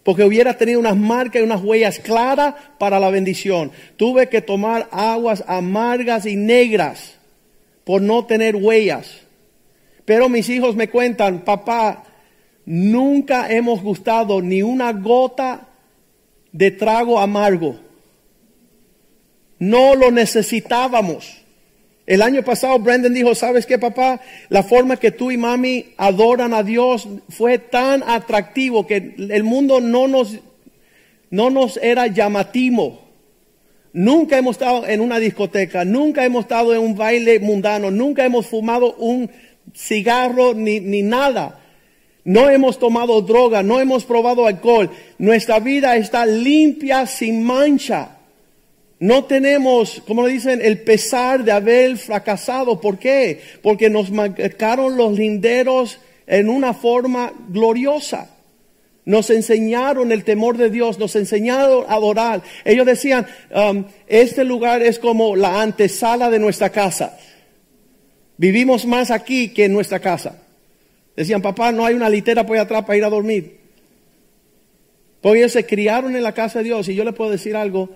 Porque 0.02 0.24
hubiera 0.24 0.58
tenido 0.58 0.80
unas 0.80 0.96
marcas 0.96 1.42
y 1.42 1.46
unas 1.46 1.62
huellas 1.62 2.00
claras 2.00 2.56
para 2.80 3.00
la 3.00 3.10
bendición. 3.10 3.72
Tuve 3.98 4.30
que 4.30 4.42
tomar 4.42 4.88
aguas 4.92 5.44
amargas 5.46 6.26
y 6.26 6.38
negras 6.38 7.17
por 7.88 8.02
no 8.02 8.26
tener 8.26 8.58
huellas. 8.58 9.22
Pero 10.04 10.28
mis 10.28 10.50
hijos 10.50 10.76
me 10.76 10.90
cuentan, 10.90 11.46
papá, 11.46 12.04
nunca 12.66 13.50
hemos 13.50 13.82
gustado 13.82 14.42
ni 14.42 14.62
una 14.62 14.92
gota 14.92 15.70
de 16.52 16.72
trago 16.72 17.18
amargo. 17.18 17.80
No 19.60 19.96
lo 19.96 20.12
necesitábamos. 20.12 21.38
El 22.06 22.22
año 22.22 22.44
pasado 22.44 22.78
Brandon 22.78 23.14
dijo, 23.14 23.34
¿sabes 23.36 23.66
qué, 23.66 23.80
papá? 23.80 24.20
La 24.50 24.64
forma 24.64 24.98
que 24.98 25.12
tú 25.12 25.32
y 25.32 25.38
mami 25.38 25.94
adoran 25.96 26.54
a 26.54 26.64
Dios 26.64 27.08
fue 27.30 27.58
tan 27.58 28.04
atractivo 28.04 28.86
que 28.86 29.16
el 29.18 29.46
mundo 29.46 29.80
no 29.80 30.10
nos, 30.10 30.36
no 31.30 31.50
nos 31.50 31.78
era 31.78 32.08
llamativo. 32.08 33.07
Nunca 33.98 34.38
hemos 34.38 34.58
estado 34.58 34.86
en 34.88 35.02
una 35.02 35.18
discoteca, 35.18 35.84
nunca 35.84 36.24
hemos 36.24 36.44
estado 36.44 36.72
en 36.72 36.82
un 36.82 36.96
baile 36.96 37.40
mundano, 37.40 37.90
nunca 37.90 38.24
hemos 38.24 38.46
fumado 38.46 38.94
un 38.98 39.28
cigarro 39.74 40.54
ni, 40.54 40.80
ni 40.80 41.02
nada. 41.02 41.60
No 42.24 42.48
hemos 42.48 42.78
tomado 42.78 43.20
droga, 43.24 43.64
no 43.64 43.80
hemos 43.80 44.06
probado 44.06 44.46
alcohol. 44.46 44.92
Nuestra 45.18 45.60
vida 45.60 45.96
está 45.96 46.28
limpia, 46.28 47.08
sin 47.08 47.44
mancha. 47.44 48.18
No 49.00 49.24
tenemos, 49.24 50.04
como 50.06 50.28
dicen, 50.28 50.62
el 50.62 50.80
pesar 50.82 51.44
de 51.44 51.54
haber 51.54 51.98
fracasado. 51.98 52.80
¿Por 52.80 53.00
qué? 53.00 53.42
Porque 53.64 53.90
nos 53.90 54.12
marcaron 54.12 54.96
los 54.96 55.18
linderos 55.18 55.98
en 56.28 56.50
una 56.50 56.76
forma 56.76 57.34
gloriosa. 57.50 58.37
Nos 59.08 59.30
enseñaron 59.30 60.12
el 60.12 60.26
temor 60.26 60.58
de 60.58 60.70
Dios, 60.70 61.00
nos 61.00 61.16
enseñaron 61.16 61.86
a 61.88 61.94
adorar. 61.94 62.44
Ellos 62.66 62.86
decían, 62.86 63.26
um, 63.56 63.86
este 64.06 64.44
lugar 64.44 64.84
es 64.84 65.00
como 65.00 65.38
la 65.38 65.62
antesala 65.62 66.30
de 66.30 66.40
nuestra 66.40 66.72
casa. 66.72 67.18
Vivimos 68.36 68.86
más 68.86 69.10
aquí 69.10 69.54
que 69.54 69.64
en 69.64 69.72
nuestra 69.72 70.02
casa. 70.02 70.44
Decían, 71.16 71.42
papá, 71.42 71.72
no 71.72 71.86
hay 71.86 71.96
una 71.96 72.10
litera 72.10 72.46
por 72.46 72.58
atrás 72.58 72.84
para 72.84 72.98
ir 72.98 73.06
a 73.06 73.10
dormir. 73.10 73.58
Porque 75.22 75.40
ellos 75.40 75.54
se 75.54 75.66
criaron 75.66 76.14
en 76.18 76.24
la 76.24 76.34
casa 76.34 76.60
de 76.60 76.66
Dios. 76.66 76.90
Y 76.90 76.96
yo 76.96 77.06
les 77.06 77.14
puedo 77.14 77.32
decir 77.32 77.56
algo, 77.56 77.90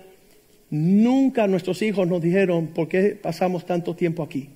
nunca 0.70 1.46
nuestros 1.46 1.82
hijos 1.82 2.08
nos 2.08 2.22
dijeron, 2.22 2.68
¿por 2.68 2.88
qué 2.88 3.18
pasamos 3.22 3.66
tanto 3.66 3.94
tiempo 3.94 4.22
aquí? 4.22 4.48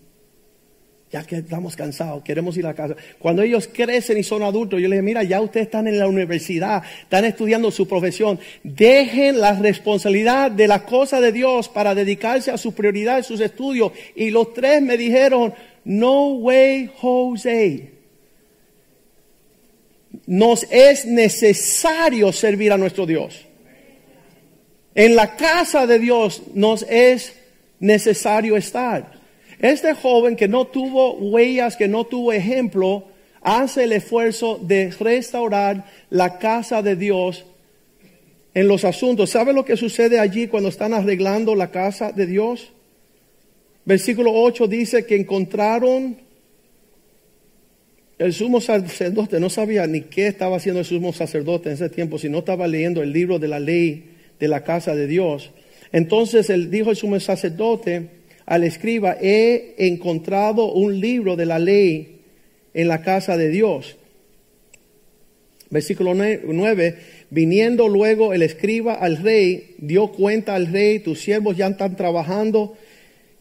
Ya 1.17 1.27
que 1.27 1.37
estamos 1.37 1.75
cansados, 1.77 2.23
queremos 2.23 2.57
ir 2.59 2.67
a 2.67 2.75
casa. 2.75 2.95
Cuando 3.19 3.41
ellos 3.41 3.71
crecen 3.73 4.19
y 4.19 4.23
son 4.23 4.43
adultos, 4.43 4.81
yo 4.81 4.89
les 4.89 4.99
digo, 4.99 5.05
mira, 5.05 5.23
ya 5.23 5.41
ustedes 5.41 5.67
están 5.67 5.89
en 5.89 5.99
la 5.99 6.07
universidad, 6.07 6.83
están 7.01 7.25
estudiando 7.25 7.71
su 7.71 7.89
profesión, 7.89 8.39
dejen 8.63 9.41
la 9.41 9.55
responsabilidad 9.55 10.51
de 10.51 10.69
las 10.69 10.83
cosas 10.83 11.23
de 11.23 11.33
Dios 11.33 11.71
para 11.71 11.95
dedicarse 11.95 12.51
a 12.51 12.59
sus 12.59 12.75
prioridades, 12.75 13.25
sus 13.25 13.41
estudios. 13.41 13.93
Y 14.15 14.29
los 14.29 14.53
tres 14.53 14.83
me 14.83 14.99
dijeron, 14.99 15.55
no 15.85 16.35
way, 16.35 16.91
Jose. 16.99 17.93
Nos 20.27 20.67
es 20.71 21.07
necesario 21.07 22.31
servir 22.31 22.73
a 22.73 22.77
nuestro 22.77 23.07
Dios. 23.07 23.47
En 24.95 25.17
la 25.17 25.35
casa 25.35 25.87
de 25.87 25.99
Dios 25.99 26.43
nos 26.53 26.83
es 26.83 27.35
necesario 27.81 28.57
estar. 28.57 29.16
Este 29.61 29.95
joven 29.95 30.37
que 30.37 30.49
no 30.49 30.67
tuvo 30.67 31.15
huellas, 31.15 31.77
que 31.77 31.89
no 31.89 32.05
tuvo 32.05 32.33
ejemplo, 32.33 33.05
hace 33.41 33.85
el 33.85 33.93
esfuerzo 33.93 34.59
de 34.61 34.91
restaurar 34.91 35.87
la 36.11 36.39
casa 36.39 36.83
de 36.83 36.97
Dios 36.97 37.45
en 38.55 38.69
los 38.69 38.85
asuntos. 38.85 39.31
¿Sabe 39.31 39.53
lo 39.53 39.65
que 39.65 39.77
sucede 39.77 40.19
allí 40.19 40.49
cuando 40.49 40.69
están 40.69 40.93
arreglando 40.95 41.55
la 41.55 41.71
casa 41.71 42.13
de 42.13 42.27
Dios? 42.27 42.73
Versículo 43.85 44.33
8 44.35 44.67
dice 44.67 45.07
que 45.07 45.17
encontraron 45.17 46.19
el 48.19 48.33
sumo 48.33 48.61
sacerdote, 48.61 49.39
no 49.39 49.51
sabía 49.51 49.87
ni 49.87 50.03
qué 50.03 50.27
estaba 50.27 50.57
haciendo 50.57 50.81
el 50.81 50.87
sumo 50.87 51.13
sacerdote 51.13 51.69
en 51.69 51.75
ese 51.75 51.91
tiempo, 51.91 52.19
si 52.19 52.29
no 52.29 52.39
estaba 52.39 52.67
leyendo 52.67 53.03
el 53.03 53.13
libro 53.13 53.39
de 53.39 53.49
la 53.49 53.61
ley 53.61 54.17
de 54.41 54.49
la 54.49 54.65
casa 54.65 54.95
de 54.95 55.07
Dios. 55.07 55.51
Entonces 55.93 56.51
él 56.51 56.71
dijo 56.71 56.91
el 56.91 56.97
sumo 56.97 57.21
sacerdote 57.21 58.16
al 58.47 58.63
escriba, 58.63 59.17
he 59.21 59.75
encontrado 59.79 60.73
un 60.73 61.01
libro 61.01 61.37
de 61.37 61.47
la 61.47 61.59
ley 61.59 62.21
en 62.73 62.89
la 62.89 63.03
casa 63.03 63.37
de 63.37 63.49
Dios. 63.49 63.97
Versículo 65.69 66.15
9, 66.15 66.95
viniendo 67.31 67.89
luego 67.89 68.33
el 68.33 68.43
escriba 68.43 68.95
al 68.95 69.17
rey, 69.17 69.75
dio 69.79 70.13
cuenta 70.13 70.55
al 70.55 70.69
rey, 70.69 71.01
tus 71.01 71.21
siervos 71.21 71.57
ya 71.57 71.67
están 71.67 71.97
trabajando, 71.97 72.77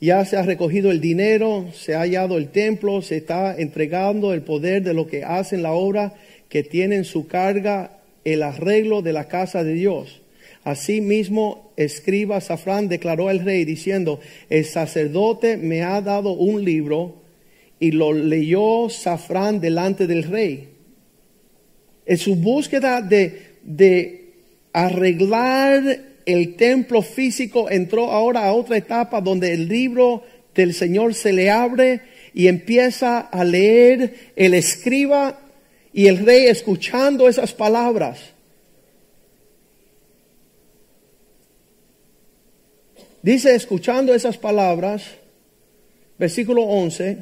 ya 0.01 0.25
se 0.25 0.37
ha 0.37 0.41
recogido 0.41 0.89
el 0.89 1.01
dinero, 1.01 1.67
se 1.73 1.93
ha 1.93 1.99
hallado 1.99 2.37
el 2.37 2.49
templo, 2.49 3.03
se 3.03 3.17
está 3.17 3.55
entregando 3.55 4.33
el 4.33 4.41
poder 4.41 4.81
de 4.81 4.95
lo 4.95 5.05
que 5.05 5.23
hacen 5.23 5.61
la 5.61 5.73
obra, 5.73 6.15
que 6.49 6.63
tienen 6.63 7.05
su 7.05 7.27
carga 7.27 7.99
el 8.23 8.41
arreglo 8.41 9.03
de 9.03 9.13
la 9.13 9.27
casa 9.27 9.63
de 9.63 9.73
Dios. 9.73 10.21
Asimismo, 10.65 11.71
escriba 11.77 12.41
Safrán 12.41 12.87
declaró 12.87 13.29
al 13.29 13.41
rey 13.45 13.65
diciendo, 13.65 14.19
el 14.49 14.65
sacerdote 14.65 15.57
me 15.57 15.83
ha 15.83 16.01
dado 16.01 16.31
un 16.31 16.65
libro 16.65 17.21
y 17.79 17.91
lo 17.91 18.11
leyó 18.13 18.89
Safrán 18.89 19.59
delante 19.61 20.07
del 20.07 20.23
rey. 20.23 20.69
En 22.07 22.17
su 22.17 22.35
búsqueda 22.35 23.03
de, 23.03 23.57
de 23.61 24.31
arreglar 24.73 25.99
el 26.25 26.55
templo 26.55 27.03
físico, 27.03 27.69
entró 27.69 28.11
ahora 28.11 28.45
a 28.45 28.53
otra 28.53 28.77
etapa 28.77 29.21
donde 29.21 29.53
el 29.53 29.67
libro 29.69 30.23
del 30.55 30.73
Señor 30.73 31.13
se 31.13 31.31
le 31.31 31.51
abre 31.51 32.01
y 32.33 32.47
empieza 32.47 33.19
a 33.19 33.43
leer 33.43 34.31
el 34.35 34.55
escriba 34.55 35.39
y 35.93 36.07
el 36.07 36.25
rey 36.25 36.47
escuchando 36.47 37.29
esas 37.29 37.53
palabras 37.53 38.34
Dice, 43.25 43.55
escuchando 43.55 44.13
esas 44.13 44.37
palabras, 44.37 45.03
versículo 46.19 46.61
11, 46.61 47.17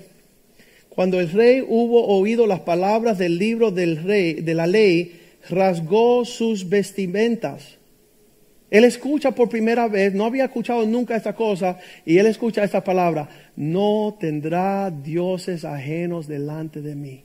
cuando 0.90 1.22
el 1.22 1.32
rey 1.32 1.64
hubo 1.66 2.06
oído 2.08 2.46
las 2.46 2.60
palabras 2.60 3.18
del 3.18 3.38
libro 3.38 3.72
del 3.72 4.04
rey, 4.04 4.34
de 4.34 4.54
la 4.54 4.68
ley, 4.68 5.22
rasgó 5.50 6.26
sus 6.26 6.68
vestimentas. 6.68 7.78
Él 8.70 8.84
escucha 8.84 9.32
por 9.32 9.48
primera 9.48 9.88
vez, 9.88 10.14
no 10.14 10.26
había 10.26 10.44
escuchado 10.44 10.86
nunca 10.86 11.16
esta 11.16 11.38
cosa, 11.38 11.80
y 12.06 12.18
él 12.18 12.28
escucha 12.28 12.66
esta 12.66 12.84
palabra, 12.84 13.30
no 13.56 14.18
tendrá 14.20 14.92
dioses 14.92 15.64
ajenos 15.64 16.28
delante 16.28 16.82
de 16.82 16.96
mí, 16.96 17.24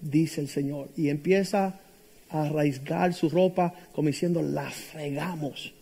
dice 0.00 0.40
el 0.40 0.48
Señor. 0.48 0.88
Y 0.96 1.10
empieza 1.10 1.78
a 2.28 2.48
rasgar 2.48 3.14
su 3.14 3.28
ropa 3.28 3.72
como 3.92 4.08
diciendo, 4.08 4.42
la 4.42 4.68
fregamos. 4.68 5.77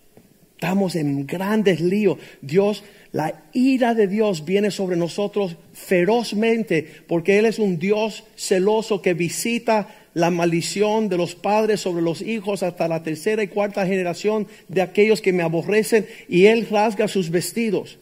Estamos 0.56 0.96
en 0.96 1.26
grandes 1.26 1.82
líos. 1.82 2.18
Dios, 2.40 2.82
la 3.12 3.44
ira 3.52 3.94
de 3.94 4.06
Dios 4.06 4.46
viene 4.46 4.70
sobre 4.70 4.96
nosotros 4.96 5.56
ferozmente 5.74 6.86
porque 7.06 7.38
Él 7.38 7.44
es 7.44 7.58
un 7.58 7.78
Dios 7.78 8.24
celoso 8.36 9.02
que 9.02 9.12
visita 9.12 9.88
la 10.14 10.30
maldición 10.30 11.10
de 11.10 11.18
los 11.18 11.34
padres 11.34 11.82
sobre 11.82 12.00
los 12.00 12.22
hijos 12.22 12.62
hasta 12.62 12.88
la 12.88 13.02
tercera 13.02 13.42
y 13.42 13.48
cuarta 13.48 13.86
generación 13.86 14.48
de 14.68 14.80
aquellos 14.80 15.20
que 15.20 15.34
me 15.34 15.42
aborrecen 15.42 16.06
y 16.26 16.46
Él 16.46 16.66
rasga 16.70 17.06
sus 17.06 17.28
vestidos 17.28 17.98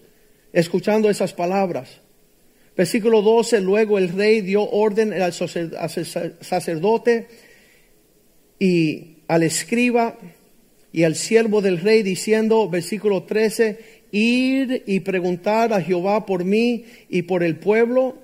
escuchando 0.53 1.11
esas 1.11 1.35
palabras. 1.35 2.01
Versículo 2.77 3.21
12, 3.21 3.61
luego 3.63 3.99
el 3.99 4.11
rey 4.11 4.43
dio 4.43 4.63
orden 4.71 5.13
al 5.13 5.33
sacerdote 5.33 7.27
y 8.61 9.17
al 9.27 9.43
escriba 9.43 10.17
y 10.95 11.03
al 11.03 11.16
siervo 11.16 11.61
del 11.61 11.80
rey 11.80 12.05
diciendo, 12.05 12.68
versículo 12.70 13.24
13, 13.24 13.80
ir 14.12 14.84
y 14.86 15.01
preguntar 15.01 15.72
a 15.72 15.82
Jehová 15.82 16.24
por 16.24 16.45
mí 16.45 16.84
y 17.09 17.22
por 17.22 17.42
el 17.42 17.57
pueblo 17.57 18.16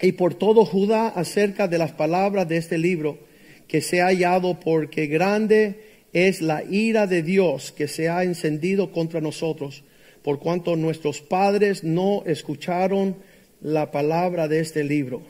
y 0.00 0.10
por 0.10 0.34
todo 0.34 0.64
Judá 0.64 1.06
acerca 1.06 1.68
de 1.68 1.78
las 1.78 1.92
palabras 1.92 2.48
de 2.48 2.56
este 2.56 2.78
libro 2.78 3.20
que 3.68 3.80
se 3.80 4.00
ha 4.00 4.06
hallado, 4.06 4.58
porque 4.58 5.06
grande 5.06 5.84
es 6.12 6.42
la 6.42 6.64
ira 6.64 7.06
de 7.06 7.22
Dios 7.22 7.70
que 7.70 7.86
se 7.86 8.08
ha 8.08 8.24
encendido 8.24 8.90
contra 8.90 9.20
nosotros, 9.20 9.84
por 10.24 10.40
cuanto 10.40 10.74
nuestros 10.74 11.20
padres 11.20 11.84
no 11.84 12.24
escucharon 12.26 13.14
la 13.60 13.92
palabra 13.92 14.48
de 14.48 14.58
este 14.58 14.82
libro, 14.82 15.22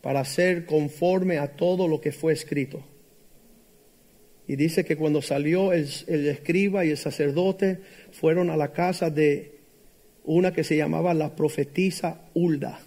para 0.00 0.24
ser 0.24 0.66
conforme 0.66 1.38
a 1.38 1.54
todo 1.54 1.86
lo 1.86 2.00
que 2.00 2.10
fue 2.10 2.32
escrito. 2.32 2.89
Y 4.50 4.56
dice 4.56 4.84
que 4.84 4.96
cuando 4.96 5.22
salió 5.22 5.72
el, 5.72 5.86
escriba 6.08 6.84
y 6.84 6.90
el 6.90 6.96
sacerdote 6.96 7.78
fueron 8.10 8.50
a 8.50 8.56
la 8.56 8.72
casa 8.72 9.08
de 9.08 9.52
una 10.24 10.52
que 10.52 10.64
se 10.64 10.76
llamaba 10.76 11.14
la 11.14 11.36
profetisa 11.36 12.22
Hulda. 12.34 12.80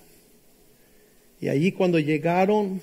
Y 1.40 1.48
allí 1.48 1.72
cuando 1.72 2.00
llegaron 2.00 2.82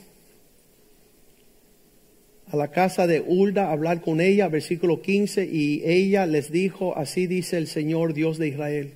a 2.46 2.56
la 2.56 2.70
casa 2.70 3.06
de 3.06 3.20
Hulda 3.20 3.66
a 3.66 3.72
hablar 3.72 4.00
con 4.00 4.18
ella, 4.18 4.48
versículo 4.48 5.02
15, 5.02 5.44
y 5.44 5.82
ella 5.84 6.24
les 6.24 6.50
dijo, 6.50 6.96
así 6.96 7.26
dice 7.26 7.58
el 7.58 7.66
Señor 7.66 8.14
Dios 8.14 8.38
de 8.38 8.48
Israel, 8.48 8.94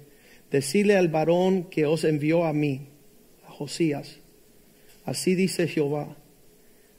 decirle 0.50 0.96
al 0.96 1.08
varón 1.08 1.64
que 1.64 1.84
os 1.84 2.04
envió 2.04 2.46
a 2.46 2.54
mí, 2.54 2.88
a 3.46 3.50
Josías, 3.50 4.16
así 5.04 5.34
dice 5.34 5.68
Jehová, 5.68 6.16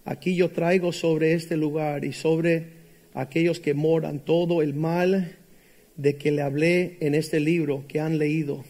aquí 0.04 0.36
yo 0.36 0.52
traigo 0.52 0.94
sobre 0.94 1.34
este 1.34 1.58
lugar 1.58 2.06
y 2.06 2.14
sobre 2.14 2.75
aquellos 3.16 3.60
que 3.60 3.74
moran 3.74 4.20
todo 4.20 4.62
el 4.62 4.76
mal 4.76 5.38
de 5.96 6.18
que 6.18 6.32
le 6.32 6.42
hablé 6.42 6.98
en 7.00 7.16
este 7.16 7.40
libro 7.40 7.86
que 7.88 8.00
han 8.00 8.20
leído. 8.20 8.64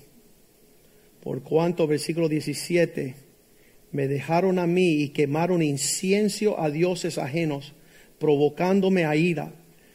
Por 1.22 1.42
cuanto, 1.42 1.88
versículo 1.88 2.30
17, 2.30 3.16
me 3.92 4.08
dejaron 4.08 4.60
a 4.60 4.68
mí 4.68 5.02
y 5.02 5.10
quemaron 5.10 5.64
incienso 5.64 6.60
a 6.60 6.70
dioses 6.70 7.18
ajenos, 7.18 7.74
provocándome 8.20 9.06
a 9.06 9.16
ira. 9.16 9.54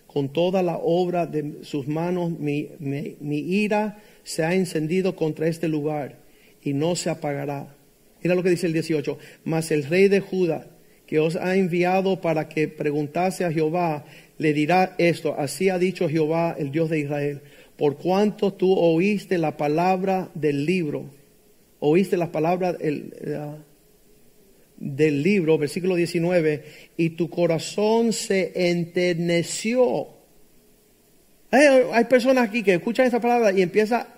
Con 0.09 0.29
toda 0.33 0.65
la 0.65 0.77
obra 0.77 1.27
de 1.27 1.63
sus 1.63 1.87
manos, 1.87 2.37
mi, 2.37 2.69
mi 2.81 3.39
ira 3.39 4.03
se 4.25 4.43
ha 4.43 4.55
encendido 4.55 5.15
contra 5.15 5.47
este 5.47 5.69
lugar 5.69 6.19
y 6.63 6.73
no 6.73 6.97
se 6.97 7.11
apagará. 7.11 7.77
Mira 8.21 8.35
lo 8.35 8.43
que 8.43 8.51
dice 8.51 8.67
el 8.67 8.73
18. 8.73 9.19
Mas 9.45 9.71
el 9.71 9.85
rey 9.85 10.09
de 10.09 10.19
Judá, 10.19 10.67
que 11.07 11.21
os 11.21 11.37
ha 11.37 11.57
enviado 11.57 12.21
para 12.21 12.49
que 12.49 12.67
preguntase 12.67 13.45
a 13.45 13.53
Jehová, 13.53 14.05
le 14.41 14.55
dirá 14.55 14.95
esto, 14.97 15.35
así 15.37 15.69
ha 15.69 15.79
dicho 15.79 16.09
Jehová, 16.09 16.57
el 16.59 16.73
Dios 16.73 16.89
de 16.89 17.01
Israel, 17.01 17.43
por 17.77 17.99
cuanto 17.99 18.55
tú 18.55 18.73
oíste 18.73 19.37
la 19.37 19.59
palabra 19.59 20.31
del 20.33 20.65
libro, 20.65 21.11
oíste 21.79 22.17
la 22.17 22.33
palabra 22.33 22.73
del 22.73 23.63
libro, 25.23 25.59
versículo 25.59 25.95
19, 25.95 26.65
y 26.97 27.11
tu 27.11 27.29
corazón 27.29 28.15
se 28.15 28.71
enterneció. 28.71 30.09
Hay, 31.51 32.05
personas 32.07 32.49
aquí 32.49 32.63
que 32.63 32.73
escuchan 32.73 33.05
esta 33.05 33.21
palabra 33.21 33.53
y 33.53 33.61
empieza 33.61 34.09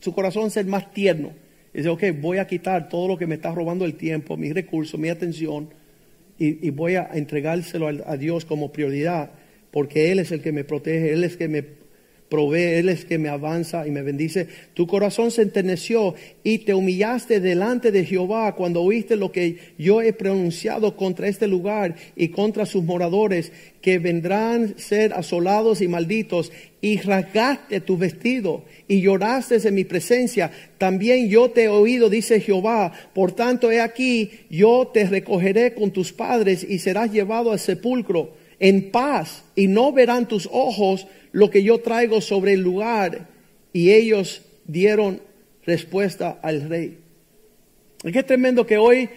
su 0.00 0.14
corazón 0.14 0.46
a 0.46 0.50
ser 0.50 0.64
más 0.64 0.94
tierno. 0.94 1.32
Y 1.74 1.78
dice, 1.78 1.90
ok, 1.90 2.04
voy 2.18 2.38
a 2.38 2.46
quitar 2.46 2.88
todo 2.88 3.06
lo 3.06 3.18
que 3.18 3.26
me 3.26 3.34
está 3.34 3.52
robando 3.52 3.84
el 3.84 3.96
tiempo, 3.96 4.38
mis 4.38 4.54
recursos, 4.54 4.98
mi 4.98 5.10
atención, 5.10 5.68
y, 6.38 6.70
voy 6.70 6.94
a 6.94 7.10
entregárselo 7.12 7.86
a 8.06 8.16
Dios 8.16 8.46
como 8.46 8.72
prioridad 8.72 9.30
porque 9.70 10.12
Él 10.12 10.18
es 10.18 10.32
el 10.32 10.40
que 10.40 10.52
me 10.52 10.64
protege, 10.64 11.12
Él 11.12 11.24
es 11.24 11.32
el 11.32 11.38
que 11.38 11.48
me 11.48 11.78
provee, 12.28 12.78
Él 12.78 12.88
es 12.88 13.00
el 13.00 13.06
que 13.06 13.18
me 13.18 13.28
avanza 13.28 13.86
y 13.86 13.90
me 13.90 14.02
bendice. 14.02 14.48
Tu 14.74 14.86
corazón 14.86 15.30
se 15.30 15.42
enterneció 15.42 16.14
y 16.44 16.58
te 16.58 16.74
humillaste 16.74 17.40
delante 17.40 17.90
de 17.90 18.04
Jehová 18.04 18.54
cuando 18.54 18.82
oíste 18.82 19.16
lo 19.16 19.32
que 19.32 19.56
yo 19.78 20.02
he 20.02 20.12
pronunciado 20.12 20.96
contra 20.96 21.28
este 21.28 21.46
lugar 21.46 21.96
y 22.16 22.28
contra 22.28 22.66
sus 22.66 22.84
moradores, 22.84 23.52
que 23.80 23.98
vendrán 23.98 24.74
a 24.76 24.80
ser 24.80 25.12
asolados 25.14 25.80
y 25.80 25.88
malditos, 25.88 26.52
y 26.80 26.98
rasgaste 26.98 27.80
tu 27.80 27.96
vestido 27.96 28.64
y 28.86 29.00
lloraste 29.00 29.56
en 29.66 29.74
mi 29.74 29.84
presencia. 29.84 30.50
También 30.78 31.28
yo 31.28 31.50
te 31.50 31.64
he 31.64 31.68
oído, 31.68 32.08
dice 32.08 32.40
Jehová. 32.40 32.92
Por 33.14 33.32
tanto, 33.32 33.72
he 33.72 33.80
aquí, 33.80 34.30
yo 34.50 34.90
te 34.92 35.04
recogeré 35.04 35.74
con 35.74 35.90
tus 35.90 36.12
padres 36.12 36.64
y 36.68 36.78
serás 36.78 37.12
llevado 37.12 37.50
al 37.50 37.58
sepulcro 37.58 38.32
en 38.60 38.90
paz 38.90 39.44
y 39.54 39.68
no 39.68 39.92
verán 39.92 40.26
tus 40.26 40.48
ojos 40.50 41.06
lo 41.32 41.50
que 41.50 41.62
yo 41.62 41.78
traigo 41.78 42.20
sobre 42.20 42.54
el 42.54 42.60
lugar. 42.60 43.28
Y 43.72 43.92
ellos 43.92 44.42
dieron 44.66 45.20
respuesta 45.64 46.38
al 46.42 46.68
rey. 46.68 46.98
Que 48.02 48.18
es 48.18 48.26
tremendo 48.26 48.66
que 48.66 48.78
hoy 48.78 49.10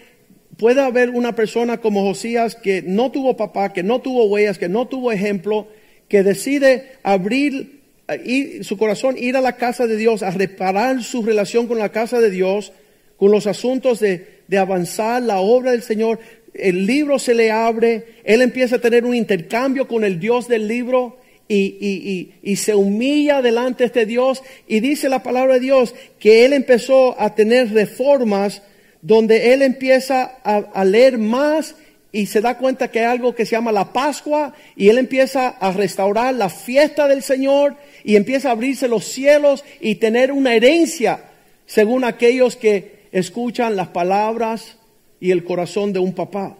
pueda 0.56 0.86
haber 0.86 1.10
una 1.10 1.34
persona 1.34 1.78
como 1.78 2.02
Josías 2.02 2.54
que 2.54 2.82
no 2.82 3.10
tuvo 3.10 3.36
papá, 3.36 3.72
que 3.72 3.82
no 3.82 4.00
tuvo 4.00 4.24
huellas, 4.24 4.58
que 4.58 4.68
no 4.68 4.86
tuvo 4.86 5.12
ejemplo, 5.12 5.68
que 6.08 6.22
decide 6.22 6.92
abrir 7.02 7.82
y 8.24 8.62
su 8.64 8.76
corazón, 8.76 9.16
ir 9.16 9.36
a 9.36 9.40
la 9.40 9.56
casa 9.56 9.86
de 9.86 9.96
Dios, 9.96 10.22
a 10.22 10.30
reparar 10.30 11.02
su 11.02 11.22
relación 11.22 11.66
con 11.66 11.78
la 11.78 11.90
casa 11.90 12.20
de 12.20 12.30
Dios, 12.30 12.72
con 13.16 13.30
los 13.30 13.46
asuntos 13.46 14.00
de 14.00 14.58
avanzar 14.58 15.22
la 15.22 15.40
obra 15.40 15.70
del 15.70 15.82
Señor. 15.82 16.18
El 16.54 16.86
libro 16.86 17.18
se 17.18 17.34
le 17.34 17.50
abre, 17.50 18.16
él 18.24 18.42
empieza 18.42 18.76
a 18.76 18.80
tener 18.80 19.04
un 19.04 19.14
intercambio 19.14 19.88
con 19.88 20.04
el 20.04 20.20
Dios 20.20 20.48
del 20.48 20.68
libro 20.68 21.18
y, 21.48 22.30
y, 22.42 22.56
se 22.56 22.74
humilla 22.74 23.42
delante 23.42 23.84
de 23.84 23.86
este 23.86 24.06
Dios 24.06 24.42
y 24.66 24.80
dice 24.80 25.08
la 25.08 25.22
palabra 25.22 25.54
de 25.54 25.60
Dios 25.60 25.94
que 26.18 26.44
él 26.44 26.52
empezó 26.52 27.20
a 27.20 27.34
tener 27.34 27.72
reformas 27.72 28.62
donde 29.02 29.52
él 29.52 29.62
empieza 29.62 30.38
a, 30.44 30.56
a 30.56 30.84
leer 30.84 31.18
más 31.18 31.74
y 32.10 32.26
se 32.26 32.40
da 32.40 32.58
cuenta 32.58 32.90
que 32.90 33.00
hay 33.00 33.06
algo 33.06 33.34
que 33.34 33.44
se 33.44 33.52
llama 33.52 33.72
la 33.72 33.92
Pascua 33.92 34.54
y 34.76 34.88
él 34.88 34.98
empieza 34.98 35.48
a 35.48 35.72
restaurar 35.72 36.34
la 36.34 36.48
fiesta 36.48 37.08
del 37.08 37.22
Señor 37.22 37.76
y 38.04 38.16
empieza 38.16 38.48
a 38.48 38.52
abrirse 38.52 38.88
los 38.88 39.04
cielos 39.04 39.64
y 39.80 39.96
tener 39.96 40.32
una 40.32 40.54
herencia 40.54 41.24
según 41.66 42.04
aquellos 42.04 42.56
que 42.56 43.08
escuchan 43.12 43.76
las 43.76 43.88
palabras 43.88 44.76
y 45.22 45.30
el 45.30 45.44
corazón 45.44 45.92
de 45.92 46.00
un 46.00 46.14
papá. 46.14 46.58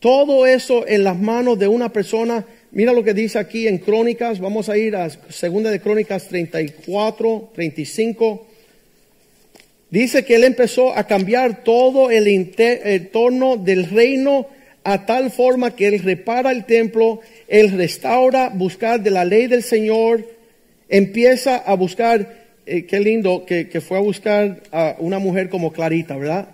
Todo 0.00 0.44
eso 0.44 0.84
en 0.88 1.04
las 1.04 1.16
manos 1.16 1.56
de 1.56 1.68
una 1.68 1.92
persona. 1.92 2.44
Mira 2.72 2.92
lo 2.92 3.04
que 3.04 3.14
dice 3.14 3.38
aquí 3.38 3.68
en 3.68 3.78
Crónicas. 3.78 4.40
Vamos 4.40 4.68
a 4.68 4.76
ir 4.76 4.96
a 4.96 5.08
segunda 5.08 5.70
de 5.70 5.78
Crónicas 5.80 6.26
34, 6.26 7.52
35. 7.54 8.46
Dice 9.88 10.24
que 10.24 10.34
él 10.34 10.42
empezó 10.42 10.92
a 10.92 11.06
cambiar 11.06 11.62
todo 11.62 12.10
el 12.10 12.26
entorno 12.26 13.56
del 13.56 13.88
reino 13.88 14.48
a 14.82 15.06
tal 15.06 15.30
forma 15.30 15.76
que 15.76 15.86
él 15.86 16.00
repara 16.00 16.50
el 16.50 16.64
templo, 16.64 17.20
él 17.46 17.70
restaura, 17.70 18.48
buscar 18.48 19.00
de 19.00 19.10
la 19.10 19.24
ley 19.24 19.46
del 19.46 19.62
Señor, 19.62 20.26
empieza 20.88 21.58
a 21.58 21.74
buscar, 21.74 22.48
eh, 22.66 22.84
qué 22.84 22.98
lindo 22.98 23.46
que, 23.46 23.80
fue 23.80 23.98
a 23.98 24.00
buscar 24.00 24.60
a 24.72 24.96
una 24.98 25.20
mujer 25.20 25.48
como 25.48 25.72
Clarita, 25.72 26.16
¿verdad? 26.16 26.48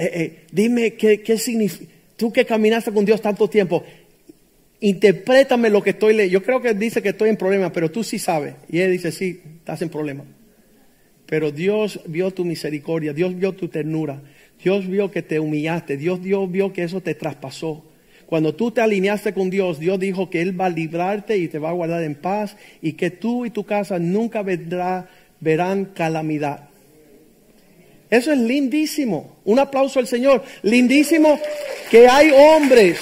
Eh, 0.00 0.10
eh, 0.14 0.46
dime 0.50 0.94
qué, 0.94 1.20
qué 1.20 1.36
significa, 1.36 1.92
tú 2.16 2.32
que 2.32 2.46
caminaste 2.46 2.90
con 2.90 3.04
Dios 3.04 3.20
tanto 3.20 3.50
tiempo, 3.50 3.84
interprétame 4.80 5.68
lo 5.68 5.82
que 5.82 5.90
estoy 5.90 6.14
leyendo. 6.14 6.40
Yo 6.40 6.42
creo 6.42 6.62
que 6.62 6.72
dice 6.72 7.02
que 7.02 7.10
estoy 7.10 7.28
en 7.28 7.36
problema, 7.36 7.70
pero 7.70 7.90
tú 7.90 8.02
sí 8.02 8.18
sabes. 8.18 8.54
Y 8.70 8.78
él 8.78 8.92
dice, 8.92 9.12
sí, 9.12 9.42
estás 9.58 9.82
en 9.82 9.90
problema. 9.90 10.24
Pero 11.26 11.52
Dios 11.52 12.00
vio 12.06 12.30
tu 12.30 12.46
misericordia, 12.46 13.12
Dios 13.12 13.36
vio 13.36 13.52
tu 13.52 13.68
ternura. 13.68 14.22
Dios 14.64 14.88
vio 14.88 15.10
que 15.10 15.20
te 15.20 15.38
humillaste, 15.38 15.98
Dios, 15.98 16.22
Dios 16.22 16.50
vio 16.50 16.72
que 16.72 16.84
eso 16.84 17.02
te 17.02 17.14
traspasó. 17.14 17.84
Cuando 18.24 18.54
tú 18.54 18.70
te 18.70 18.80
alineaste 18.80 19.34
con 19.34 19.50
Dios, 19.50 19.78
Dios 19.78 20.00
dijo 20.00 20.30
que 20.30 20.40
Él 20.40 20.58
va 20.58 20.66
a 20.66 20.70
librarte 20.70 21.36
y 21.36 21.48
te 21.48 21.58
va 21.58 21.68
a 21.68 21.74
guardar 21.74 22.02
en 22.04 22.14
paz 22.14 22.56
y 22.80 22.94
que 22.94 23.10
tú 23.10 23.44
y 23.44 23.50
tu 23.50 23.64
casa 23.64 23.98
nunca 23.98 24.42
verán 25.40 25.84
calamidad. 25.94 26.69
Eso 28.10 28.32
es 28.32 28.38
lindísimo. 28.38 29.36
Un 29.44 29.58
aplauso 29.58 29.98
al 29.98 30.06
Señor. 30.06 30.42
Lindísimo 30.62 31.40
que 31.90 32.08
hay 32.08 32.30
hombres 32.30 32.98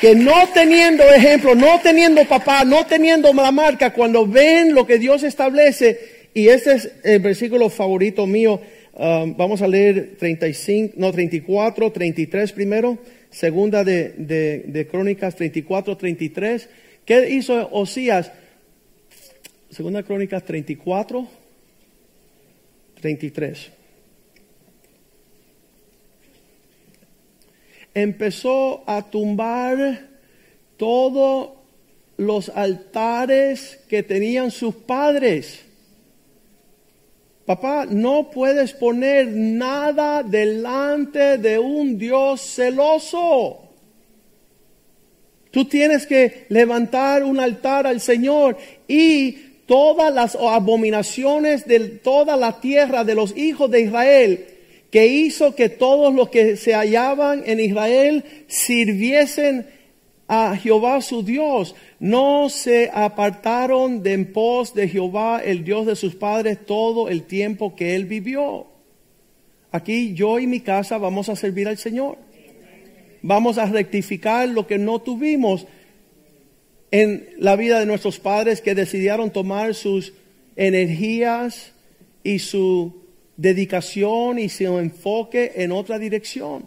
que 0.00 0.14
no 0.16 0.48
teniendo 0.52 1.04
ejemplo, 1.04 1.54
no 1.54 1.80
teniendo 1.80 2.24
papá, 2.24 2.64
no 2.64 2.84
teniendo 2.86 3.32
la 3.32 3.52
marca, 3.52 3.92
cuando 3.92 4.26
ven 4.26 4.74
lo 4.74 4.84
que 4.84 4.98
Dios 4.98 5.22
establece, 5.22 6.28
y 6.34 6.48
este 6.48 6.72
es 6.72 6.90
el 7.04 7.20
versículo 7.20 7.70
favorito 7.70 8.26
mío, 8.26 8.60
Um, 8.94 9.34
vamos 9.38 9.62
a 9.62 9.68
leer 9.68 10.16
35, 10.18 10.94
no, 10.98 11.12
34, 11.12 11.92
33 11.92 12.52
primero. 12.52 12.98
Segunda 13.30 13.82
de, 13.84 14.10
de, 14.66 14.86
Crónicas 14.86 15.34
34, 15.34 15.96
33. 15.96 16.68
¿Qué 17.06 17.30
hizo 17.30 17.70
Osías? 17.72 18.30
Segunda 19.70 20.02
Crónicas 20.02 20.44
34, 20.44 21.26
33. 23.00 23.72
Empezó 27.94 28.84
a 28.86 29.10
tumbar 29.10 30.08
todos 30.76 31.50
los 32.16 32.48
altares 32.50 33.80
que 33.88 34.02
tenían 34.02 34.50
sus 34.50 34.74
padres 34.74 35.64
Papá, 37.44 37.86
no 37.88 38.30
puedes 38.30 38.72
poner 38.72 39.26
nada 39.28 40.22
delante 40.22 41.38
de 41.38 41.58
un 41.58 41.98
Dios 41.98 42.40
celoso. 42.40 43.58
Tú 45.50 45.64
tienes 45.64 46.06
que 46.06 46.46
levantar 46.48 47.24
un 47.24 47.40
altar 47.40 47.86
al 47.86 48.00
Señor 48.00 48.56
y 48.86 49.32
todas 49.66 50.14
las 50.14 50.36
abominaciones 50.36 51.66
de 51.66 51.80
toda 51.80 52.36
la 52.36 52.60
tierra 52.60 53.02
de 53.02 53.16
los 53.16 53.36
hijos 53.36 53.70
de 53.70 53.82
Israel 53.82 54.46
que 54.92 55.06
hizo 55.06 55.56
que 55.56 55.70
todos 55.70 56.14
los 56.14 56.28
que 56.28 56.58
se 56.58 56.74
hallaban 56.74 57.42
en 57.46 57.58
Israel 57.60 58.24
sirviesen 58.46 59.66
a 60.28 60.54
Jehová 60.54 61.00
su 61.00 61.22
Dios 61.22 61.74
no 61.98 62.50
se 62.50 62.90
apartaron 62.92 64.02
de 64.02 64.12
en 64.12 64.32
pos 64.32 64.74
de 64.74 64.88
Jehová, 64.88 65.40
el 65.42 65.64
Dios 65.64 65.86
de 65.86 65.96
sus 65.96 66.14
padres, 66.14 66.66
todo 66.66 67.08
el 67.08 67.22
tiempo 67.22 67.74
que 67.74 67.94
él 67.94 68.04
vivió. 68.04 68.66
Aquí 69.70 70.12
yo 70.12 70.38
y 70.38 70.46
mi 70.46 70.60
casa 70.60 70.98
vamos 70.98 71.30
a 71.30 71.36
servir 71.36 71.68
al 71.68 71.78
Señor. 71.78 72.18
Vamos 73.22 73.56
a 73.56 73.64
rectificar 73.64 74.46
lo 74.48 74.66
que 74.66 74.76
no 74.76 75.00
tuvimos 75.00 75.66
en 76.90 77.30
la 77.38 77.56
vida 77.56 77.80
de 77.80 77.86
nuestros 77.86 78.18
padres 78.18 78.60
que 78.60 78.74
decidieron 78.74 79.30
tomar 79.30 79.74
sus 79.74 80.12
energías 80.54 81.72
y 82.22 82.40
su 82.40 83.01
dedicación 83.36 84.38
y 84.38 84.48
su 84.48 84.78
enfoque 84.78 85.52
en 85.56 85.72
otra 85.72 85.98
dirección. 85.98 86.66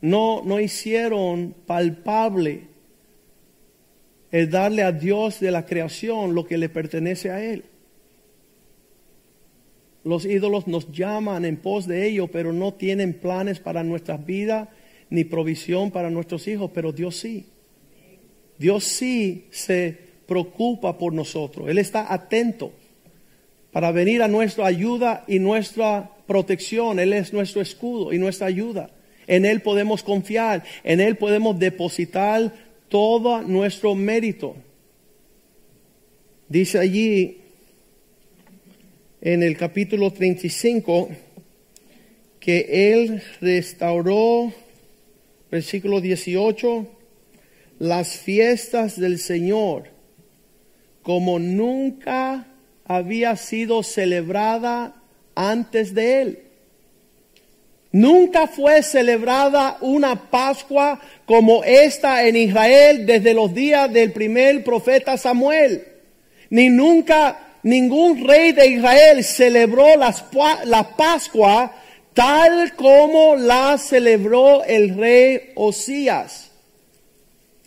No, 0.00 0.42
no 0.44 0.60
hicieron 0.60 1.54
palpable 1.66 2.76
es 4.30 4.50
darle 4.50 4.82
a 4.82 4.92
Dios 4.92 5.40
de 5.40 5.50
la 5.50 5.64
creación 5.64 6.34
lo 6.34 6.44
que 6.44 6.58
le 6.58 6.68
pertenece 6.68 7.30
a 7.30 7.42
Él. 7.42 7.64
Los 10.04 10.24
ídolos 10.24 10.66
nos 10.66 10.92
llaman 10.92 11.44
en 11.44 11.56
pos 11.56 11.86
de 11.86 12.06
ello, 12.06 12.28
pero 12.28 12.52
no 12.52 12.74
tienen 12.74 13.14
planes 13.14 13.60
para 13.60 13.82
nuestras 13.82 14.24
vidas 14.24 14.68
ni 15.08 15.24
provisión 15.24 15.90
para 15.90 16.10
nuestros 16.10 16.46
hijos, 16.48 16.70
pero 16.74 16.92
Dios 16.92 17.16
sí. 17.16 17.46
Dios 18.58 18.84
sí 18.84 19.46
se 19.50 19.96
preocupa 20.26 20.98
por 20.98 21.12
nosotros. 21.12 21.68
Él 21.68 21.78
está 21.78 22.12
atento 22.12 22.72
para 23.76 23.92
venir 23.92 24.22
a 24.22 24.28
nuestra 24.28 24.68
ayuda 24.68 25.22
y 25.28 25.38
nuestra 25.38 26.10
protección. 26.26 26.98
Él 26.98 27.12
es 27.12 27.34
nuestro 27.34 27.60
escudo 27.60 28.10
y 28.10 28.18
nuestra 28.18 28.46
ayuda. 28.46 28.88
En 29.26 29.44
Él 29.44 29.60
podemos 29.60 30.02
confiar, 30.02 30.64
en 30.82 30.98
Él 30.98 31.18
podemos 31.18 31.58
depositar 31.58 32.54
todo 32.88 33.42
nuestro 33.42 33.94
mérito. 33.94 34.56
Dice 36.48 36.78
allí 36.78 37.42
en 39.20 39.42
el 39.42 39.58
capítulo 39.58 40.10
35 40.10 41.10
que 42.40 42.94
Él 42.94 43.22
restauró, 43.42 44.54
versículo 45.50 46.00
18, 46.00 46.86
las 47.80 48.16
fiestas 48.16 48.98
del 48.98 49.18
Señor 49.18 49.90
como 51.02 51.38
nunca 51.38 52.54
había 52.86 53.36
sido 53.36 53.82
celebrada 53.82 54.94
antes 55.34 55.94
de 55.94 56.22
Él. 56.22 56.42
Nunca 57.92 58.46
fue 58.46 58.82
celebrada 58.82 59.78
una 59.80 60.30
Pascua 60.30 61.00
como 61.24 61.64
esta 61.64 62.26
en 62.26 62.36
Israel 62.36 63.06
desde 63.06 63.32
los 63.32 63.54
días 63.54 63.92
del 63.92 64.12
primer 64.12 64.62
profeta 64.64 65.16
Samuel. 65.16 65.86
Ni 66.50 66.68
nunca 66.68 67.54
ningún 67.62 68.26
rey 68.26 68.52
de 68.52 68.66
Israel 68.66 69.24
celebró 69.24 69.96
la 69.96 70.96
Pascua 70.96 71.72
tal 72.16 72.74
como 72.76 73.36
la 73.36 73.76
celebró 73.76 74.64
el 74.64 74.96
rey 74.96 75.52
Osías. 75.54 76.50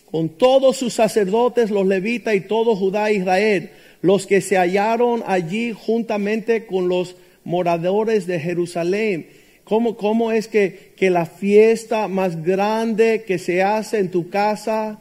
Con 0.10 0.30
todos 0.30 0.78
sus 0.78 0.96
sacerdotes, 0.96 1.70
los 1.70 1.86
levitas 1.86 2.34
y 2.34 2.42
todo 2.42 2.76
Judá 2.76 3.12
e 3.12 3.16
Israel, 3.16 3.70
los 4.02 4.28
que 4.28 4.42
se 4.42 4.58
hallaron 4.58 5.24
allí 5.26 5.74
juntamente 5.74 6.66
con 6.66 6.88
los 6.88 7.16
moradores 7.44 8.28
de 8.28 8.40
Jerusalén 8.40 9.28
¿Cómo, 9.70 10.32
es 10.32 10.48
que, 10.48 10.94
que 10.98 11.12
la 11.12 11.28
fiesta 11.28 12.08
más 12.08 12.44
grande 12.44 13.24
que 13.28 13.38
se 13.38 13.62
hace 13.62 14.00
en 14.00 14.10
tu 14.10 14.32
casa 14.32 15.00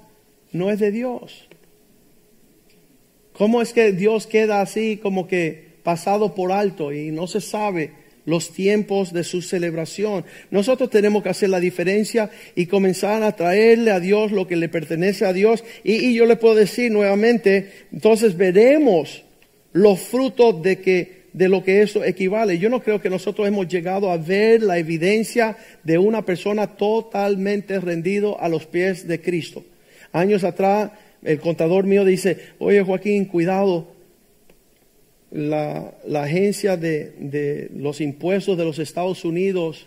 no 0.52 0.70
es 0.70 0.78
de 0.78 0.90
Dios? 0.90 1.48
¿Cómo 3.32 3.62
es 3.62 3.72
que 3.72 3.92
Dios 3.92 4.26
queda 4.26 4.60
así 4.60 4.98
como 4.98 5.26
que 5.26 5.78
pasado 5.82 6.34
por 6.34 6.52
alto 6.52 6.92
y 6.92 7.10
no 7.12 7.26
se 7.26 7.40
sabe 7.40 7.92
los 8.28 8.52
tiempos 8.52 9.14
de 9.14 9.24
su 9.24 9.40
celebración. 9.40 10.24
Nosotros 10.50 10.90
tenemos 10.90 11.22
que 11.22 11.30
hacer 11.30 11.48
la 11.48 11.60
diferencia 11.60 12.30
y 12.54 12.66
comenzar 12.66 13.22
a 13.22 13.34
traerle 13.34 13.90
a 13.90 14.00
Dios 14.00 14.32
lo 14.32 14.46
que 14.46 14.56
le 14.56 14.68
pertenece 14.68 15.24
a 15.24 15.32
Dios. 15.32 15.64
Y, 15.82 16.12
yo 16.12 16.26
le 16.26 16.36
puedo 16.36 16.54
decir 16.54 16.92
nuevamente, 16.92 17.70
entonces 17.90 18.36
veremos 18.36 19.24
los 19.72 19.98
frutos 20.00 20.62
de 20.62 20.78
que 20.78 21.18
de 21.32 21.48
lo 21.48 21.64
que 21.64 21.80
eso 21.80 22.04
equivale. 22.04 22.58
Yo 22.58 22.68
no 22.68 22.82
creo 22.82 23.00
que 23.00 23.08
nosotros 23.08 23.48
hemos 23.48 23.66
llegado 23.66 24.10
a 24.10 24.18
ver 24.18 24.62
la 24.62 24.76
evidencia 24.76 25.56
de 25.82 25.96
una 25.96 26.24
persona 26.24 26.76
totalmente 26.76 27.80
rendido 27.80 28.38
a 28.40 28.48
los 28.48 28.66
pies 28.66 29.08
de 29.08 29.22
Cristo. 29.22 29.64
Años 30.12 30.44
atrás, 30.44 30.90
el 31.22 31.40
contador 31.40 31.84
mío 31.84 32.04
dice, 32.04 32.38
oye 32.58 32.82
Joaquín, 32.82 33.24
cuidado, 33.24 33.97
la, 35.30 35.94
agencia 36.14 36.76
de, 36.76 37.10
de 37.18 37.70
los 37.74 38.00
impuestos 38.00 38.56
de 38.56 38.64
los 38.64 38.78
Estados 38.78 39.24
Unidos, 39.24 39.86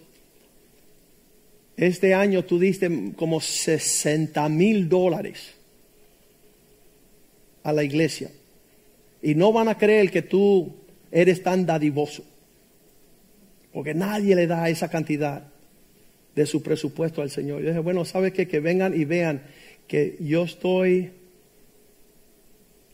este 1.78 2.14
año 2.14 2.44
tú 2.46 2.60
diste 2.60 3.14
como 3.16 3.42
60 3.42 4.48
mil 4.50 4.88
dólares 4.88 5.54
a 7.64 7.74
la 7.74 7.84
iglesia. 7.84 8.32
Y 9.22 9.36
no 9.36 9.52
van 9.52 9.68
a 9.68 9.78
creer 9.78 10.12
que 10.12 10.22
tú 10.22 10.76
eres 11.12 11.44
tan 11.44 11.66
dadivoso. 11.66 12.24
Porque 13.72 13.94
nadie 13.94 14.36
le 14.36 14.48
da 14.48 14.70
esa 14.70 14.90
cantidad 14.90 15.48
de 16.36 16.46
su 16.46 16.62
presupuesto 16.62 17.22
al 17.22 17.30
Señor. 17.30 17.62
Yo 17.62 17.70
dije, 17.70 17.80
bueno, 17.80 18.06
¿sabe 18.06 18.32
qué? 18.34 18.48
Que 18.48 18.60
vengan 18.60 19.00
y 19.00 19.06
vean 19.06 19.44
que 19.88 20.18
yo 20.20 20.44
estoy 20.44 21.12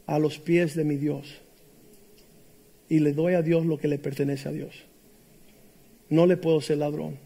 a 0.06 0.20
los 0.20 0.40
pies 0.40 0.76
de 0.76 0.84
mi 0.84 0.96
Dios. 0.96 1.42
Y 2.90 3.00
le 3.00 3.14
doy 3.14 3.34
a 3.34 3.42
Dios 3.42 3.66
lo 3.66 3.78
que 3.78 3.88
le 3.88 3.98
pertenece 3.98 4.50
a 4.50 4.52
Dios. 4.52 4.86
No 6.10 6.26
le 6.26 6.38
puedo 6.38 6.62
ser 6.62 6.78
ladrón. 6.78 7.18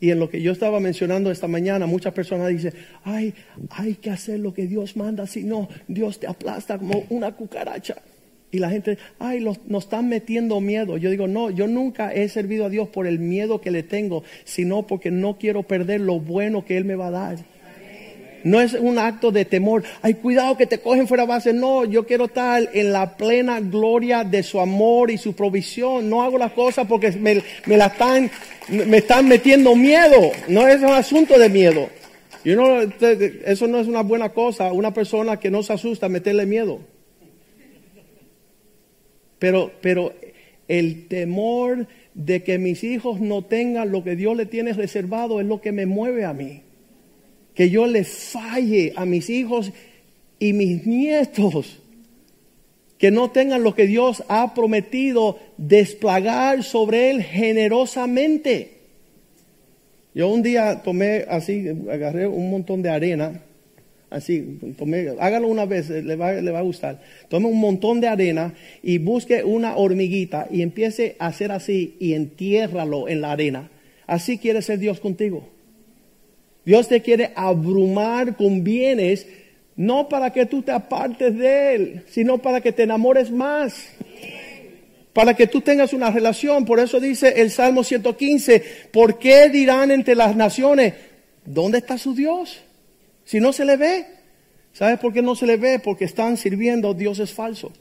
Y 0.00 0.10
en 0.10 0.18
lo 0.18 0.28
que 0.28 0.42
yo 0.42 0.52
estaba 0.52 0.80
mencionando 0.80 1.30
esta 1.30 1.48
mañana, 1.48 1.86
muchas 1.86 2.12
personas 2.12 2.48
dicen, 2.48 2.74
ay, 3.04 3.32
hay 3.70 3.94
que 3.94 4.10
hacer 4.10 4.38
lo 4.40 4.52
que 4.52 4.66
Dios 4.66 4.96
manda, 4.96 5.26
si 5.26 5.44
no, 5.44 5.68
Dios 5.88 6.20
te 6.20 6.26
aplasta 6.26 6.78
como 6.78 7.04
una 7.08 7.32
cucaracha. 7.32 7.96
Y 8.50 8.58
la 8.58 8.70
gente, 8.70 8.98
ay, 9.18 9.40
nos 9.40 9.84
están 9.84 10.08
metiendo 10.08 10.60
miedo. 10.60 10.96
Yo 10.96 11.10
digo, 11.10 11.26
no, 11.26 11.50
yo 11.50 11.66
nunca 11.66 12.12
he 12.12 12.28
servido 12.28 12.66
a 12.66 12.68
Dios 12.68 12.88
por 12.88 13.06
el 13.06 13.18
miedo 13.18 13.60
que 13.60 13.70
le 13.70 13.82
tengo, 13.82 14.24
sino 14.44 14.86
porque 14.86 15.10
no 15.10 15.38
quiero 15.38 15.62
perder 15.62 16.02
lo 16.02 16.20
bueno 16.20 16.64
que 16.64 16.76
Él 16.76 16.84
me 16.84 16.94
va 16.94 17.08
a 17.08 17.10
dar. 17.10 17.53
No 18.44 18.60
es 18.60 18.74
un 18.74 18.98
acto 18.98 19.32
de 19.32 19.46
temor. 19.46 19.82
Ay, 20.02 20.14
cuidado 20.14 20.56
que 20.56 20.66
te 20.66 20.78
cogen 20.78 21.08
fuera 21.08 21.24
base. 21.24 21.54
No, 21.54 21.86
yo 21.86 22.06
quiero 22.06 22.26
estar 22.26 22.68
en 22.74 22.92
la 22.92 23.16
plena 23.16 23.58
gloria 23.58 24.22
de 24.22 24.42
su 24.42 24.60
amor 24.60 25.10
y 25.10 25.16
su 25.16 25.34
provisión. 25.34 26.10
No 26.10 26.22
hago 26.22 26.36
las 26.36 26.52
cosas 26.52 26.86
porque 26.86 27.10
me, 27.12 27.42
me 27.64 27.76
están, 27.76 28.30
me 28.68 28.98
están 28.98 29.26
metiendo 29.26 29.74
miedo. 29.74 30.30
No 30.48 30.68
es 30.68 30.82
un 30.82 30.92
asunto 30.92 31.38
de 31.38 31.48
miedo. 31.48 31.88
Eso 32.44 33.66
no 33.66 33.78
es 33.80 33.86
una 33.86 34.02
buena 34.02 34.28
cosa. 34.28 34.72
Una 34.72 34.92
persona 34.92 35.40
que 35.40 35.50
no 35.50 35.62
se 35.62 35.72
asusta 35.72 36.10
meterle 36.10 36.44
miedo. 36.44 36.80
Pero, 39.38 39.72
pero 39.80 40.12
el 40.68 41.08
temor 41.08 41.86
de 42.12 42.42
que 42.42 42.58
mis 42.58 42.84
hijos 42.84 43.20
no 43.20 43.42
tengan 43.42 43.90
lo 43.90 44.04
que 44.04 44.16
Dios 44.16 44.36
le 44.36 44.44
tiene 44.44 44.74
reservado 44.74 45.40
es 45.40 45.46
lo 45.46 45.62
que 45.62 45.72
me 45.72 45.86
mueve 45.86 46.26
a 46.26 46.34
mí 46.34 46.63
que 47.54 47.70
yo 47.70 47.86
le 47.86 48.04
falle 48.04 48.92
a 48.96 49.04
mis 49.04 49.30
hijos 49.30 49.72
y 50.38 50.52
mis 50.52 50.86
nietos, 50.86 51.80
que 52.98 53.10
no 53.10 53.30
tengan 53.30 53.62
lo 53.62 53.74
que 53.74 53.86
Dios 53.86 54.24
ha 54.28 54.54
prometido 54.54 55.38
desplagar 55.56 56.62
sobre 56.62 57.10
él 57.10 57.22
generosamente. 57.22 58.72
Yo 60.14 60.28
un 60.28 60.42
día 60.42 60.82
tomé 60.82 61.24
así, 61.28 61.66
agarré 61.90 62.26
un 62.26 62.50
montón 62.50 62.82
de 62.82 62.90
arena, 62.90 63.42
así, 64.10 64.58
tomé, 64.78 65.08
hágalo 65.18 65.48
una 65.48 65.66
vez, 65.66 65.90
le 65.90 66.16
va, 66.16 66.32
le 66.32 66.50
va 66.50 66.60
a 66.60 66.62
gustar. 66.62 67.02
Tome 67.28 67.46
un 67.46 67.58
montón 67.58 68.00
de 68.00 68.08
arena 68.08 68.54
y 68.82 68.98
busque 68.98 69.42
una 69.42 69.76
hormiguita 69.76 70.46
y 70.50 70.62
empiece 70.62 71.16
a 71.18 71.26
hacer 71.26 71.50
así 71.50 71.96
y 71.98 72.14
entiérralo 72.14 73.08
en 73.08 73.20
la 73.20 73.32
arena. 73.32 73.70
Así 74.06 74.38
quiere 74.38 74.62
ser 74.62 74.78
Dios 74.78 75.00
contigo. 75.00 75.53
Dios 76.64 76.88
te 76.88 77.02
quiere 77.02 77.32
abrumar 77.34 78.36
con 78.36 78.64
bienes, 78.64 79.26
no 79.76 80.08
para 80.08 80.32
que 80.32 80.46
tú 80.46 80.62
te 80.62 80.72
apartes 80.72 81.36
de 81.36 81.74
Él, 81.74 82.02
sino 82.08 82.38
para 82.38 82.60
que 82.60 82.72
te 82.72 82.84
enamores 82.84 83.30
más. 83.30 83.88
Para 85.12 85.34
que 85.34 85.46
tú 85.46 85.60
tengas 85.60 85.92
una 85.92 86.10
relación. 86.10 86.64
Por 86.64 86.80
eso 86.80 86.98
dice 86.98 87.40
el 87.40 87.50
Salmo 87.50 87.84
115, 87.84 88.88
¿por 88.92 89.18
qué 89.18 89.48
dirán 89.48 89.90
entre 89.90 90.14
las 90.14 90.34
naciones, 90.34 90.94
¿dónde 91.44 91.78
está 91.78 91.98
su 91.98 92.14
Dios? 92.14 92.62
Si 93.24 93.40
no 93.40 93.52
se 93.52 93.64
le 93.64 93.76
ve. 93.76 94.06
¿Sabes 94.72 94.98
por 94.98 95.12
qué 95.12 95.22
no 95.22 95.36
se 95.36 95.46
le 95.46 95.56
ve? 95.56 95.78
Porque 95.78 96.04
están 96.04 96.36
sirviendo 96.36 96.94
dioses 96.94 97.32
falsos. 97.32 97.72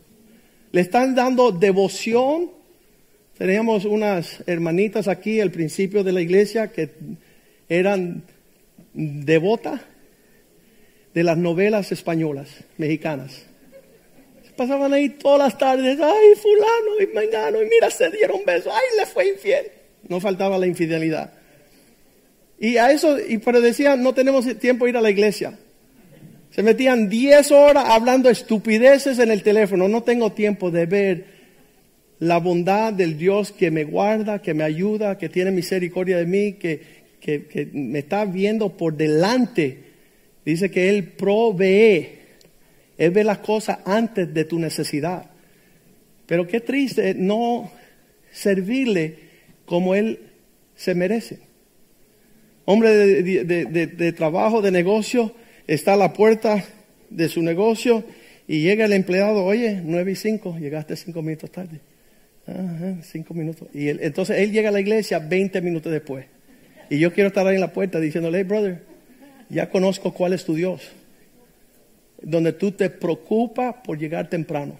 Le 0.71 0.81
están 0.81 1.15
dando 1.15 1.51
devoción. 1.51 2.51
Teníamos 3.37 3.85
unas 3.85 4.43
hermanitas 4.45 5.07
aquí 5.07 5.39
al 5.39 5.49
principio 5.49 6.03
de 6.03 6.11
la 6.11 6.21
iglesia 6.21 6.71
que 6.71 6.91
eran 7.67 8.23
devota 8.93 9.81
de 11.13 11.23
las 11.23 11.37
novelas 11.37 11.91
españolas, 11.91 12.49
mexicanas. 12.77 13.45
Pasaban 14.55 14.93
ahí 14.93 15.09
todas 15.09 15.39
las 15.39 15.57
tardes, 15.57 15.99
ay, 15.99 16.35
fulano 16.35 17.01
y 17.01 17.07
mengano, 17.07 17.61
y 17.61 17.67
mira, 17.67 17.89
se 17.89 18.09
dieron 18.11 18.41
besos, 18.45 18.71
ay, 18.73 18.99
le 18.99 19.05
fue 19.05 19.29
infiel. 19.29 19.65
No 20.07 20.19
faltaba 20.19 20.57
la 20.57 20.67
infidelidad. 20.67 21.33
Y 22.59 22.77
a 22.77 22.91
eso, 22.91 23.17
y 23.19 23.39
pero 23.39 23.61
decían, 23.61 24.03
no 24.03 24.13
tenemos 24.13 24.45
tiempo 24.59 24.85
de 24.85 24.91
ir 24.91 24.97
a 24.97 25.01
la 25.01 25.09
iglesia. 25.09 25.57
Se 26.51 26.61
metían 26.61 27.09
10 27.09 27.51
horas 27.51 27.85
hablando 27.89 28.29
estupideces 28.29 29.17
en 29.17 29.31
el 29.31 29.41
teléfono. 29.41 29.87
No 29.87 30.03
tengo 30.03 30.33
tiempo 30.33 30.69
de 30.69 30.85
ver 30.85 31.25
la 32.19 32.37
bondad 32.37 32.93
del 32.93 33.17
Dios 33.17 33.51
que 33.51 33.71
me 33.71 33.83
guarda, 33.83 34.39
que 34.41 34.53
me 34.53 34.63
ayuda, 34.63 35.17
que 35.17 35.29
tiene 35.29 35.49
misericordia 35.49 36.17
de 36.17 36.25
mí, 36.27 36.53
que, 36.53 37.02
que, 37.23 37.69
me 37.71 37.99
está 37.99 38.25
viendo 38.25 38.75
por 38.75 38.97
delante. 38.97 39.79
Dice 40.45 40.69
que 40.69 40.89
Él 40.89 41.05
provee. 41.05 42.19
Él 42.97 43.11
ve 43.11 43.23
las 43.23 43.39
cosas 43.39 43.79
antes 43.85 44.33
de 44.33 44.43
tu 44.43 44.59
necesidad. 44.59 45.31
Pero 46.27 46.45
qué 46.47 46.59
triste 46.59 47.15
no 47.15 47.71
servirle 48.31 49.15
como 49.65 49.95
Él 49.95 50.19
se 50.75 50.93
merece. 50.95 51.39
Hombre 52.65 52.89
de, 52.93 54.13
trabajo, 54.13 54.61
de 54.61 54.71
negocio, 54.71 55.33
está 55.67 55.93
a 55.93 55.97
la 55.97 56.13
puerta 56.13 56.63
de 57.09 57.29
su 57.29 57.41
negocio 57.41 58.03
y 58.47 58.61
llega 58.61 58.85
el 58.85 58.93
empleado, 58.93 59.43
oye, 59.43 59.81
nueve 59.83 60.13
y 60.13 60.15
cinco, 60.15 60.57
llegaste 60.57 60.95
cinco 60.95 61.21
minutos 61.21 61.51
tarde. 61.51 61.79
cinco 63.01 63.33
minutos. 63.33 63.67
Y 63.73 63.89
entonces 63.89 64.39
él 64.39 64.51
llega 64.51 64.69
a 64.69 64.71
la 64.71 64.79
iglesia 64.79 65.19
veinte 65.19 65.61
minutos 65.61 65.91
después. 65.91 66.25
Y 66.89 66.99
yo 66.99 67.13
quiero 67.13 67.29
estar 67.29 67.47
ahí 67.47 67.55
en 67.55 67.61
la 67.61 67.73
puerta 67.73 67.99
diciéndole, 67.99 68.39
hey 68.39 68.43
brother, 68.43 68.83
ya 69.49 69.69
conozco 69.69 70.13
cuál 70.13 70.33
es 70.33 70.45
tu 70.45 70.55
Dios. 70.55 70.81
Donde 72.21 72.53
tú 72.53 72.71
te 72.71 72.89
preocupas 72.89 73.75
por 73.83 73.97
llegar 73.97 74.29
temprano. 74.29 74.77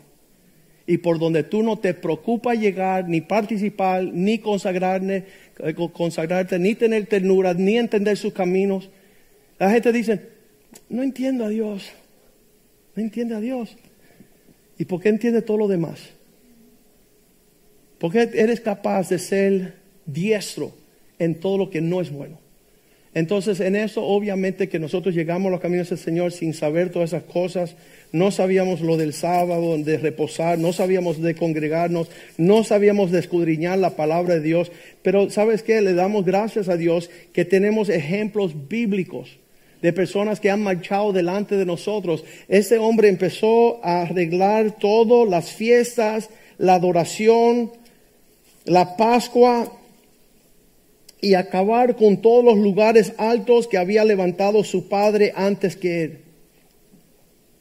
Y 0.85 0.97
por 0.97 1.17
donde 1.17 1.43
tú 1.43 1.63
no 1.63 1.79
te 1.79 1.93
preocupas 1.93 2.59
llegar, 2.59 3.07
ni 3.07 3.21
participar, 3.21 4.03
ni 4.03 4.39
consagrarte, 4.39 5.25
eh, 5.59 5.75
consagrarte, 5.93 6.59
ni 6.59 6.75
tener 6.75 7.05
ternura, 7.05 7.53
ni 7.53 7.77
entender 7.77 8.17
sus 8.17 8.33
caminos. 8.33 8.89
La 9.59 9.69
gente 9.71 9.93
dice, 9.93 10.19
no 10.89 11.03
entiendo 11.03 11.45
a 11.45 11.49
Dios. 11.49 11.89
No 12.95 13.03
entiende 13.03 13.35
a 13.35 13.39
Dios. 13.39 13.75
¿Y 14.77 14.85
por 14.85 15.01
qué 15.01 15.09
entiende 15.09 15.41
todo 15.41 15.57
lo 15.57 15.67
demás? 15.67 16.09
¿Por 17.97 18.11
qué 18.11 18.29
eres 18.33 18.59
capaz 18.59 19.09
de 19.09 19.19
ser 19.19 19.75
diestro 20.05 20.73
en 21.19 21.39
todo 21.39 21.57
lo 21.57 21.69
que 21.69 21.81
no 21.81 22.01
es 22.01 22.11
bueno. 22.11 22.43
Entonces, 23.15 23.59
en 23.59 23.75
eso, 23.75 24.03
obviamente 24.03 24.69
que 24.69 24.79
nosotros 24.79 25.13
llegamos 25.13 25.47
a 25.47 25.51
los 25.51 25.59
caminos 25.59 25.89
del 25.89 25.99
Señor 25.99 26.31
sin 26.31 26.53
saber 26.55 26.89
todas 26.89 27.11
esas 27.11 27.23
cosas. 27.23 27.75
No 28.11 28.31
sabíamos 28.31 28.81
lo 28.81 28.97
del 28.97 29.13
sábado, 29.13 29.77
de 29.77 29.97
reposar, 29.97 30.57
no 30.57 30.73
sabíamos 30.73 31.21
de 31.21 31.35
congregarnos, 31.35 32.09
no 32.37 32.63
sabíamos 32.63 33.11
de 33.11 33.19
escudriñar 33.19 33.77
la 33.77 33.91
palabra 33.91 34.35
de 34.35 34.41
Dios. 34.41 34.71
Pero, 35.03 35.29
¿sabes 35.29 35.61
qué? 35.61 35.81
Le 35.81 35.93
damos 35.93 36.25
gracias 36.25 36.69
a 36.69 36.77
Dios 36.77 37.11
que 37.33 37.45
tenemos 37.45 37.89
ejemplos 37.89 38.67
bíblicos 38.67 39.37
de 39.83 39.93
personas 39.93 40.39
que 40.39 40.49
han 40.49 40.63
marchado 40.63 41.13
delante 41.13 41.55
de 41.55 41.65
nosotros. 41.65 42.23
Este 42.47 42.79
hombre 42.79 43.09
empezó 43.09 43.85
a 43.85 44.03
arreglar 44.03 44.79
todo, 44.79 45.25
las 45.25 45.51
fiestas, 45.51 46.29
la 46.57 46.75
adoración, 46.75 47.71
la 48.65 48.95
Pascua, 48.97 49.71
y 51.23 51.35
acabar 51.35 51.95
con 51.95 52.17
todos 52.17 52.43
los 52.43 52.57
lugares 52.57 53.13
altos 53.17 53.69
que 53.69 53.77
había 53.77 54.03
levantado 54.03 54.61
su 54.65 54.89
padre 54.89 55.31
antes 55.37 55.77
que 55.77 56.03
él. 56.03 56.17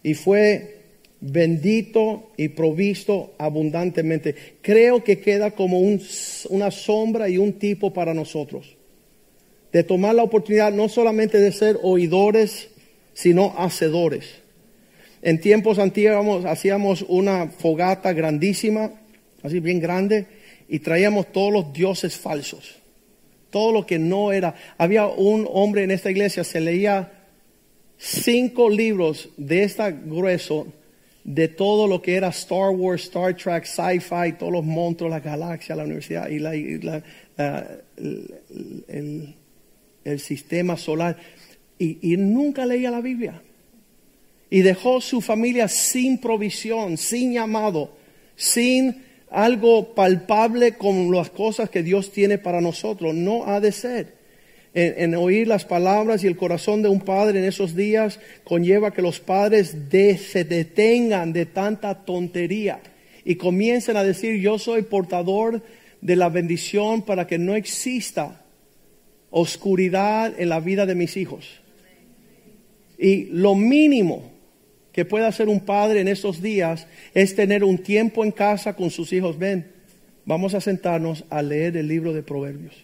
Y 0.02 0.14
fue 0.14 0.80
bendito 1.20 2.32
y 2.36 2.48
provisto 2.48 3.34
abundantemente. 3.38 4.34
Creo 4.62 5.04
que 5.04 5.20
queda 5.20 5.52
como 5.52 5.78
un- 5.78 6.02
una 6.48 6.72
sombra 6.72 7.28
y 7.28 7.38
un 7.38 7.52
tipo 7.52 7.92
para 7.92 8.12
nosotros. 8.14 8.76
De 9.72 9.84
tomar 9.84 10.16
la 10.16 10.24
oportunidad 10.24 10.72
no 10.72 10.88
solamente 10.88 11.38
de 11.38 11.52
ser 11.52 11.78
oidores, 11.84 12.68
sino 13.14 13.54
hacedores. 13.56 14.24
En 15.22 15.40
tiempos 15.40 15.78
antiguos 15.78 16.44
hacíamos 16.46 17.04
una 17.08 17.46
fogata 17.46 18.12
grandísima, 18.12 18.90
así 19.44 19.60
bien 19.60 19.78
grande, 19.78 20.26
y 20.68 20.80
traíamos 20.80 21.30
todos 21.30 21.52
los 21.52 21.72
dioses 21.72 22.16
falsos. 22.16 22.81
Todo 23.52 23.70
lo 23.70 23.86
que 23.86 23.98
no 23.98 24.32
era. 24.32 24.54
Había 24.78 25.06
un 25.06 25.46
hombre 25.52 25.84
en 25.84 25.90
esta 25.90 26.10
iglesia, 26.10 26.42
se 26.42 26.58
leía 26.58 27.12
cinco 27.98 28.70
libros 28.70 29.28
de 29.36 29.62
esta 29.62 29.90
grueso 29.90 30.66
de 31.22 31.48
todo 31.48 31.86
lo 31.86 32.00
que 32.00 32.16
era 32.16 32.28
Star 32.28 32.70
Wars, 32.70 33.04
Star 33.04 33.36
Trek, 33.36 33.64
sci-fi, 33.64 34.32
todos 34.38 34.52
los 34.52 34.64
monstruos, 34.64 35.10
la 35.10 35.20
galaxia, 35.20 35.76
la 35.76 35.84
universidad 35.84 36.28
y, 36.30 36.38
el 40.04 40.18
sistema 40.18 40.76
solar. 40.78 41.16
Y, 41.78 42.14
y 42.14 42.16
nunca 42.16 42.64
leía 42.64 42.90
la 42.90 43.02
Biblia. 43.02 43.42
Y 44.48 44.62
dejó 44.62 45.02
su 45.02 45.20
familia 45.20 45.68
sin 45.68 46.18
provisión, 46.18 46.96
sin 46.96 47.34
llamado, 47.34 47.96
sin 48.34 49.11
algo 49.32 49.94
palpable 49.94 50.72
con 50.72 51.10
las 51.10 51.30
cosas 51.30 51.70
que 51.70 51.82
Dios 51.82 52.12
tiene 52.12 52.38
para 52.38 52.60
nosotros. 52.60 53.14
No 53.14 53.46
ha 53.46 53.60
de 53.60 53.72
ser. 53.72 54.22
En, 54.74 55.14
oír 55.14 55.48
las 55.48 55.66
palabras 55.66 56.24
y 56.24 56.26
el 56.26 56.36
corazón 56.36 56.80
de 56.82 56.88
un 56.88 57.00
padre 57.00 57.38
en 57.40 57.44
esos 57.44 57.76
días 57.76 58.18
conlleva 58.42 58.94
que 58.94 59.02
los 59.02 59.20
padres 59.20 59.90
de- 59.90 60.16
se 60.16 60.44
detengan 60.44 61.34
de 61.34 61.44
tanta 61.44 62.06
tontería 62.06 62.80
y 63.22 63.34
comiencen 63.34 63.98
a 63.98 64.02
decir 64.02 64.40
yo 64.40 64.58
soy 64.58 64.82
portador 64.82 65.62
de 66.00 66.16
la 66.16 66.30
bendición 66.30 67.02
para 67.02 67.26
que 67.26 67.36
no 67.36 67.54
exista 67.54 68.42
oscuridad 69.30 70.32
en 70.38 70.48
la 70.48 70.60
vida 70.60 70.86
de 70.86 70.94
mis 70.94 71.18
hijos. 71.18 71.60
Y 72.98 73.24
lo 73.24 73.54
mínimo 73.54 74.31
que 74.92 75.04
puede 75.04 75.26
hacer 75.26 75.48
un 75.48 75.60
padre 75.60 76.00
en 76.00 76.08
estos 76.08 76.42
días 76.42 76.86
es 77.14 77.34
tener 77.34 77.64
un 77.64 77.78
tiempo 77.78 78.24
en 78.24 78.30
casa 78.30 78.74
con 78.74 78.90
sus 78.90 79.12
hijos. 79.12 79.38
Ven, 79.38 79.66
vamos 80.24 80.54
a 80.54 80.60
sentarnos 80.60 81.24
a 81.30 81.42
leer 81.42 81.76
el 81.76 81.88
libro 81.88 82.12
de 82.12 82.22
Proverbios. 82.22 82.74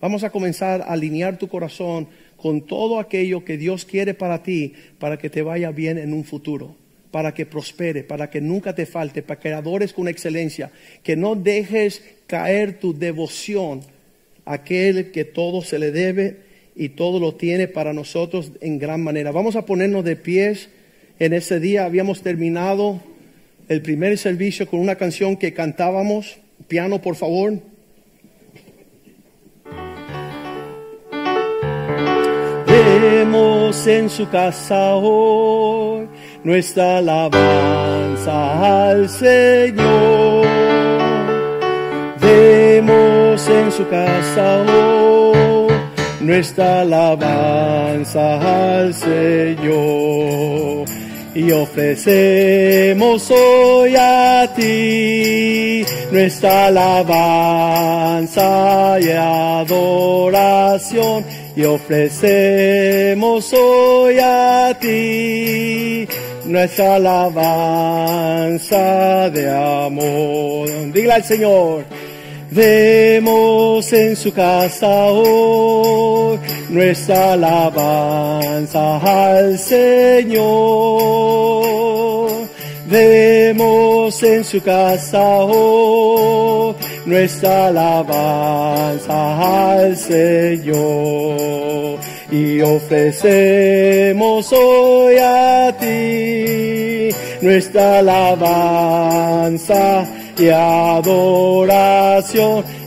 Vamos 0.00 0.24
a 0.24 0.30
comenzar 0.30 0.82
a 0.82 0.92
alinear 0.92 1.38
tu 1.38 1.48
corazón 1.48 2.08
con 2.36 2.60
todo 2.66 3.00
aquello 3.00 3.44
que 3.44 3.56
Dios 3.56 3.84
quiere 3.84 4.14
para 4.14 4.42
ti, 4.42 4.74
para 4.98 5.18
que 5.18 5.30
te 5.30 5.42
vaya 5.42 5.70
bien 5.70 5.98
en 5.98 6.12
un 6.12 6.24
futuro, 6.24 6.76
para 7.10 7.32
que 7.32 7.46
prospere, 7.46 8.04
para 8.04 8.28
que 8.30 8.40
nunca 8.40 8.74
te 8.74 8.86
falte, 8.86 9.22
para 9.22 9.40
que 9.40 9.52
adores 9.52 9.92
con 9.92 10.06
excelencia, 10.06 10.70
que 11.02 11.16
no 11.16 11.34
dejes 11.34 12.04
caer 12.26 12.78
tu 12.78 12.96
devoción 12.96 13.80
a 14.44 14.54
aquel 14.54 15.10
que 15.10 15.24
todo 15.24 15.62
se 15.62 15.78
le 15.78 15.90
debe 15.90 16.36
y 16.76 16.90
todo 16.90 17.18
lo 17.18 17.34
tiene 17.34 17.66
para 17.66 17.94
nosotros 17.94 18.52
en 18.60 18.78
gran 18.78 19.02
manera. 19.02 19.32
Vamos 19.32 19.56
a 19.56 19.64
ponernos 19.64 20.04
de 20.04 20.16
pies. 20.16 20.68
En 21.18 21.32
ese 21.32 21.60
día 21.60 21.86
habíamos 21.86 22.20
terminado 22.20 23.00
el 23.68 23.80
primer 23.80 24.18
servicio 24.18 24.66
con 24.66 24.80
una 24.80 24.96
canción 24.96 25.36
que 25.36 25.54
cantábamos. 25.54 26.36
Piano, 26.68 27.00
por 27.00 27.16
favor. 27.16 27.54
Demos 32.66 33.86
en 33.86 34.10
su 34.10 34.28
casa 34.28 34.96
hoy 34.96 36.06
nuestra 36.44 36.98
alabanza 36.98 38.90
al 38.90 39.08
Señor. 39.08 40.46
Demos 42.20 43.48
en 43.48 43.72
su 43.72 43.88
casa 43.88 44.64
hoy 44.64 45.72
nuestra 46.20 46.82
alabanza 46.82 48.80
al 48.80 48.92
Señor. 48.92 50.95
Y 51.36 51.52
ofrecemos 51.52 53.30
hoy 53.30 53.94
a 53.94 54.50
ti 54.56 55.84
nuestra 56.10 56.68
alabanza 56.68 58.40
y 58.98 59.10
adoración. 59.10 60.46
Y 61.54 61.64
ofrecemos 61.64 63.52
hoy 63.52 64.18
a 64.18 64.74
ti 64.80 66.08
nuestra 66.46 66.94
alabanza 66.94 67.68
de 69.28 69.50
amor. 69.50 70.70
Dígale 70.90 71.12
al 71.12 71.24
Señor. 71.24 71.84
Demos 72.50 73.92
en 73.92 74.14
su 74.14 74.32
casa 74.32 75.06
hoy 75.06 76.38
nuestra 76.70 77.32
alabanza 77.32 78.98
al 78.98 79.58
Señor. 79.58 80.46
Demos 82.88 84.22
en 84.22 84.44
su 84.44 84.62
casa 84.62 85.40
hoy 85.40 86.76
nuestra 87.04 87.66
alabanza 87.66 89.74
al 89.74 89.96
Señor. 89.96 90.76
Y 92.30 92.60
ofrecemos 92.60 94.52
hoy 94.52 95.16
a 95.18 95.74
ti 95.80 97.08
nuestra 97.40 97.98
alabanza 97.98 100.06
y 100.38 100.48
adoración 100.50 101.96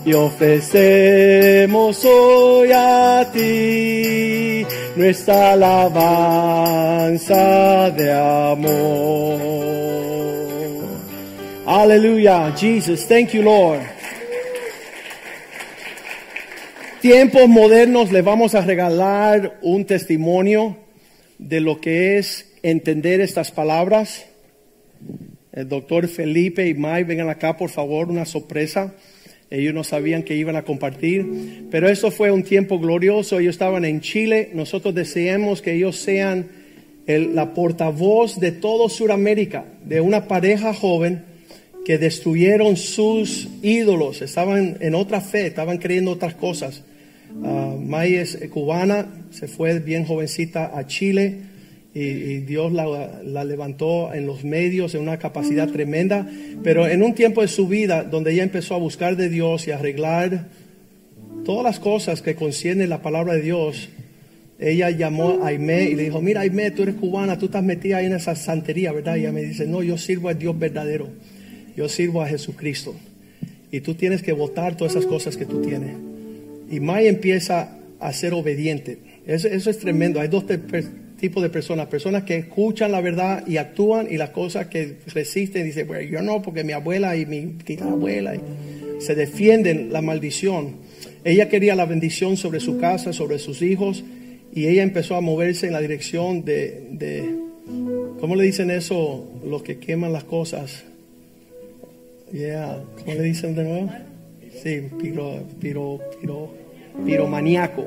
y 0.06 0.14
ofrecemos 0.14 2.06
hoy 2.06 2.72
a 2.74 3.30
ti 3.34 4.66
nuestra 4.96 5.54
alabanza 5.54 6.20
de 7.92 8.12
amor. 8.12 9.40
Aleluya, 11.66 12.54
Jesus, 12.56 13.08
thank 13.08 13.30
you 13.30 13.42
Lord. 13.44 13.82
Tiempos 17.02 17.48
modernos 17.48 18.12
le 18.12 18.22
vamos 18.22 18.56
a 18.56 18.62
regalar 18.62 19.58
un 19.62 19.86
testimonio 19.86 20.76
de 21.38 21.62
lo 21.62 21.80
que 21.80 22.18
es 22.18 22.52
entender 22.62 23.22
estas 23.22 23.52
palabras. 23.52 24.26
El 25.52 25.68
doctor 25.68 26.08
Felipe 26.08 26.68
y 26.68 26.74
Mike, 26.74 27.06
vengan 27.06 27.30
acá, 27.30 27.58
por 27.58 27.70
favor, 27.70 28.10
una 28.10 28.26
sorpresa. 28.26 28.94
Ellos 29.50 29.74
no 29.74 29.84
sabían 29.84 30.22
que 30.22 30.36
iban 30.36 30.56
a 30.56 30.62
compartir, 30.62 31.68
pero 31.72 31.90
eso 31.90 32.12
fue 32.12 32.30
un 32.30 32.44
tiempo 32.44 32.80
glorioso. 32.80 33.40
Ellos 33.40 33.56
estaban 33.56 33.84
en 33.84 34.00
Chile. 34.02 34.52
Nosotros 34.54 34.94
deseamos 34.94 35.64
que 35.64 35.74
ellos 35.74 35.96
sean 35.96 36.50
la 37.08 37.56
portavoz 37.56 38.40
de 38.40 38.52
todo 38.52 38.90
Sudamérica, 38.90 39.66
de 39.84 40.02
una 40.02 40.28
pareja 40.28 40.76
joven 40.76 41.24
que 41.84 41.98
destruyeron 41.98 42.78
sus 42.78 43.50
ídolos. 43.64 44.22
Estaban 44.22 44.78
en 44.80 44.94
otra 44.94 45.20
fe, 45.20 45.48
estaban 45.48 45.80
creyendo 45.80 46.12
otras 46.12 46.36
cosas. 46.36 46.84
Ah, 47.44 47.76
May 47.80 48.16
es 48.16 48.38
cubana, 48.52 49.08
se 49.32 49.48
fue 49.48 49.80
bien 49.80 50.06
jovencita 50.06 50.78
a 50.78 50.86
Chile 50.86 51.49
y, 51.94 52.38
Dios 52.42 52.72
la, 52.72 53.44
levantó 53.44 54.14
en 54.14 54.28
los 54.28 54.44
medios 54.44 54.94
en 54.94 55.02
una 55.02 55.18
capacidad 55.18 55.68
tremenda, 55.70 56.30
pero 56.64 56.88
en 56.88 57.02
un 57.02 57.16
tiempo 57.16 57.42
de 57.42 57.48
su 57.48 57.68
vida 57.68 58.04
donde 58.04 58.32
ella 58.32 58.44
empezó 58.44 58.76
a 58.76 58.78
buscar 58.78 59.16
de 59.16 59.30
Dios 59.30 59.68
y 59.68 59.72
a 59.72 59.76
arreglar 59.78 60.48
todas 61.46 61.64
las 61.64 61.80
cosas 61.80 62.22
que 62.22 62.36
conciernen 62.36 62.90
la 62.90 63.02
palabra 63.02 63.34
de 63.34 63.42
Dios, 63.42 63.90
ella 64.60 64.90
llamó 64.92 65.44
a 65.44 65.48
Aimé 65.48 65.84
y 65.86 65.96
le 65.96 66.04
dijo, 66.04 66.22
mira 66.22 66.42
Aimé, 66.42 66.70
tú 66.72 66.84
eres 66.84 66.96
cubana, 66.96 67.40
tú 67.40 67.46
estás 67.46 67.64
metida 67.64 67.98
ahí 67.98 68.06
en 68.06 68.14
esa 68.14 68.36
santería, 68.36 68.92
¿verdad? 68.92 69.16
Y 69.16 69.22
ella 69.22 69.32
me 69.32 69.42
dice, 69.42 69.66
no, 69.66 69.82
yo 69.82 69.98
sirvo 69.98 70.30
al 70.30 70.38
Dios 70.38 70.58
verdadero, 70.60 71.08
yo 71.76 71.90
sirvo 71.90 72.22
a 72.22 72.28
Jesucristo. 72.28 72.96
Y 73.72 73.82
tú 73.82 73.96
tienes 73.96 74.22
que 74.22 74.34
votar 74.34 74.76
todas 74.76 74.96
esas 74.96 75.06
cosas 75.06 75.38
que 75.38 75.46
tú 75.46 75.62
tienes. 75.62 75.96
Y 76.70 76.80
May 76.80 77.08
empieza 77.08 77.78
a 78.00 78.14
ser 78.14 78.34
obediente. 78.34 78.98
Eso, 79.26 79.48
eso 79.48 79.70
es 79.70 79.78
tremendo. 79.78 80.20
Hay 80.20 80.28
dos 80.28 80.46
tipos 81.20 81.44
de 81.44 81.50
personas. 81.50 81.88
Personas 81.88 82.24
que 82.24 82.38
escuchan 82.38 82.92
la 82.92 83.02
verdad 83.02 83.46
y 83.46 83.58
actúan 83.58 84.08
y 84.10 84.18
las 84.18 84.30
cosas 84.32 84.68
que 84.68 84.98
resisten. 85.08 85.66
Dicen, 85.66 85.88
bueno, 85.88 86.10
yo 86.10 86.22
no, 86.22 86.42
porque 86.42 86.64
mi 86.64 86.74
abuela 86.74 87.16
y 87.16 87.26
mi 87.26 87.58
abuela 87.82 88.36
y 88.36 88.40
se 89.00 89.16
defienden 89.16 89.92
la 89.94 90.02
maldición. 90.02 90.78
Ella 91.24 91.50
quería 91.50 91.76
la 91.76 91.86
bendición 91.86 92.38
sobre 92.38 92.60
su 92.60 92.78
casa, 92.78 93.14
sobre 93.14 93.40
sus 93.40 93.62
hijos. 93.62 94.04
Y 94.54 94.68
ella 94.68 94.84
empezó 94.84 95.16
a 95.16 95.22
moverse 95.22 95.68
en 95.68 95.74
la 95.74 95.82
dirección 95.82 96.44
de, 96.44 96.88
de 96.92 97.36
¿cómo 98.20 98.36
le 98.36 98.44
dicen 98.44 98.72
eso? 98.72 99.28
Los 99.46 99.62
que 99.64 99.78
queman 99.78 100.12
las 100.12 100.24
cosas. 100.24 100.84
Yeah. 102.32 102.84
¿Cómo 103.00 103.14
le 103.14 103.24
dicen 103.24 103.56
de 103.56 103.64
nuevo? 103.64 103.92
Sí, 104.64 104.82
piro, 105.00 105.44
piro, 105.60 106.00
piro, 106.20 106.54
piromaníaco. 107.06 107.86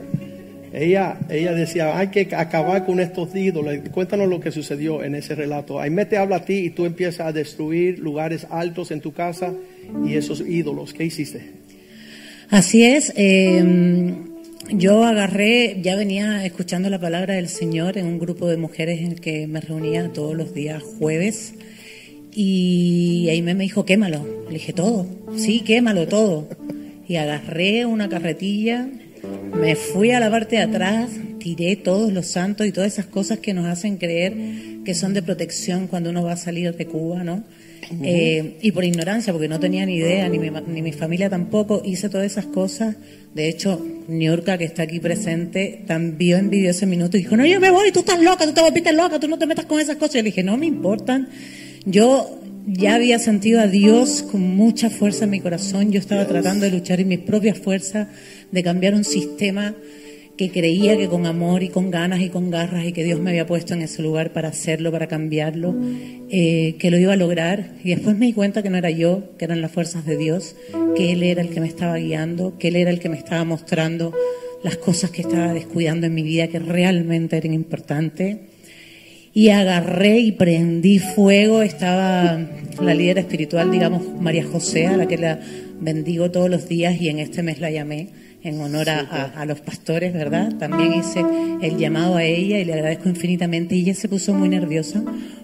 Ella, 0.72 1.18
ella 1.28 1.52
decía, 1.52 1.98
hay 1.98 2.08
que 2.08 2.28
acabar 2.34 2.86
con 2.86 2.98
estos 3.00 3.34
ídolos. 3.34 3.74
Cuéntanos 3.90 4.28
lo 4.28 4.40
que 4.40 4.50
sucedió 4.50 5.02
en 5.04 5.14
ese 5.14 5.34
relato. 5.34 5.80
Aime 5.80 6.06
te 6.06 6.16
habla 6.16 6.36
a 6.36 6.44
ti 6.44 6.54
y 6.54 6.70
tú 6.70 6.86
empiezas 6.86 7.26
a 7.26 7.32
destruir 7.32 7.98
lugares 7.98 8.46
altos 8.50 8.90
en 8.90 9.00
tu 9.00 9.12
casa 9.12 9.52
y 10.06 10.14
esos 10.14 10.40
ídolos. 10.40 10.94
¿Qué 10.94 11.04
hiciste? 11.04 11.42
Así 12.48 12.84
es. 12.84 13.12
eh, 13.16 14.14
yo 14.70 15.04
agarré, 15.04 15.78
ya 15.82 15.96
venía 15.96 16.46
escuchando 16.46 16.88
la 16.88 16.98
palabra 16.98 17.34
del 17.34 17.48
Señor 17.48 17.98
en 17.98 18.06
un 18.06 18.18
grupo 18.18 18.46
de 18.48 18.56
mujeres 18.56 19.00
en 19.00 19.12
el 19.12 19.20
que 19.20 19.46
me 19.46 19.60
reunía 19.60 20.08
todos 20.12 20.34
los 20.36 20.54
días 20.54 20.82
jueves. 20.82 21.54
Y 22.34 23.28
ahí 23.28 23.42
me 23.42 23.54
dijo, 23.54 23.84
quémalo. 23.84 24.26
Le 24.46 24.54
dije, 24.54 24.72
todo. 24.72 25.06
Sí, 25.36 25.60
quémalo 25.60 26.06
todo. 26.08 26.48
Y 27.06 27.16
agarré 27.16 27.84
una 27.84 28.08
carretilla, 28.08 28.88
me 29.54 29.76
fui 29.76 30.10
a 30.10 30.20
la 30.20 30.30
parte 30.30 30.56
de 30.56 30.62
atrás, 30.62 31.10
tiré 31.38 31.76
todos 31.76 32.12
los 32.12 32.26
santos 32.26 32.66
y 32.66 32.72
todas 32.72 32.92
esas 32.92 33.06
cosas 33.06 33.38
que 33.38 33.54
nos 33.54 33.66
hacen 33.66 33.96
creer 33.96 34.32
que 34.84 34.94
son 34.94 35.14
de 35.14 35.22
protección 35.22 35.86
cuando 35.86 36.10
uno 36.10 36.22
va 36.24 36.32
a 36.32 36.36
salir 36.36 36.74
de 36.74 36.86
Cuba, 36.86 37.22
¿no? 37.22 37.44
Eh, 38.02 38.56
y 38.62 38.72
por 38.72 38.84
ignorancia, 38.84 39.32
porque 39.32 39.48
no 39.48 39.60
tenía 39.60 39.84
ni 39.84 39.96
idea, 39.96 40.28
ni 40.28 40.38
mi, 40.38 40.50
ma- 40.50 40.62
ni 40.66 40.80
mi 40.82 40.92
familia 40.92 41.28
tampoco, 41.28 41.82
hice 41.84 42.08
todas 42.08 42.26
esas 42.26 42.46
cosas. 42.46 42.96
De 43.34 43.48
hecho, 43.48 43.84
Niurka, 44.08 44.56
que 44.56 44.64
está 44.64 44.84
aquí 44.84 44.98
presente, 45.00 45.82
también 45.86 46.48
vivió 46.48 46.70
ese 46.70 46.86
minuto 46.86 47.16
y 47.16 47.20
dijo, 47.20 47.36
no, 47.36 47.44
yo 47.44 47.60
me 47.60 47.70
voy, 47.70 47.92
tú 47.92 48.00
estás 48.00 48.20
loca, 48.22 48.46
tú 48.46 48.52
te 48.52 48.60
volviste 48.62 48.92
loca, 48.92 49.18
tú 49.20 49.28
no 49.28 49.38
te 49.38 49.46
metas 49.46 49.66
con 49.66 49.78
esas 49.80 49.96
cosas. 49.96 50.14
Y 50.14 50.18
yo 50.18 50.22
le 50.22 50.28
dije, 50.30 50.42
no 50.42 50.56
me 50.56 50.66
importan. 50.66 51.28
Yo 51.84 52.38
ya 52.66 52.94
había 52.94 53.18
sentido 53.18 53.60
a 53.60 53.66
Dios 53.66 54.22
con 54.30 54.40
mucha 54.40 54.88
fuerza 54.88 55.24
en 55.24 55.30
mi 55.30 55.40
corazón. 55.40 55.90
Yo 55.92 55.98
estaba 55.98 56.26
tratando 56.26 56.64
de 56.64 56.70
luchar 56.70 57.00
en 57.00 57.08
mis 57.08 57.18
propias 57.18 57.58
fuerzas, 57.58 58.08
de 58.52 58.62
cambiar 58.62 58.94
un 58.94 59.04
sistema 59.04 59.74
que 60.36 60.50
creía 60.50 60.96
que 60.96 61.08
con 61.08 61.26
amor 61.26 61.62
y 61.62 61.68
con 61.68 61.90
ganas 61.90 62.20
y 62.20 62.28
con 62.28 62.50
garras 62.50 62.86
y 62.86 62.92
que 62.92 63.04
Dios 63.04 63.20
me 63.20 63.30
había 63.30 63.46
puesto 63.46 63.74
en 63.74 63.82
ese 63.82 64.02
lugar 64.02 64.32
para 64.32 64.48
hacerlo, 64.48 64.90
para 64.90 65.06
cambiarlo, 65.06 65.74
eh, 66.30 66.76
que 66.78 66.90
lo 66.90 66.98
iba 66.98 67.12
a 67.12 67.16
lograr. 67.16 67.74
Y 67.84 67.90
después 67.90 68.16
me 68.16 68.26
di 68.26 68.32
cuenta 68.32 68.62
que 68.62 68.70
no 68.70 68.78
era 68.78 68.90
yo, 68.90 69.36
que 69.38 69.44
eran 69.44 69.60
las 69.60 69.72
fuerzas 69.72 70.06
de 70.06 70.16
Dios, 70.16 70.56
que 70.96 71.12
Él 71.12 71.22
era 71.22 71.42
el 71.42 71.50
que 71.50 71.60
me 71.60 71.66
estaba 71.66 71.96
guiando, 71.96 72.56
que 72.58 72.68
Él 72.68 72.76
era 72.76 72.90
el 72.90 72.98
que 72.98 73.08
me 73.08 73.18
estaba 73.18 73.44
mostrando 73.44 74.14
las 74.64 74.76
cosas 74.76 75.10
que 75.10 75.22
estaba 75.22 75.52
descuidando 75.52 76.06
en 76.06 76.14
mi 76.14 76.22
vida 76.22 76.46
que 76.46 76.60
realmente 76.60 77.36
eran 77.36 77.52
importantes 77.52 78.36
y 79.34 79.48
agarré 79.48 80.18
y 80.20 80.32
prendí 80.32 80.98
fuego. 80.98 81.62
Estaba 81.62 82.38
la 82.80 82.94
líder 82.94 83.18
espiritual, 83.18 83.70
digamos, 83.70 84.02
María 84.20 84.44
José, 84.44 84.86
a 84.86 84.96
la 84.96 85.06
que 85.06 85.18
la 85.18 85.40
bendigo 85.80 86.30
todos 86.30 86.48
los 86.48 86.68
días 86.68 87.00
y 87.00 87.08
en 87.08 87.18
este 87.18 87.42
mes 87.42 87.60
la 87.60 87.70
llamé 87.70 88.21
en 88.44 88.60
honor 88.60 88.88
a, 88.90 89.00
a- 89.00 89.40
a 89.40 89.44
los 89.46 89.60
pastores, 89.60 90.12
¿verdad? 90.12 90.56
También 90.58 90.94
hice 90.94 91.24
el 91.62 91.76
llamado 91.78 92.16
a 92.16 92.24
ella 92.24 92.58
y 92.58 92.64
le 92.64 92.72
agradezco 92.74 93.08
infinitamente. 93.08 93.74
Y 93.76 93.80
ella 93.82 93.94
se 93.94 94.08
puso 94.08 94.34
muy 94.34 94.48
nerviosa 94.48 95.02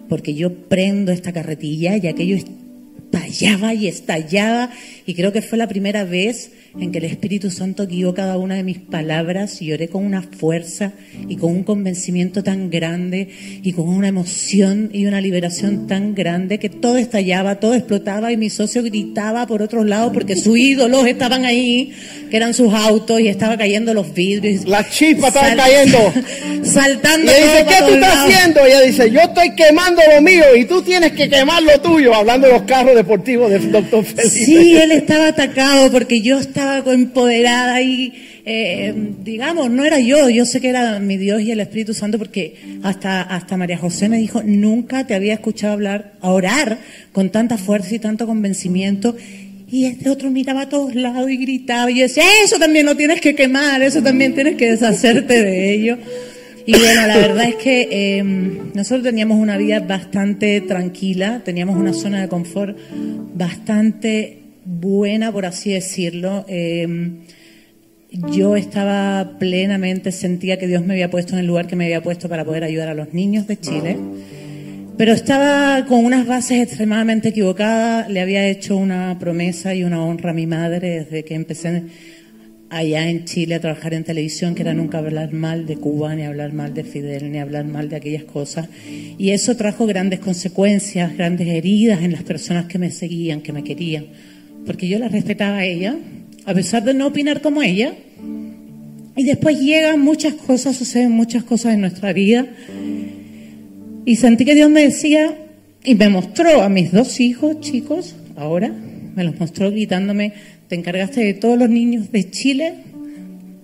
porque 0.09 0.35
yo 0.35 0.53
prendo 0.69 1.13
esta 1.13 1.33
carretilla 1.33 1.97
y 1.97 2.07
aquello 2.07 2.37
estallaba 2.37 3.75
y 3.75 3.89
estallaba 3.89 4.71
y 5.09 5.15
creo 5.15 5.33
que 5.33 5.41
fue 5.41 5.57
la 5.57 5.67
primera 5.67 6.05
vez 6.05 6.51
en 6.79 6.93
que 6.93 6.99
el 6.99 7.05
Espíritu 7.05 7.51
Santo 7.51 7.87
guió 7.87 8.13
cada 8.13 8.37
una 8.37 8.57
de 8.57 8.63
mis 8.63 8.79
palabras 8.79 9.63
y 9.63 9.73
oré 9.73 9.89
con 9.89 10.05
una 10.05 10.21
fuerza 10.21 10.93
y 11.31 11.37
con 11.37 11.51
un 11.51 11.63
convencimiento 11.65 12.45
tan 12.45 12.69
grande 12.69 13.29
y 13.63 13.73
con 13.73 13.89
una 13.89 14.09
emoción 14.09 14.91
y 14.93 15.07
una 15.07 15.23
liberación 15.23 15.87
tan 15.87 16.15
grande 16.15 16.59
que 16.59 16.69
todo 16.69 16.99
estallaba, 16.99 17.59
todo 17.59 17.73
explotaba 17.73 18.33
y 18.33 18.37
mi 18.37 18.51
socio 18.51 18.83
gritaba 18.83 19.47
por 19.47 19.63
otros 19.63 19.87
lados 19.87 20.13
porque 20.13 20.37
sus 20.37 20.59
ídolos 20.59 21.07
estaban 21.07 21.47
ahí, 21.47 21.91
que 22.31 22.37
eran 22.37 22.53
sus 22.53 22.75
autos 22.75 23.19
y 23.19 23.29
estaba 23.29 23.57
cayendo 23.57 23.95
los 23.95 24.13
vidrios. 24.13 24.67
La 24.67 24.87
chispa 24.91 25.29
estaba 25.29 25.57
cayendo. 25.57 26.13
Saltando. 26.65 27.33
Y 27.33 27.35
ella 27.35 27.53
dice, 27.53 27.67
¿qué 27.67 27.77
tú 27.79 27.95
estás 27.95 28.15
lados. 28.15 28.35
haciendo? 28.35 28.61
Y 28.61 28.71
ella 28.71 28.81
dice, 28.83 29.11
yo 29.11 29.21
estoy 29.21 29.55
quemando 29.55 30.03
lo 30.15 30.21
mío 30.21 30.45
y 30.55 30.67
tú 30.67 30.83
tienes 30.83 31.13
que 31.13 31.31
quemar 31.31 31.63
lo 31.63 31.81
tuyo. 31.81 32.15
Hablando 32.15 32.47
de 32.47 32.53
los 32.53 32.63
carros 32.65 32.95
deportivos 32.95 33.51
del 33.51 33.73
doctor 33.73 34.05
Felipe. 34.05 34.29
Sí, 34.29 34.77
él 34.77 34.98
estaba 34.99 35.29
atacado 35.29 35.91
porque 35.91 36.21
yo 36.21 36.39
estaba 36.39 36.79
empoderada 36.93 37.81
y, 37.81 38.13
eh, 38.45 38.95
digamos, 39.25 39.71
no 39.71 39.85
era 39.85 39.99
yo, 39.99 40.29
yo 40.29 40.45
sé 40.45 40.61
que 40.61 40.69
era 40.69 40.99
mi 41.01 41.17
Dios 41.17 41.43
y 41.43 41.51
el 41.51 41.61
Espíritu 41.61 41.95
Santo 41.95 42.19
porque 42.19 42.55
hasta, 42.83 43.23
hasta 43.23 43.57
María 43.57 43.79
José 43.79 44.09
me 44.09 44.19
dijo, 44.19 44.43
nunca 44.43 45.07
te 45.07 45.15
había 45.15 45.35
escuchado 45.35 45.73
hablar, 45.73 46.13
orar 46.21 46.79
con 47.13 47.31
tanta 47.31 47.59
fuerza 47.59 47.95
y 47.95 47.99
tanto 47.99 48.27
convencimiento. 48.27 49.17
Y 49.71 49.85
este 49.85 50.09
otro 50.09 50.31
miraba 50.31 50.63
a 50.63 50.69
todos 50.69 50.95
lados 50.95 51.31
y 51.31 51.37
gritaba. 51.37 51.91
Y 51.91 52.01
decía, 52.01 52.25
eso 52.43 52.59
también 52.59 52.87
lo 52.87 52.97
tienes 52.97 53.21
que 53.21 53.35
quemar, 53.35 53.83
eso 53.83 54.03
también 54.03 54.35
tienes 54.35 54.57
que 54.57 54.71
deshacerte 54.71 55.43
de 55.43 55.75
ello. 55.75 55.99
Y 56.69 56.73
bueno, 56.73 57.07
la 57.07 57.17
verdad 57.17 57.49
es 57.49 57.55
que 57.55 57.89
eh, 57.91 58.23
nosotros 58.23 59.03
teníamos 59.03 59.39
una 59.39 59.57
vida 59.57 59.81
bastante 59.81 60.61
tranquila, 60.61 61.41
teníamos 61.43 61.77
una 61.77 61.95
zona 61.95 62.21
de 62.21 62.29
confort 62.29 62.77
bastante 63.35 64.48
buena, 64.69 65.33
por 65.33 65.47
así 65.47 65.73
decirlo. 65.73 66.45
Eh, 66.49 66.87
yo 68.11 68.57
estaba 68.57 69.39
plenamente, 69.39 70.13
sentía 70.13 70.59
que 70.59 70.67
Dios 70.67 70.85
me 70.85 70.95
había 70.95 71.11
puesto 71.11 71.35
en 71.35 71.41
el 71.41 71.47
lugar 71.47 71.67
que 71.67 71.77
me 71.77 71.85
había 71.85 72.03
puesto 72.03 72.29
para 72.29 72.45
poder 72.45 72.65
ayudar 72.65 72.89
a 72.89 72.95
los 72.95 73.13
niños 73.13 73.47
de 73.47 73.59
Chile. 73.59 73.97
Pero 74.97 75.13
estaba 75.13 75.85
con 75.87 76.05
unas 76.05 76.27
bases 76.27 76.63
extremadamente 76.63 77.29
equivocadas. 77.29 78.11
Le 78.11 78.21
había 78.21 78.47
hecho 78.49 78.77
una 78.77 79.17
promesa 79.19 79.75
y 79.75 79.85
una 79.85 80.03
honra 80.03 80.31
a 80.31 80.35
mi 80.35 80.47
madre 80.47 81.05
desde 81.05 81.25
que 81.25 81.35
empecé 81.35 81.85
allá 82.71 83.09
en 83.09 83.25
Chile 83.25 83.55
a 83.55 83.61
trabajar 83.61 83.95
en 83.95 84.05
televisión, 84.05 84.55
que 84.55 84.63
era 84.63 84.75
nunca 84.75 84.99
hablar 84.99 85.33
mal 85.33 85.67
de 85.67 85.77
Cuba, 85.77 86.15
ni 86.15 86.23
hablar 86.25 86.53
mal 86.53 86.75
de 86.75 86.85
Fidel, 86.85 87.31
ni 87.31 87.39
hablar 87.39 87.65
mal 87.67 87.89
de 87.89 87.97
aquellas 87.97 88.25
cosas. 88.25 88.69
Y 89.19 89.31
eso 89.31 89.57
trajo 89.57 89.87
grandes 89.87 90.19
consecuencias, 90.19 91.17
grandes 91.17 91.47
heridas 91.47 92.03
en 92.03 92.13
las 92.13 92.25
personas 92.25 92.67
que 92.67 92.79
me 92.79 92.91
seguían, 92.91 93.41
que 93.41 93.53
me 93.53 93.63
querían. 93.63 94.07
Porque 94.69 94.87
yo 94.87 94.99
la 94.99 95.09
respetaba 95.09 95.57
a 95.57 95.65
ella, 95.65 95.97
a 96.45 96.53
pesar 96.53 96.85
de 96.85 96.93
no 96.93 97.07
opinar 97.07 97.41
como 97.41 97.63
ella. 97.63 97.95
Y 99.17 99.25
después 99.25 99.59
llegan 99.59 99.99
muchas 99.99 100.35
cosas, 100.35 100.77
suceden 100.77 101.11
muchas 101.11 101.43
cosas 101.43 101.73
en 101.73 101.81
nuestra 101.81 102.13
vida. 102.13 102.45
Y 104.05 104.17
sentí 104.17 104.45
que 104.45 104.55
Dios 104.55 104.69
me 104.69 104.83
decía, 104.83 105.35
y 105.83 105.95
me 105.95 106.11
mostró 106.11 106.61
a 106.61 106.69
mis 106.69 106.93
dos 106.93 107.19
hijos 107.19 107.61
chicos, 107.61 108.15
ahora, 108.37 108.71
me 109.17 109.25
los 109.25 109.41
mostró 109.41 109.71
gritándome, 109.71 110.35
te 110.69 110.75
encargaste 110.75 111.25
de 111.25 111.33
todos 111.33 111.59
los 111.59 111.71
niños 111.71 112.13
de 112.13 112.31
Chile, 112.31 112.75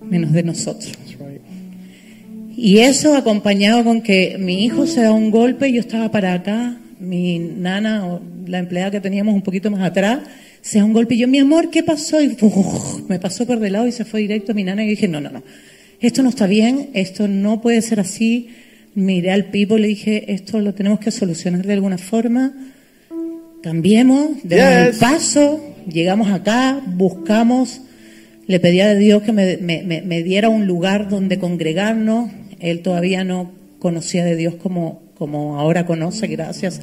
menos 0.09 0.33
de 0.33 0.41
nosotros. 0.41 0.91
Y 2.57 2.79
eso 2.79 3.15
acompañado 3.15 3.83
con 3.83 4.01
que 4.01 4.37
mi 4.39 4.65
hijo 4.65 4.87
se 4.87 5.03
da 5.03 5.11
un 5.11 5.29
golpe, 5.29 5.71
yo 5.71 5.81
estaba 5.81 6.09
para 6.09 6.33
acá, 6.33 6.79
mi 6.99 7.37
nana 7.37 8.07
o 8.07 8.21
la 8.47 8.57
empleada 8.57 8.89
que 8.89 9.01
teníamos 9.01 9.35
un 9.35 9.43
poquito 9.43 9.69
más 9.69 9.81
atrás, 9.81 10.21
se 10.67 10.79
da 10.79 10.85
un 10.85 10.93
golpe 10.93 11.13
y 11.13 11.19
yo, 11.19 11.27
mi 11.27 11.37
amor, 11.37 11.69
¿qué 11.69 11.83
pasó? 11.83 12.19
Y 12.21 12.35
¡uf! 12.41 13.07
me 13.07 13.19
pasó 13.19 13.45
por 13.45 13.59
de 13.59 13.69
lado 13.69 13.85
y 13.87 13.91
se 13.91 14.03
fue 14.03 14.21
directo 14.21 14.51
a 14.51 14.55
mi 14.55 14.63
nana 14.63 14.83
y 14.83 14.87
yo 14.87 14.89
dije, 14.91 15.07
no, 15.07 15.21
no, 15.21 15.29
no, 15.29 15.43
esto 15.99 16.23
no 16.23 16.29
está 16.29 16.47
bien, 16.47 16.89
esto 16.93 17.27
no 17.27 17.61
puede 17.61 17.81
ser 17.83 17.99
así. 17.99 18.49
Miré 18.95 19.31
al 19.31 19.45
Pipo 19.45 19.77
y 19.77 19.81
le 19.81 19.87
dije, 19.89 20.33
esto 20.33 20.59
lo 20.59 20.73
tenemos 20.73 20.99
que 20.99 21.11
solucionar 21.11 21.65
de 21.67 21.73
alguna 21.73 21.97
forma. 21.99 22.53
Cambiemos, 23.61 24.29
demos 24.43 24.65
el 24.87 24.99
paso, 24.99 25.75
llegamos 25.91 26.29
acá, 26.29 26.81
buscamos, 26.95 27.81
le 28.47 28.59
pedí 28.59 28.79
a 28.81 28.93
Dios 28.95 29.23
que 29.23 29.31
me, 29.33 29.57
me- 29.57 29.83
me- 29.83 30.01
me 30.01 30.23
diera 30.23 30.49
un 30.49 30.65
lugar 30.67 31.09
donde 31.09 31.39
congregarnos. 31.39 32.29
Él 32.59 32.81
todavía 32.81 33.23
no 33.23 33.51
conocía 33.79 34.23
de 34.23 34.35
Dios 34.35 34.55
como, 34.55 35.01
como 35.15 35.59
ahora 35.59 35.85
conoce, 35.85 36.27
gracias 36.27 36.81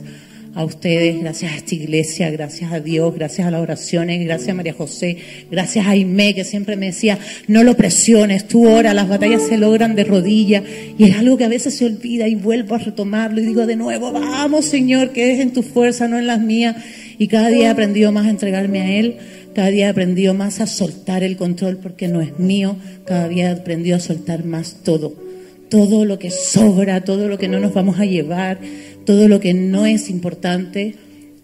a 0.55 0.65
ustedes, 0.65 1.19
gracias 1.21 1.53
a 1.53 1.57
esta 1.57 1.75
iglesia, 1.75 2.31
gracias 2.31 2.73
a 2.73 2.81
Dios, 2.81 3.15
gracias 3.15 3.47
a 3.47 3.51
las 3.51 3.63
oraciones, 3.63 4.23
gracias 4.25 4.51
a 4.51 4.55
María 4.55 4.75
José, 4.75 5.17
gracias 5.51 5.87
a 5.87 5.91
Aimé, 5.91 6.35
que 6.35 6.45
siempre 6.45 6.77
me 6.77 6.87
decía, 6.87 7.19
no 7.49 7.63
lo 7.63 7.75
presiones, 7.75 8.49
tú 8.49 8.69
ora, 8.69 8.93
las 8.93 9.09
batallas 9.09 9.43
se 9.43 9.57
logran 9.57 9.95
de 9.95 10.05
rodillas, 10.05 10.63
y 10.99 11.05
es 11.05 11.17
algo 11.17 11.39
que 11.39 11.45
a 11.45 11.49
veces 11.49 11.75
se 11.75 11.87
olvida 11.87 12.29
y 12.29 12.35
vuelvo 12.35 12.75
a 12.75 12.79
retomarlo 12.79 13.41
y 13.41 13.47
digo 13.47 13.67
de 13.67 13.77
nuevo, 13.77 14.13
vamos 14.13 14.67
Señor, 14.67 15.13
que 15.13 15.33
es 15.33 15.41
en 15.41 15.53
tu 15.53 15.63
fuerza, 15.63 16.07
no 16.07 16.19
en 16.19 16.27
las 16.27 16.41
mías, 16.41 16.77
y 17.19 17.29
cada 17.29 17.49
día 17.49 17.69
he 17.69 17.71
aprendido 17.71 18.13
más 18.13 18.27
a 18.27 18.31
entregarme 18.31 18.83
a 18.83 18.91
Él, 18.93 19.17
cada 19.55 19.69
día 19.69 19.87
he 19.87 19.91
aprendido 19.91 20.35
más 20.35 20.61
a 20.61 20.67
soltar 20.67 21.25
el 21.25 21.37
control 21.37 21.79
porque 21.79 22.09
no 22.09 22.21
es 22.21 22.39
mío, 22.39 22.77
cada 23.07 23.27
día 23.29 23.49
he 23.49 23.53
aprendido 23.53 23.97
a 23.97 24.01
soltar 24.01 24.45
más 24.45 24.77
todo 24.83 25.33
todo 25.73 26.05
lo 26.05 26.19
que 26.19 26.31
sobra, 26.31 27.03
todo 27.03 27.29
lo 27.29 27.39
que 27.39 27.49
no 27.49 27.59
nos 27.59 27.73
vamos 27.73 27.99
a 27.99 28.05
llevar, 28.05 28.59
todo 29.05 29.29
lo 29.29 29.41
que 29.41 29.55
no 29.55 29.87
es 29.87 30.11
importante. 30.11 30.95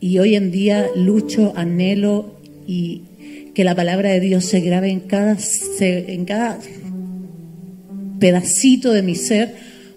Y 0.00 0.18
hoy 0.18 0.36
en 0.36 0.50
día 0.50 0.86
lucho, 0.94 1.52
anhelo 1.56 2.38
y 2.66 3.02
que 3.54 3.64
la 3.64 3.74
palabra 3.74 4.10
de 4.10 4.20
Dios 4.20 4.44
se 4.44 4.60
grabe 4.60 4.90
en 4.90 5.00
cada, 5.00 5.36
en 5.80 6.24
cada 6.24 6.60
pedacito 8.20 8.92
de 8.92 9.02
mi 9.02 9.14
ser 9.14 9.54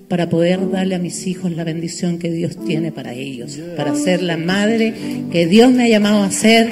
para 0.08 0.30
poder 0.30 0.70
darle 0.70 0.96
a 0.96 1.00
mis 1.00 1.26
hijos 1.28 1.56
la 1.56 1.64
bendición 1.64 2.20
que 2.20 2.32
Dios 2.32 2.58
tiene 2.66 2.92
para 2.92 3.14
ellos, 3.14 3.58
para 3.78 3.96
ser 3.96 4.22
la 4.22 4.36
madre 4.36 4.94
que 5.32 5.48
Dios 5.48 5.72
me 5.72 5.86
ha 5.86 5.88
llamado 5.88 6.24
a 6.24 6.32
ser, 6.32 6.70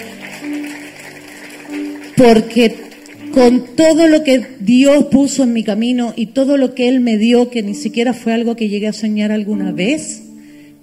porque 2.18 2.76
con 3.32 3.76
todo 3.76 4.08
lo 4.08 4.24
que 4.24 4.46
Dios 4.60 5.06
puso 5.06 5.44
en 5.44 5.54
mi 5.54 5.64
camino 5.64 6.14
y 6.18 6.28
todo 6.28 6.58
lo 6.58 6.76
que 6.76 6.90
Él 6.90 7.00
me 7.00 7.18
dio, 7.18 7.50
que 7.50 7.64
ni 7.64 7.76
siquiera 7.76 8.14
fue 8.14 8.34
algo 8.34 8.56
que 8.56 8.68
llegué 8.68 8.88
a 8.88 8.94
soñar 8.94 9.32
alguna 9.32 9.72
vez, 9.72 10.24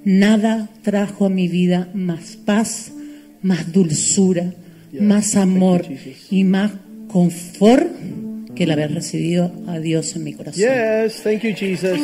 nada 0.07 0.71
trajo 0.83 1.27
a 1.27 1.29
mi 1.29 1.49
vida 1.49 1.89
más 1.93 2.37
paz, 2.37 2.93
más 3.43 3.73
dulzura, 3.73 4.55
más 4.99 5.35
amor 5.35 5.85
y 6.31 6.45
más 6.45 6.73
confort 7.09 7.89
que 8.55 8.65
el 8.65 8.71
haber 8.71 8.95
recibido 8.95 9.53
a 9.67 9.81
Dios 9.81 10.15
en 10.15 10.25
mi 10.25 10.33
corazón. 10.33 10.63
Yes, 10.63 11.23
thank 11.23 11.43
you, 11.43 11.55
Jesus. 11.55 11.99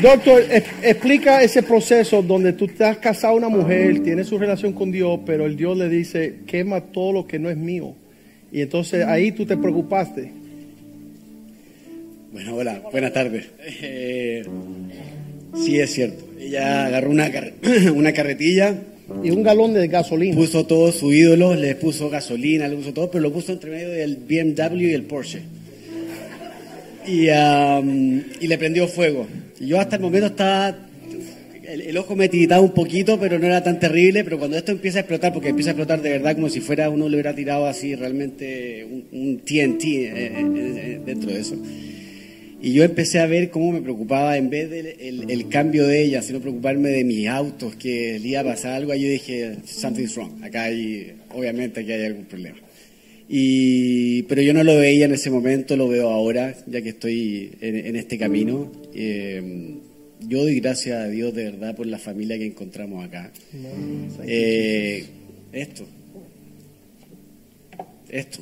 Doctor, 0.00 0.44
explica 0.82 1.42
ese 1.42 1.62
proceso 1.64 2.22
donde 2.22 2.52
tú 2.52 2.66
estás 2.66 2.98
casado 2.98 3.34
a 3.34 3.36
una 3.36 3.48
mujer, 3.48 4.02
tienes 4.04 4.28
su 4.28 4.38
relación 4.38 4.72
con 4.72 4.92
Dios, 4.92 5.20
pero 5.26 5.46
el 5.46 5.56
Dios 5.56 5.76
le 5.76 5.88
dice, 5.88 6.40
quema 6.46 6.80
todo 6.80 7.12
lo 7.12 7.26
que 7.26 7.40
no 7.40 7.50
es 7.50 7.56
mío. 7.56 7.94
Y 8.52 8.60
entonces 8.60 9.04
ahí 9.04 9.32
tú 9.32 9.44
te 9.46 9.56
preocupaste. 9.56 10.30
Bueno, 12.32 12.54
hola, 12.56 12.82
buenas 12.90 13.12
tardes. 13.12 13.46
Eh, 13.60 14.44
sí, 15.56 15.78
es 15.78 15.92
cierto. 15.92 16.24
Ella 16.40 16.86
agarró 16.86 17.10
una, 17.10 17.30
car- 17.30 17.52
una 17.94 18.12
carretilla, 18.12 18.74
Y 19.22 19.30
un 19.30 19.42
galón 19.42 19.74
de 19.74 19.86
gasolina. 19.88 20.34
puso 20.36 20.64
todo 20.66 20.90
su 20.92 21.12
ídolo, 21.12 21.54
le 21.54 21.74
puso 21.74 22.08
gasolina, 22.10 22.66
le 22.68 22.76
puso 22.76 22.92
todo, 22.92 23.10
pero 23.10 23.22
lo 23.22 23.32
puso 23.32 23.52
entre 23.52 23.70
medio 23.70 23.88
del 23.90 24.16
BMW 24.16 24.80
y 24.88 24.92
el 24.94 25.02
Porsche. 25.04 25.40
Y, 27.06 27.28
am, 27.30 28.22
y 28.40 28.46
le 28.46 28.58
prendió 28.58 28.86
fuego. 28.88 29.26
Y 29.60 29.66
yo 29.68 29.80
hasta 29.80 29.96
el 29.96 30.02
momento 30.02 30.26
estaba... 30.28 30.76
El, 31.64 31.80
el 31.82 31.96
ojo 31.96 32.14
me 32.16 32.28
tiritaba 32.28 32.60
un 32.60 32.72
poquito, 32.72 33.18
pero 33.18 33.38
no 33.38 33.46
era 33.46 33.62
tan 33.62 33.78
terrible. 33.80 34.24
Pero 34.24 34.38
cuando 34.38 34.56
esto 34.56 34.72
empieza 34.72 34.98
a 34.98 35.00
explotar, 35.02 35.32
porque 35.32 35.48
empieza 35.48 35.70
a 35.70 35.72
explotar 35.72 36.02
de 36.02 36.10
verdad 36.10 36.34
como 36.34 36.48
si 36.48 36.60
fuera 36.60 36.90
uno 36.90 37.08
le 37.08 37.16
hubiera 37.16 37.34
tirado 37.34 37.66
así 37.66 37.94
realmente 37.94 38.84
un, 38.84 39.04
un 39.12 39.38
TNT 39.38 39.84
eh, 39.84 40.12
eh, 40.14 40.34
eh, 40.36 41.00
dentro 41.06 41.30
de 41.30 41.40
eso. 41.40 41.56
Y 42.62 42.72
yo 42.74 42.84
empecé 42.84 43.18
a 43.18 43.26
ver 43.26 43.50
cómo 43.50 43.72
me 43.72 43.82
preocupaba, 43.82 44.36
en 44.36 44.48
vez 44.48 44.70
del 44.70 44.86
el, 44.86 45.28
el 45.28 45.48
cambio 45.48 45.84
de 45.84 46.04
ella, 46.04 46.22
sino 46.22 46.40
preocuparme 46.40 46.90
de 46.90 47.02
mis 47.02 47.26
autos, 47.26 47.74
que 47.74 48.20
le 48.20 48.28
iba 48.28 48.40
a 48.40 48.44
pasar 48.44 48.74
algo, 48.74 48.92
ahí 48.92 49.02
yo 49.02 49.08
dije, 49.08 49.56
something's 49.66 50.14
wrong, 50.14 50.44
acá 50.44 50.64
hay, 50.64 51.12
obviamente 51.34 51.80
aquí 51.80 51.90
hay 51.90 52.04
algún 52.04 52.26
problema. 52.26 52.58
Y, 53.28 54.22
pero 54.24 54.42
yo 54.42 54.54
no 54.54 54.62
lo 54.62 54.76
veía 54.76 55.06
en 55.06 55.14
ese 55.14 55.28
momento, 55.28 55.76
lo 55.76 55.88
veo 55.88 56.08
ahora, 56.10 56.54
ya 56.68 56.80
que 56.82 56.90
estoy 56.90 57.50
en, 57.60 57.76
en 57.84 57.96
este 57.96 58.16
camino. 58.16 58.70
Eh, 58.94 59.74
yo 60.28 60.42
doy 60.42 60.60
gracias 60.60 61.04
a 61.04 61.08
Dios 61.08 61.34
de 61.34 61.44
verdad 61.44 61.74
por 61.74 61.86
la 61.86 61.98
familia 61.98 62.38
que 62.38 62.46
encontramos 62.46 63.04
acá. 63.04 63.32
Eh, 64.24 65.04
esto, 65.52 65.84
esto, 68.08 68.40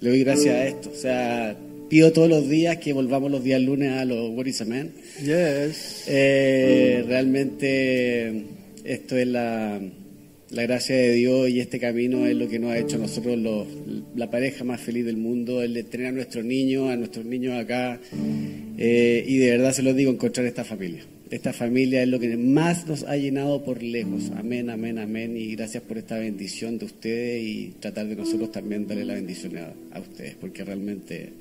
le 0.00 0.10
doy 0.10 0.22
gracias 0.22 0.54
a 0.54 0.66
esto. 0.66 0.90
O 0.90 0.96
sea, 0.96 1.56
pido 1.88 2.12
todos 2.12 2.28
los 2.28 2.48
días 2.48 2.78
que 2.78 2.92
volvamos 2.92 3.30
los 3.30 3.44
días 3.44 3.60
lunes 3.60 3.92
a 3.92 4.04
los 4.04 4.30
What 4.30 4.46
is 4.46 4.60
a 4.60 4.64
Man. 4.64 4.90
Yes. 5.20 6.04
Eh, 6.06 7.04
realmente 7.06 8.44
esto 8.84 9.16
es 9.16 9.26
la, 9.26 9.80
la 10.50 10.62
gracia 10.62 10.96
de 10.96 11.12
Dios 11.12 11.48
y 11.48 11.60
este 11.60 11.78
camino 11.78 12.26
es 12.26 12.36
lo 12.36 12.48
que 12.48 12.58
nos 12.58 12.70
ha 12.70 12.78
hecho 12.78 12.96
a 12.96 13.00
nosotros 13.00 13.38
los, 13.38 13.66
la 14.14 14.30
pareja 14.30 14.64
más 14.64 14.80
feliz 14.80 15.04
del 15.04 15.16
mundo, 15.16 15.62
el 15.62 15.74
de 15.74 15.84
tener 15.84 16.08
a 16.08 16.12
nuestros 16.12 16.44
niños, 16.44 16.90
a 16.90 16.96
nuestros 16.96 17.24
niños 17.24 17.58
acá 17.58 18.00
eh, 18.78 19.24
y 19.26 19.38
de 19.38 19.50
verdad 19.50 19.72
se 19.72 19.82
los 19.82 19.96
digo, 19.96 20.10
encontrar 20.10 20.46
esta 20.46 20.64
familia. 20.64 21.04
Esta 21.28 21.52
familia 21.52 22.02
es 22.02 22.08
lo 22.08 22.20
que 22.20 22.36
más 22.36 22.86
nos 22.86 23.02
ha 23.02 23.16
llenado 23.16 23.64
por 23.64 23.82
lejos. 23.82 24.30
Amén, 24.36 24.70
amén, 24.70 24.98
amén. 24.98 25.36
Y 25.36 25.56
gracias 25.56 25.82
por 25.82 25.98
esta 25.98 26.16
bendición 26.16 26.78
de 26.78 26.84
ustedes 26.84 27.42
y 27.42 27.74
tratar 27.80 28.06
de 28.06 28.14
nosotros 28.14 28.52
también 28.52 28.86
darle 28.86 29.04
la 29.04 29.14
bendición 29.14 29.58
a, 29.58 29.72
a 29.90 30.00
ustedes, 30.00 30.36
porque 30.36 30.62
realmente 30.62 31.32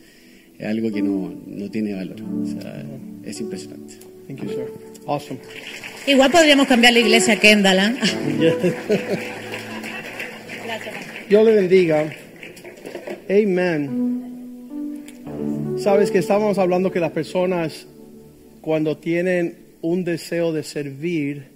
es 0.60 0.66
algo 0.66 0.92
que 0.92 1.02
no, 1.02 1.34
no 1.48 1.70
tiene 1.70 1.94
valor. 1.94 2.18
O 2.22 2.46
sea, 2.46 2.84
es 3.24 3.40
impresionante. 3.42 3.96
Thank 4.28 4.44
you, 4.44 4.50
sir. 4.50 4.72
Awesome. 5.08 5.40
Igual 6.08 6.32
podríamos 6.32 6.68
cambiar 6.68 6.94
la 6.94 7.00
iglesia 7.00 7.34
a 7.34 7.40
Kendall, 7.40 7.80
¿ah? 7.80 7.96
Dios 11.30 11.46
le 11.46 11.52
bendiga. 11.54 12.14
Amen. 13.30 14.16
Sabes 15.80 16.12
que 16.12 16.20
estábamos 16.20 16.58
hablando 16.58 16.92
que 16.92 17.00
las 17.00 17.12
personas 17.12 17.88
cuando 18.62 18.98
tienen 18.98 19.58
un 19.82 20.04
deseo 20.04 20.52
de 20.54 20.64
servir 20.64 21.48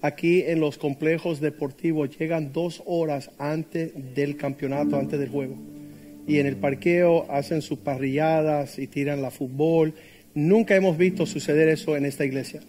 aquí 0.00 0.42
en 0.42 0.60
los 0.60 0.78
complejos 0.78 1.40
deportivos 1.40 2.16
llegan 2.18 2.52
dos 2.52 2.82
horas 2.86 3.30
antes 3.38 3.92
del 4.14 4.36
campeonato, 4.36 4.96
antes 4.96 5.18
del 5.18 5.30
juego. 5.30 5.56
Y 6.26 6.38
en 6.38 6.46
el 6.46 6.56
parqueo 6.56 7.30
hacen 7.30 7.62
sus 7.62 7.78
parrilladas 7.78 8.78
y 8.78 8.86
tiran 8.86 9.22
la 9.22 9.30
fútbol. 9.30 9.94
Nunca 10.34 10.76
hemos 10.76 10.96
visto 10.96 11.26
suceder 11.26 11.68
eso 11.68 11.96
en 11.96 12.06
esta 12.06 12.24
iglesia. 12.24 12.60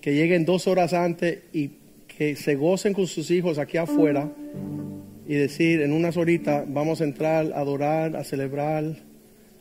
Que 0.00 0.14
lleguen 0.14 0.44
dos 0.44 0.66
horas 0.66 0.92
antes 0.92 1.40
y 1.52 1.70
que 2.08 2.36
se 2.36 2.54
gocen 2.56 2.92
con 2.94 3.06
sus 3.06 3.30
hijos 3.30 3.58
aquí 3.58 3.76
afuera 3.76 4.30
y 5.26 5.34
decir 5.34 5.80
en 5.80 5.92
unas 5.92 6.16
horitas 6.16 6.64
vamos 6.68 7.00
a 7.00 7.04
entrar 7.04 7.52
a 7.52 7.60
adorar, 7.60 8.16
a 8.16 8.24
celebrar, 8.24 8.84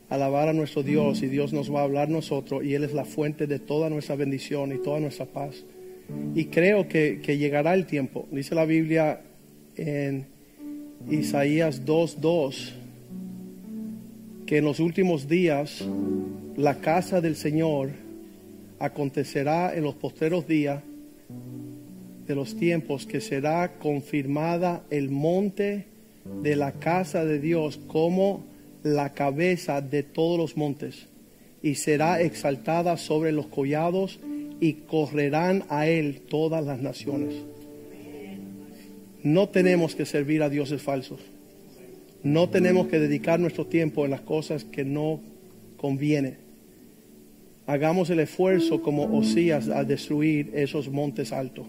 a 0.09 0.15
alabar 0.15 0.49
a 0.49 0.53
nuestro 0.53 0.83
Dios 0.83 1.21
y 1.21 1.27
Dios 1.27 1.53
nos 1.53 1.73
va 1.73 1.81
a 1.81 1.83
hablar 1.83 2.09
nosotros 2.09 2.63
y 2.63 2.73
Él 2.73 2.83
es 2.83 2.93
la 2.93 3.05
fuente 3.05 3.47
de 3.47 3.59
toda 3.59 3.89
nuestra 3.89 4.15
bendición 4.15 4.73
y 4.73 4.79
toda 4.79 4.99
nuestra 4.99 5.25
paz. 5.25 5.63
Y 6.35 6.45
creo 6.45 6.89
que, 6.89 7.21
que 7.23 7.37
llegará 7.37 7.73
el 7.73 7.85
tiempo. 7.85 8.27
Dice 8.31 8.53
la 8.53 8.65
Biblia 8.65 9.21
en 9.77 10.25
Isaías 11.09 11.85
2.2 11.85 12.73
que 14.45 14.57
en 14.57 14.65
los 14.65 14.79
últimos 14.79 15.27
días 15.27 15.83
la 16.57 16.79
casa 16.79 17.21
del 17.21 17.35
Señor 17.35 17.91
acontecerá 18.79 19.73
en 19.75 19.83
los 19.83 19.95
posteros 19.95 20.47
días 20.47 20.83
de 22.27 22.35
los 22.35 22.55
tiempos 22.55 23.05
que 23.05 23.21
será 23.21 23.79
confirmada 23.79 24.83
el 24.89 25.09
monte 25.09 25.85
de 26.41 26.55
la 26.55 26.73
casa 26.73 27.23
de 27.25 27.39
Dios 27.39 27.79
como 27.87 28.43
la 28.83 29.13
cabeza 29.13 29.81
de 29.81 30.03
todos 30.03 30.37
los 30.37 30.57
montes 30.57 31.07
y 31.61 31.75
será 31.75 32.21
exaltada 32.21 32.97
sobre 32.97 33.31
los 33.31 33.47
collados 33.47 34.19
y 34.59 34.73
correrán 34.73 35.63
a 35.69 35.87
él 35.87 36.21
todas 36.29 36.65
las 36.65 36.79
naciones. 36.79 37.33
No 39.23 39.49
tenemos 39.49 39.95
que 39.95 40.05
servir 40.05 40.41
a 40.41 40.49
dioses 40.49 40.81
falsos. 40.81 41.19
No 42.23 42.49
tenemos 42.49 42.87
que 42.87 42.99
dedicar 42.99 43.39
nuestro 43.39 43.65
tiempo 43.65 44.05
en 44.05 44.11
las 44.11 44.21
cosas 44.21 44.63
que 44.63 44.83
no 44.85 45.19
conviene. 45.77 46.35
Hagamos 47.67 48.09
el 48.09 48.19
esfuerzo 48.19 48.81
como 48.81 49.17
Osías 49.17 49.69
a 49.69 49.83
destruir 49.83 50.51
esos 50.53 50.89
montes 50.89 51.31
altos 51.31 51.65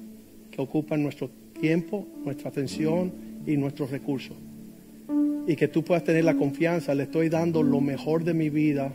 que 0.51 0.61
ocupan 0.61 1.03
nuestro 1.03 1.31
tiempo, 1.61 2.07
nuestra 2.25 2.51
atención 2.51 3.13
y 3.47 3.57
nuestros 3.57 3.91
recursos. 3.91 4.37
Y 5.47 5.57
que 5.57 5.69
tú 5.69 5.83
puedas 5.83 6.05
tener 6.05 6.25
la 6.25 6.35
confianza, 6.35 6.95
le 6.95 7.05
estoy 7.05 7.29
dando 7.29 7.63
lo 7.63 7.81
mejor 7.81 8.25
de 8.25 8.35
mi 8.35 8.51
vida 8.51 8.93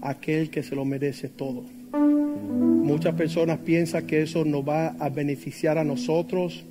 a 0.00 0.10
aquel 0.10 0.50
que 0.50 0.62
se 0.62 0.74
lo 0.74 0.84
merece 0.84 1.28
todo. 1.28 1.64
Muchas 1.92 3.14
personas 3.14 3.58
piensan 3.58 4.06
que 4.06 4.22
eso 4.22 4.44
nos 4.44 4.66
va 4.66 4.88
a 4.98 5.08
beneficiar 5.08 5.78
a 5.78 5.84
nosotros, 5.84 6.64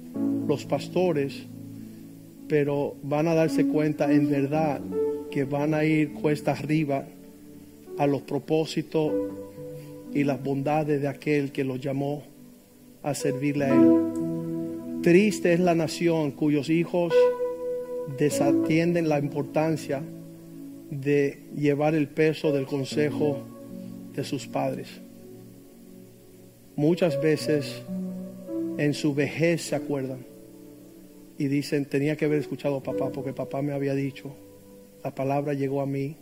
los 0.47 0.65
pastores, 0.65 1.43
pero 2.47 2.95
van 3.03 3.27
a 3.27 3.33
darse 3.33 3.65
cuenta 3.67 4.11
en 4.11 4.29
verdad 4.29 4.81
que 5.31 5.43
van 5.45 5.73
a 5.73 5.83
ir 5.83 6.13
cuesta 6.13 6.51
arriba 6.51 7.05
a 7.97 8.07
los 8.07 8.21
propósitos 8.21 9.11
y 10.13 10.23
las 10.23 10.43
bondades 10.43 11.01
de 11.01 11.07
aquel 11.07 11.51
que 11.51 11.63
los 11.63 11.79
llamó 11.79 12.23
a 13.01 13.13
servirle 13.13 13.65
a 13.65 13.75
Él. 13.75 15.01
Triste 15.01 15.53
es 15.53 15.59
la 15.59 15.75
nación 15.75 16.31
cuyos 16.31 16.69
hijos 16.69 17.13
desatienden 18.17 19.09
la 19.09 19.19
importancia 19.19 20.01
de 20.89 21.39
llevar 21.55 21.95
el 21.95 22.07
peso 22.07 22.51
del 22.51 22.65
consejo 22.65 23.39
de 24.15 24.23
sus 24.23 24.47
padres. 24.47 24.87
Muchas 26.75 27.21
veces 27.21 27.81
en 28.77 28.93
su 28.93 29.13
vejez 29.13 29.61
se 29.61 29.75
acuerdan 29.75 30.19
y 31.37 31.47
dicen, 31.47 31.85
tenía 31.85 32.15
que 32.15 32.25
haber 32.25 32.39
escuchado 32.39 32.77
a 32.77 32.83
papá 32.83 33.11
porque 33.11 33.33
papá 33.33 33.61
me 33.61 33.73
había 33.73 33.93
dicho, 33.93 34.35
la 35.03 35.13
palabra 35.13 35.53
llegó 35.53 35.81
a 35.81 35.85
mí, 35.85 36.15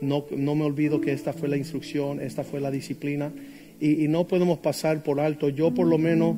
no, 0.00 0.24
no 0.30 0.54
me 0.54 0.64
olvido 0.64 1.00
que 1.00 1.12
esta 1.12 1.32
fue 1.32 1.48
la 1.48 1.56
instrucción, 1.56 2.20
esta 2.20 2.44
fue 2.44 2.60
la 2.60 2.70
disciplina 2.70 3.32
y, 3.80 4.04
y 4.04 4.08
no 4.08 4.26
podemos 4.26 4.58
pasar 4.58 5.02
por 5.02 5.20
alto. 5.20 5.48
Yo 5.48 5.72
por 5.72 5.86
lo 5.86 5.98
menos 5.98 6.36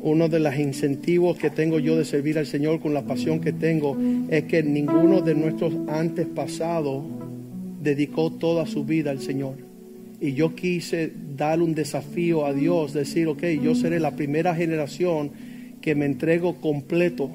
uno 0.00 0.28
de 0.28 0.38
los 0.38 0.56
incentivos 0.56 1.36
que 1.36 1.50
tengo 1.50 1.78
yo 1.78 1.96
de 1.96 2.04
servir 2.04 2.38
al 2.38 2.46
Señor 2.46 2.80
con 2.80 2.94
la 2.94 3.02
pasión 3.02 3.40
que 3.40 3.52
tengo 3.52 3.96
es 4.30 4.44
que 4.44 4.62
ninguno 4.62 5.20
de 5.20 5.34
nuestros 5.34 5.74
antepasados 5.88 7.04
dedicó 7.82 8.30
toda 8.32 8.66
su 8.66 8.84
vida 8.84 9.10
al 9.10 9.20
Señor. 9.20 9.65
Y 10.20 10.32
yo 10.32 10.54
quise 10.54 11.12
dar 11.36 11.60
un 11.60 11.74
desafío 11.74 12.46
a 12.46 12.54
Dios, 12.54 12.92
decir, 12.94 13.28
ok, 13.28 13.44
yo 13.62 13.74
seré 13.74 14.00
la 14.00 14.16
primera 14.16 14.54
generación 14.54 15.30
que 15.80 15.94
me 15.94 16.06
entrego 16.06 16.56
completo 16.56 17.30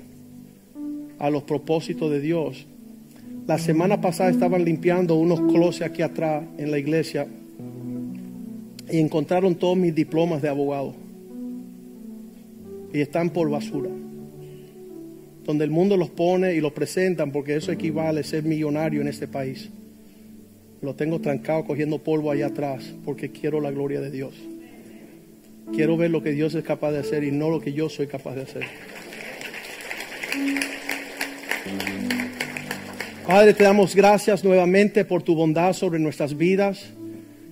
a 1.20 1.30
los 1.30 1.44
propósitos 1.44 2.10
de 2.10 2.20
Dios. 2.20 2.66
La 3.48 3.58
semana 3.60 4.02
pasada 4.02 4.30
estaban 4.30 4.66
limpiando 4.66 5.16
unos 5.16 5.40
closets 5.52 5.92
aquí 5.92 6.02
atrás 6.02 6.44
en 6.58 6.72
la 6.72 6.80
iglesia 6.80 7.28
y 8.92 9.00
encontraron 9.00 9.56
todos 9.56 9.78
mis 9.78 9.94
diplomas 9.94 10.42
de 10.42 10.50
abogado. 10.50 10.94
Y 12.94 13.00
están 13.00 13.30
por 13.30 13.50
basura. 13.50 13.90
Donde 15.46 15.64
el 15.64 15.72
mundo 15.72 15.96
los 15.96 16.10
pone 16.10 16.56
y 16.56 16.62
los 16.62 16.74
presentan 16.74 17.32
porque 17.32 17.56
eso 17.56 17.72
equivale 17.72 18.20
a 18.20 18.24
ser 18.24 18.44
millonario 18.44 19.02
en 19.02 19.08
este 19.08 19.28
país. 19.28 19.70
Lo 20.82 20.96
tengo 20.96 21.20
trancado 21.22 21.64
cogiendo 21.66 22.00
polvo 22.00 22.32
allá 22.32 22.48
atrás 22.48 22.94
porque 23.06 23.32
quiero 23.32 23.62
la 23.62 23.72
gloria 23.72 24.02
de 24.02 24.10
Dios. 24.10 24.34
Quiero 25.74 25.96
ver 25.96 26.10
lo 26.10 26.24
que 26.24 26.32
Dios 26.32 26.56
es 26.56 26.64
capaz 26.64 26.92
de 26.92 27.00
hacer 27.00 27.24
y 27.24 27.32
no 27.32 27.50
lo 27.50 27.62
que 27.62 27.72
yo 27.72 27.88
soy 27.88 28.08
capaz 28.08 28.36
de 28.36 28.42
hacer. 28.42 28.64
Padre, 33.26 33.54
te 33.54 33.64
damos 33.64 33.96
gracias 33.96 34.44
nuevamente 34.44 35.06
por 35.06 35.22
tu 35.22 35.36
bondad 35.36 35.74
sobre 35.74 36.00
nuestras 36.00 36.36
vidas. 36.36 36.92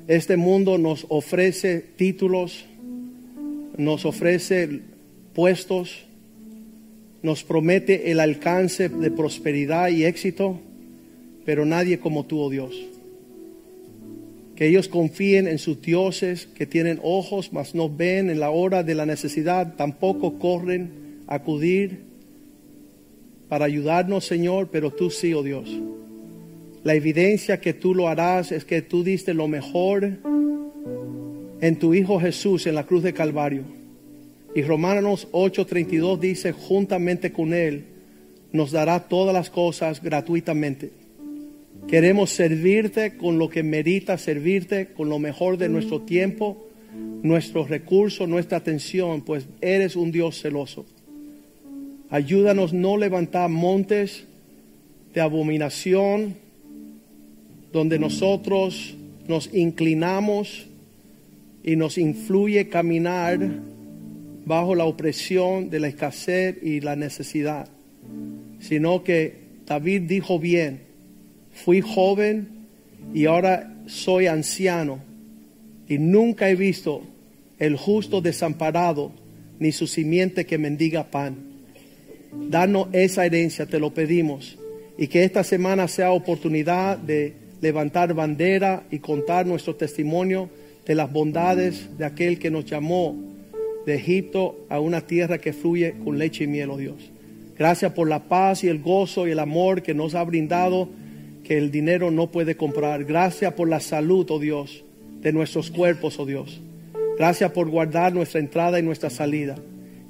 Este 0.08 0.36
mundo 0.36 0.78
nos 0.78 1.06
ofrece 1.10 1.80
títulos, 1.80 2.66
nos 3.78 4.06
ofrece 4.06 4.82
puestos, 5.34 6.08
nos 7.22 7.44
promete 7.44 8.12
el 8.12 8.20
alcance 8.20 8.90
de 8.90 9.12
prosperidad 9.12 9.90
y 9.90 10.06
éxito, 10.06 10.60
pero 11.46 11.66
nadie 11.66 12.00
como 12.00 12.26
tú, 12.26 12.40
oh 12.40 12.50
Dios. 12.50 12.76
Que 14.60 14.68
ellos 14.68 14.90
confíen 14.90 15.48
en 15.48 15.58
sus 15.58 15.82
dioses, 15.82 16.46
que 16.54 16.66
tienen 16.66 17.00
ojos, 17.02 17.54
mas 17.54 17.74
no 17.74 17.90
ven 17.90 18.30
en 18.30 18.42
la 18.42 18.50
hora 18.50 18.84
de 18.84 18.94
la 18.94 19.06
necesidad, 19.06 19.76
tampoco 19.78 20.38
corren 20.38 21.22
a 21.28 21.36
acudir 21.36 22.02
para 23.48 23.64
ayudarnos, 23.64 24.26
Señor, 24.26 24.68
pero 24.70 24.92
tú 24.92 25.12
sí, 25.12 25.34
oh 25.34 25.44
Dios. 25.44 25.70
La 26.84 26.94
evidencia 26.94 27.62
que 27.62 27.74
tú 27.74 27.96
lo 27.96 28.10
harás 28.10 28.52
es 28.52 28.66
que 28.66 28.82
tú 28.82 29.02
diste 29.02 29.34
lo 29.34 29.48
mejor 29.48 30.18
en 31.62 31.80
tu 31.80 31.94
Hijo 31.94 32.20
Jesús 32.20 32.68
en 32.68 32.76
la 32.76 32.86
cruz 32.86 33.04
de 33.04 33.14
Calvario. 33.14 33.64
Y 34.54 34.62
Romanos 34.64 35.30
8:32 35.32 36.20
dice, 36.20 36.52
juntamente 36.52 37.32
con 37.32 37.54
Él 37.54 37.86
nos 38.52 38.72
dará 38.72 39.08
todas 39.08 39.34
las 39.34 39.50
cosas 39.50 40.04
gratuitamente. 40.04 40.99
Queremos 41.90 42.30
servirte 42.30 43.18
con 43.18 43.40
lo 43.40 43.50
que 43.50 43.64
merita 43.64 44.20
servirte, 44.20 44.90
con 44.94 45.10
lo 45.10 45.18
mejor 45.18 45.58
de 45.58 45.70
nuestro 45.70 46.02
tiempo, 46.02 46.68
nuestros 47.24 47.68
recursos, 47.68 48.30
nuestra 48.30 48.60
atención, 48.60 49.24
pues 49.24 49.48
eres 49.60 49.96
un 49.96 50.12
Dios 50.12 50.40
celoso. 50.40 50.86
Ayúdanos 52.12 52.74
no 52.74 52.96
levantar 52.96 53.50
montes 53.50 54.26
de 55.16 55.22
abominación 55.22 56.36
donde 57.72 57.98
nosotros 57.98 58.96
nos 59.28 59.52
inclinamos 59.52 60.68
y 61.64 61.76
nos 61.76 61.98
influye 61.98 62.70
caminar 62.70 63.40
bajo 64.46 64.76
la 64.76 64.86
opresión 64.86 65.72
de 65.72 65.80
la 65.80 65.88
escasez 65.88 66.58
y 66.62 66.82
la 66.82 66.96
necesidad, 66.96 67.68
sino 68.60 69.04
que 69.04 69.50
David 69.66 70.04
dijo 70.04 70.38
bien, 70.38 70.89
fui 71.64 71.82
joven 71.82 72.48
y 73.14 73.26
ahora 73.26 73.76
soy 73.86 74.28
anciano 74.28 75.00
y 75.88 75.98
nunca 75.98 76.50
he 76.50 76.56
visto 76.56 77.02
el 77.58 77.76
justo 77.76 78.22
desamparado 78.22 79.12
ni 79.60 79.72
su 79.72 79.88
simiente 79.88 80.46
que 80.46 80.58
mendiga 80.58 81.12
pan. 81.12 81.36
Danos 82.32 82.88
esa 82.94 83.26
herencia, 83.26 83.66
te 83.66 83.80
lo 83.80 83.94
pedimos. 83.94 84.58
Y 84.98 85.08
que 85.08 85.24
esta 85.24 85.44
semana 85.44 85.88
sea 85.88 86.12
oportunidad 86.12 86.98
de 86.98 87.34
levantar 87.62 88.14
bandera 88.14 88.84
y 88.92 89.00
contar 89.00 89.46
nuestro 89.46 89.76
testimonio 89.76 90.50
de 90.86 90.96
las 90.96 91.12
bondades 91.12 91.98
de 91.98 92.06
aquel 92.06 92.40
que 92.40 92.52
nos 92.52 92.66
llamó 92.66 93.16
de 93.86 93.96
Egipto 93.96 94.66
a 94.70 94.80
una 94.80 95.02
tierra 95.02 95.40
que 95.40 95.54
fluye 95.54 95.96
con 96.04 96.18
leche 96.18 96.46
y 96.46 96.48
miel, 96.48 96.70
oh 96.70 96.78
Dios. 96.78 97.12
Gracias 97.58 97.92
por 97.94 98.08
la 98.08 98.24
paz 98.24 98.64
y 98.64 98.68
el 98.68 98.80
gozo 98.80 99.28
y 99.28 99.32
el 99.32 99.40
amor 99.40 99.82
que 99.82 99.94
nos 99.94 100.16
ha 100.16 100.24
brindado, 100.24 100.88
que 101.50 101.58
el 101.58 101.72
dinero 101.72 102.12
no 102.12 102.28
puede 102.28 102.56
comprar. 102.56 103.06
Gracias 103.06 103.54
por 103.54 103.68
la 103.68 103.80
salud, 103.80 104.30
oh 104.30 104.38
Dios, 104.38 104.84
de 105.20 105.34
nuestros 105.34 105.72
cuerpos, 105.72 106.20
oh 106.20 106.28
Dios. 106.28 106.62
Gracias 107.18 107.52
por 107.54 107.68
guardar 107.72 108.14
nuestra 108.14 108.40
entrada 108.40 108.78
y 108.78 108.84
nuestra 108.84 109.10
salida. 109.10 109.56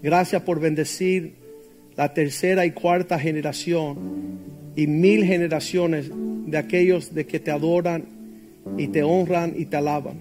Gracias 0.03 0.41
por 0.41 0.59
bendecir 0.59 1.35
la 1.95 2.13
tercera 2.13 2.65
y 2.65 2.71
cuarta 2.71 3.17
generación 3.17 3.97
y 4.75 4.85
mil 4.87 5.23
generaciones 5.23 6.11
de 6.11 6.57
aquellos 6.57 7.15
de 7.15 7.25
que 7.25 7.39
te 7.39 7.51
adoran 7.51 8.03
y 8.77 8.89
te 8.89 9.01
honran 9.01 9.53
y 9.57 9.63
te 9.65 9.77
alaban. 9.77 10.19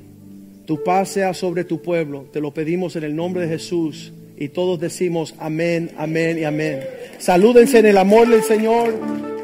Tu 0.66 0.84
paz 0.84 1.08
sea 1.08 1.34
sobre 1.34 1.64
tu 1.64 1.82
pueblo, 1.82 2.26
te 2.32 2.40
lo 2.40 2.54
pedimos 2.54 2.94
en 2.94 3.02
el 3.02 3.16
nombre 3.16 3.42
de 3.42 3.48
Jesús 3.48 4.12
y 4.36 4.50
todos 4.50 4.78
decimos 4.78 5.34
amén, 5.40 5.90
amén 5.96 6.38
y 6.38 6.44
amén. 6.44 6.78
Salúdense 7.18 7.80
en 7.80 7.86
el 7.86 7.98
amor 7.98 8.28
del 8.28 8.44
Señor. 8.44 9.37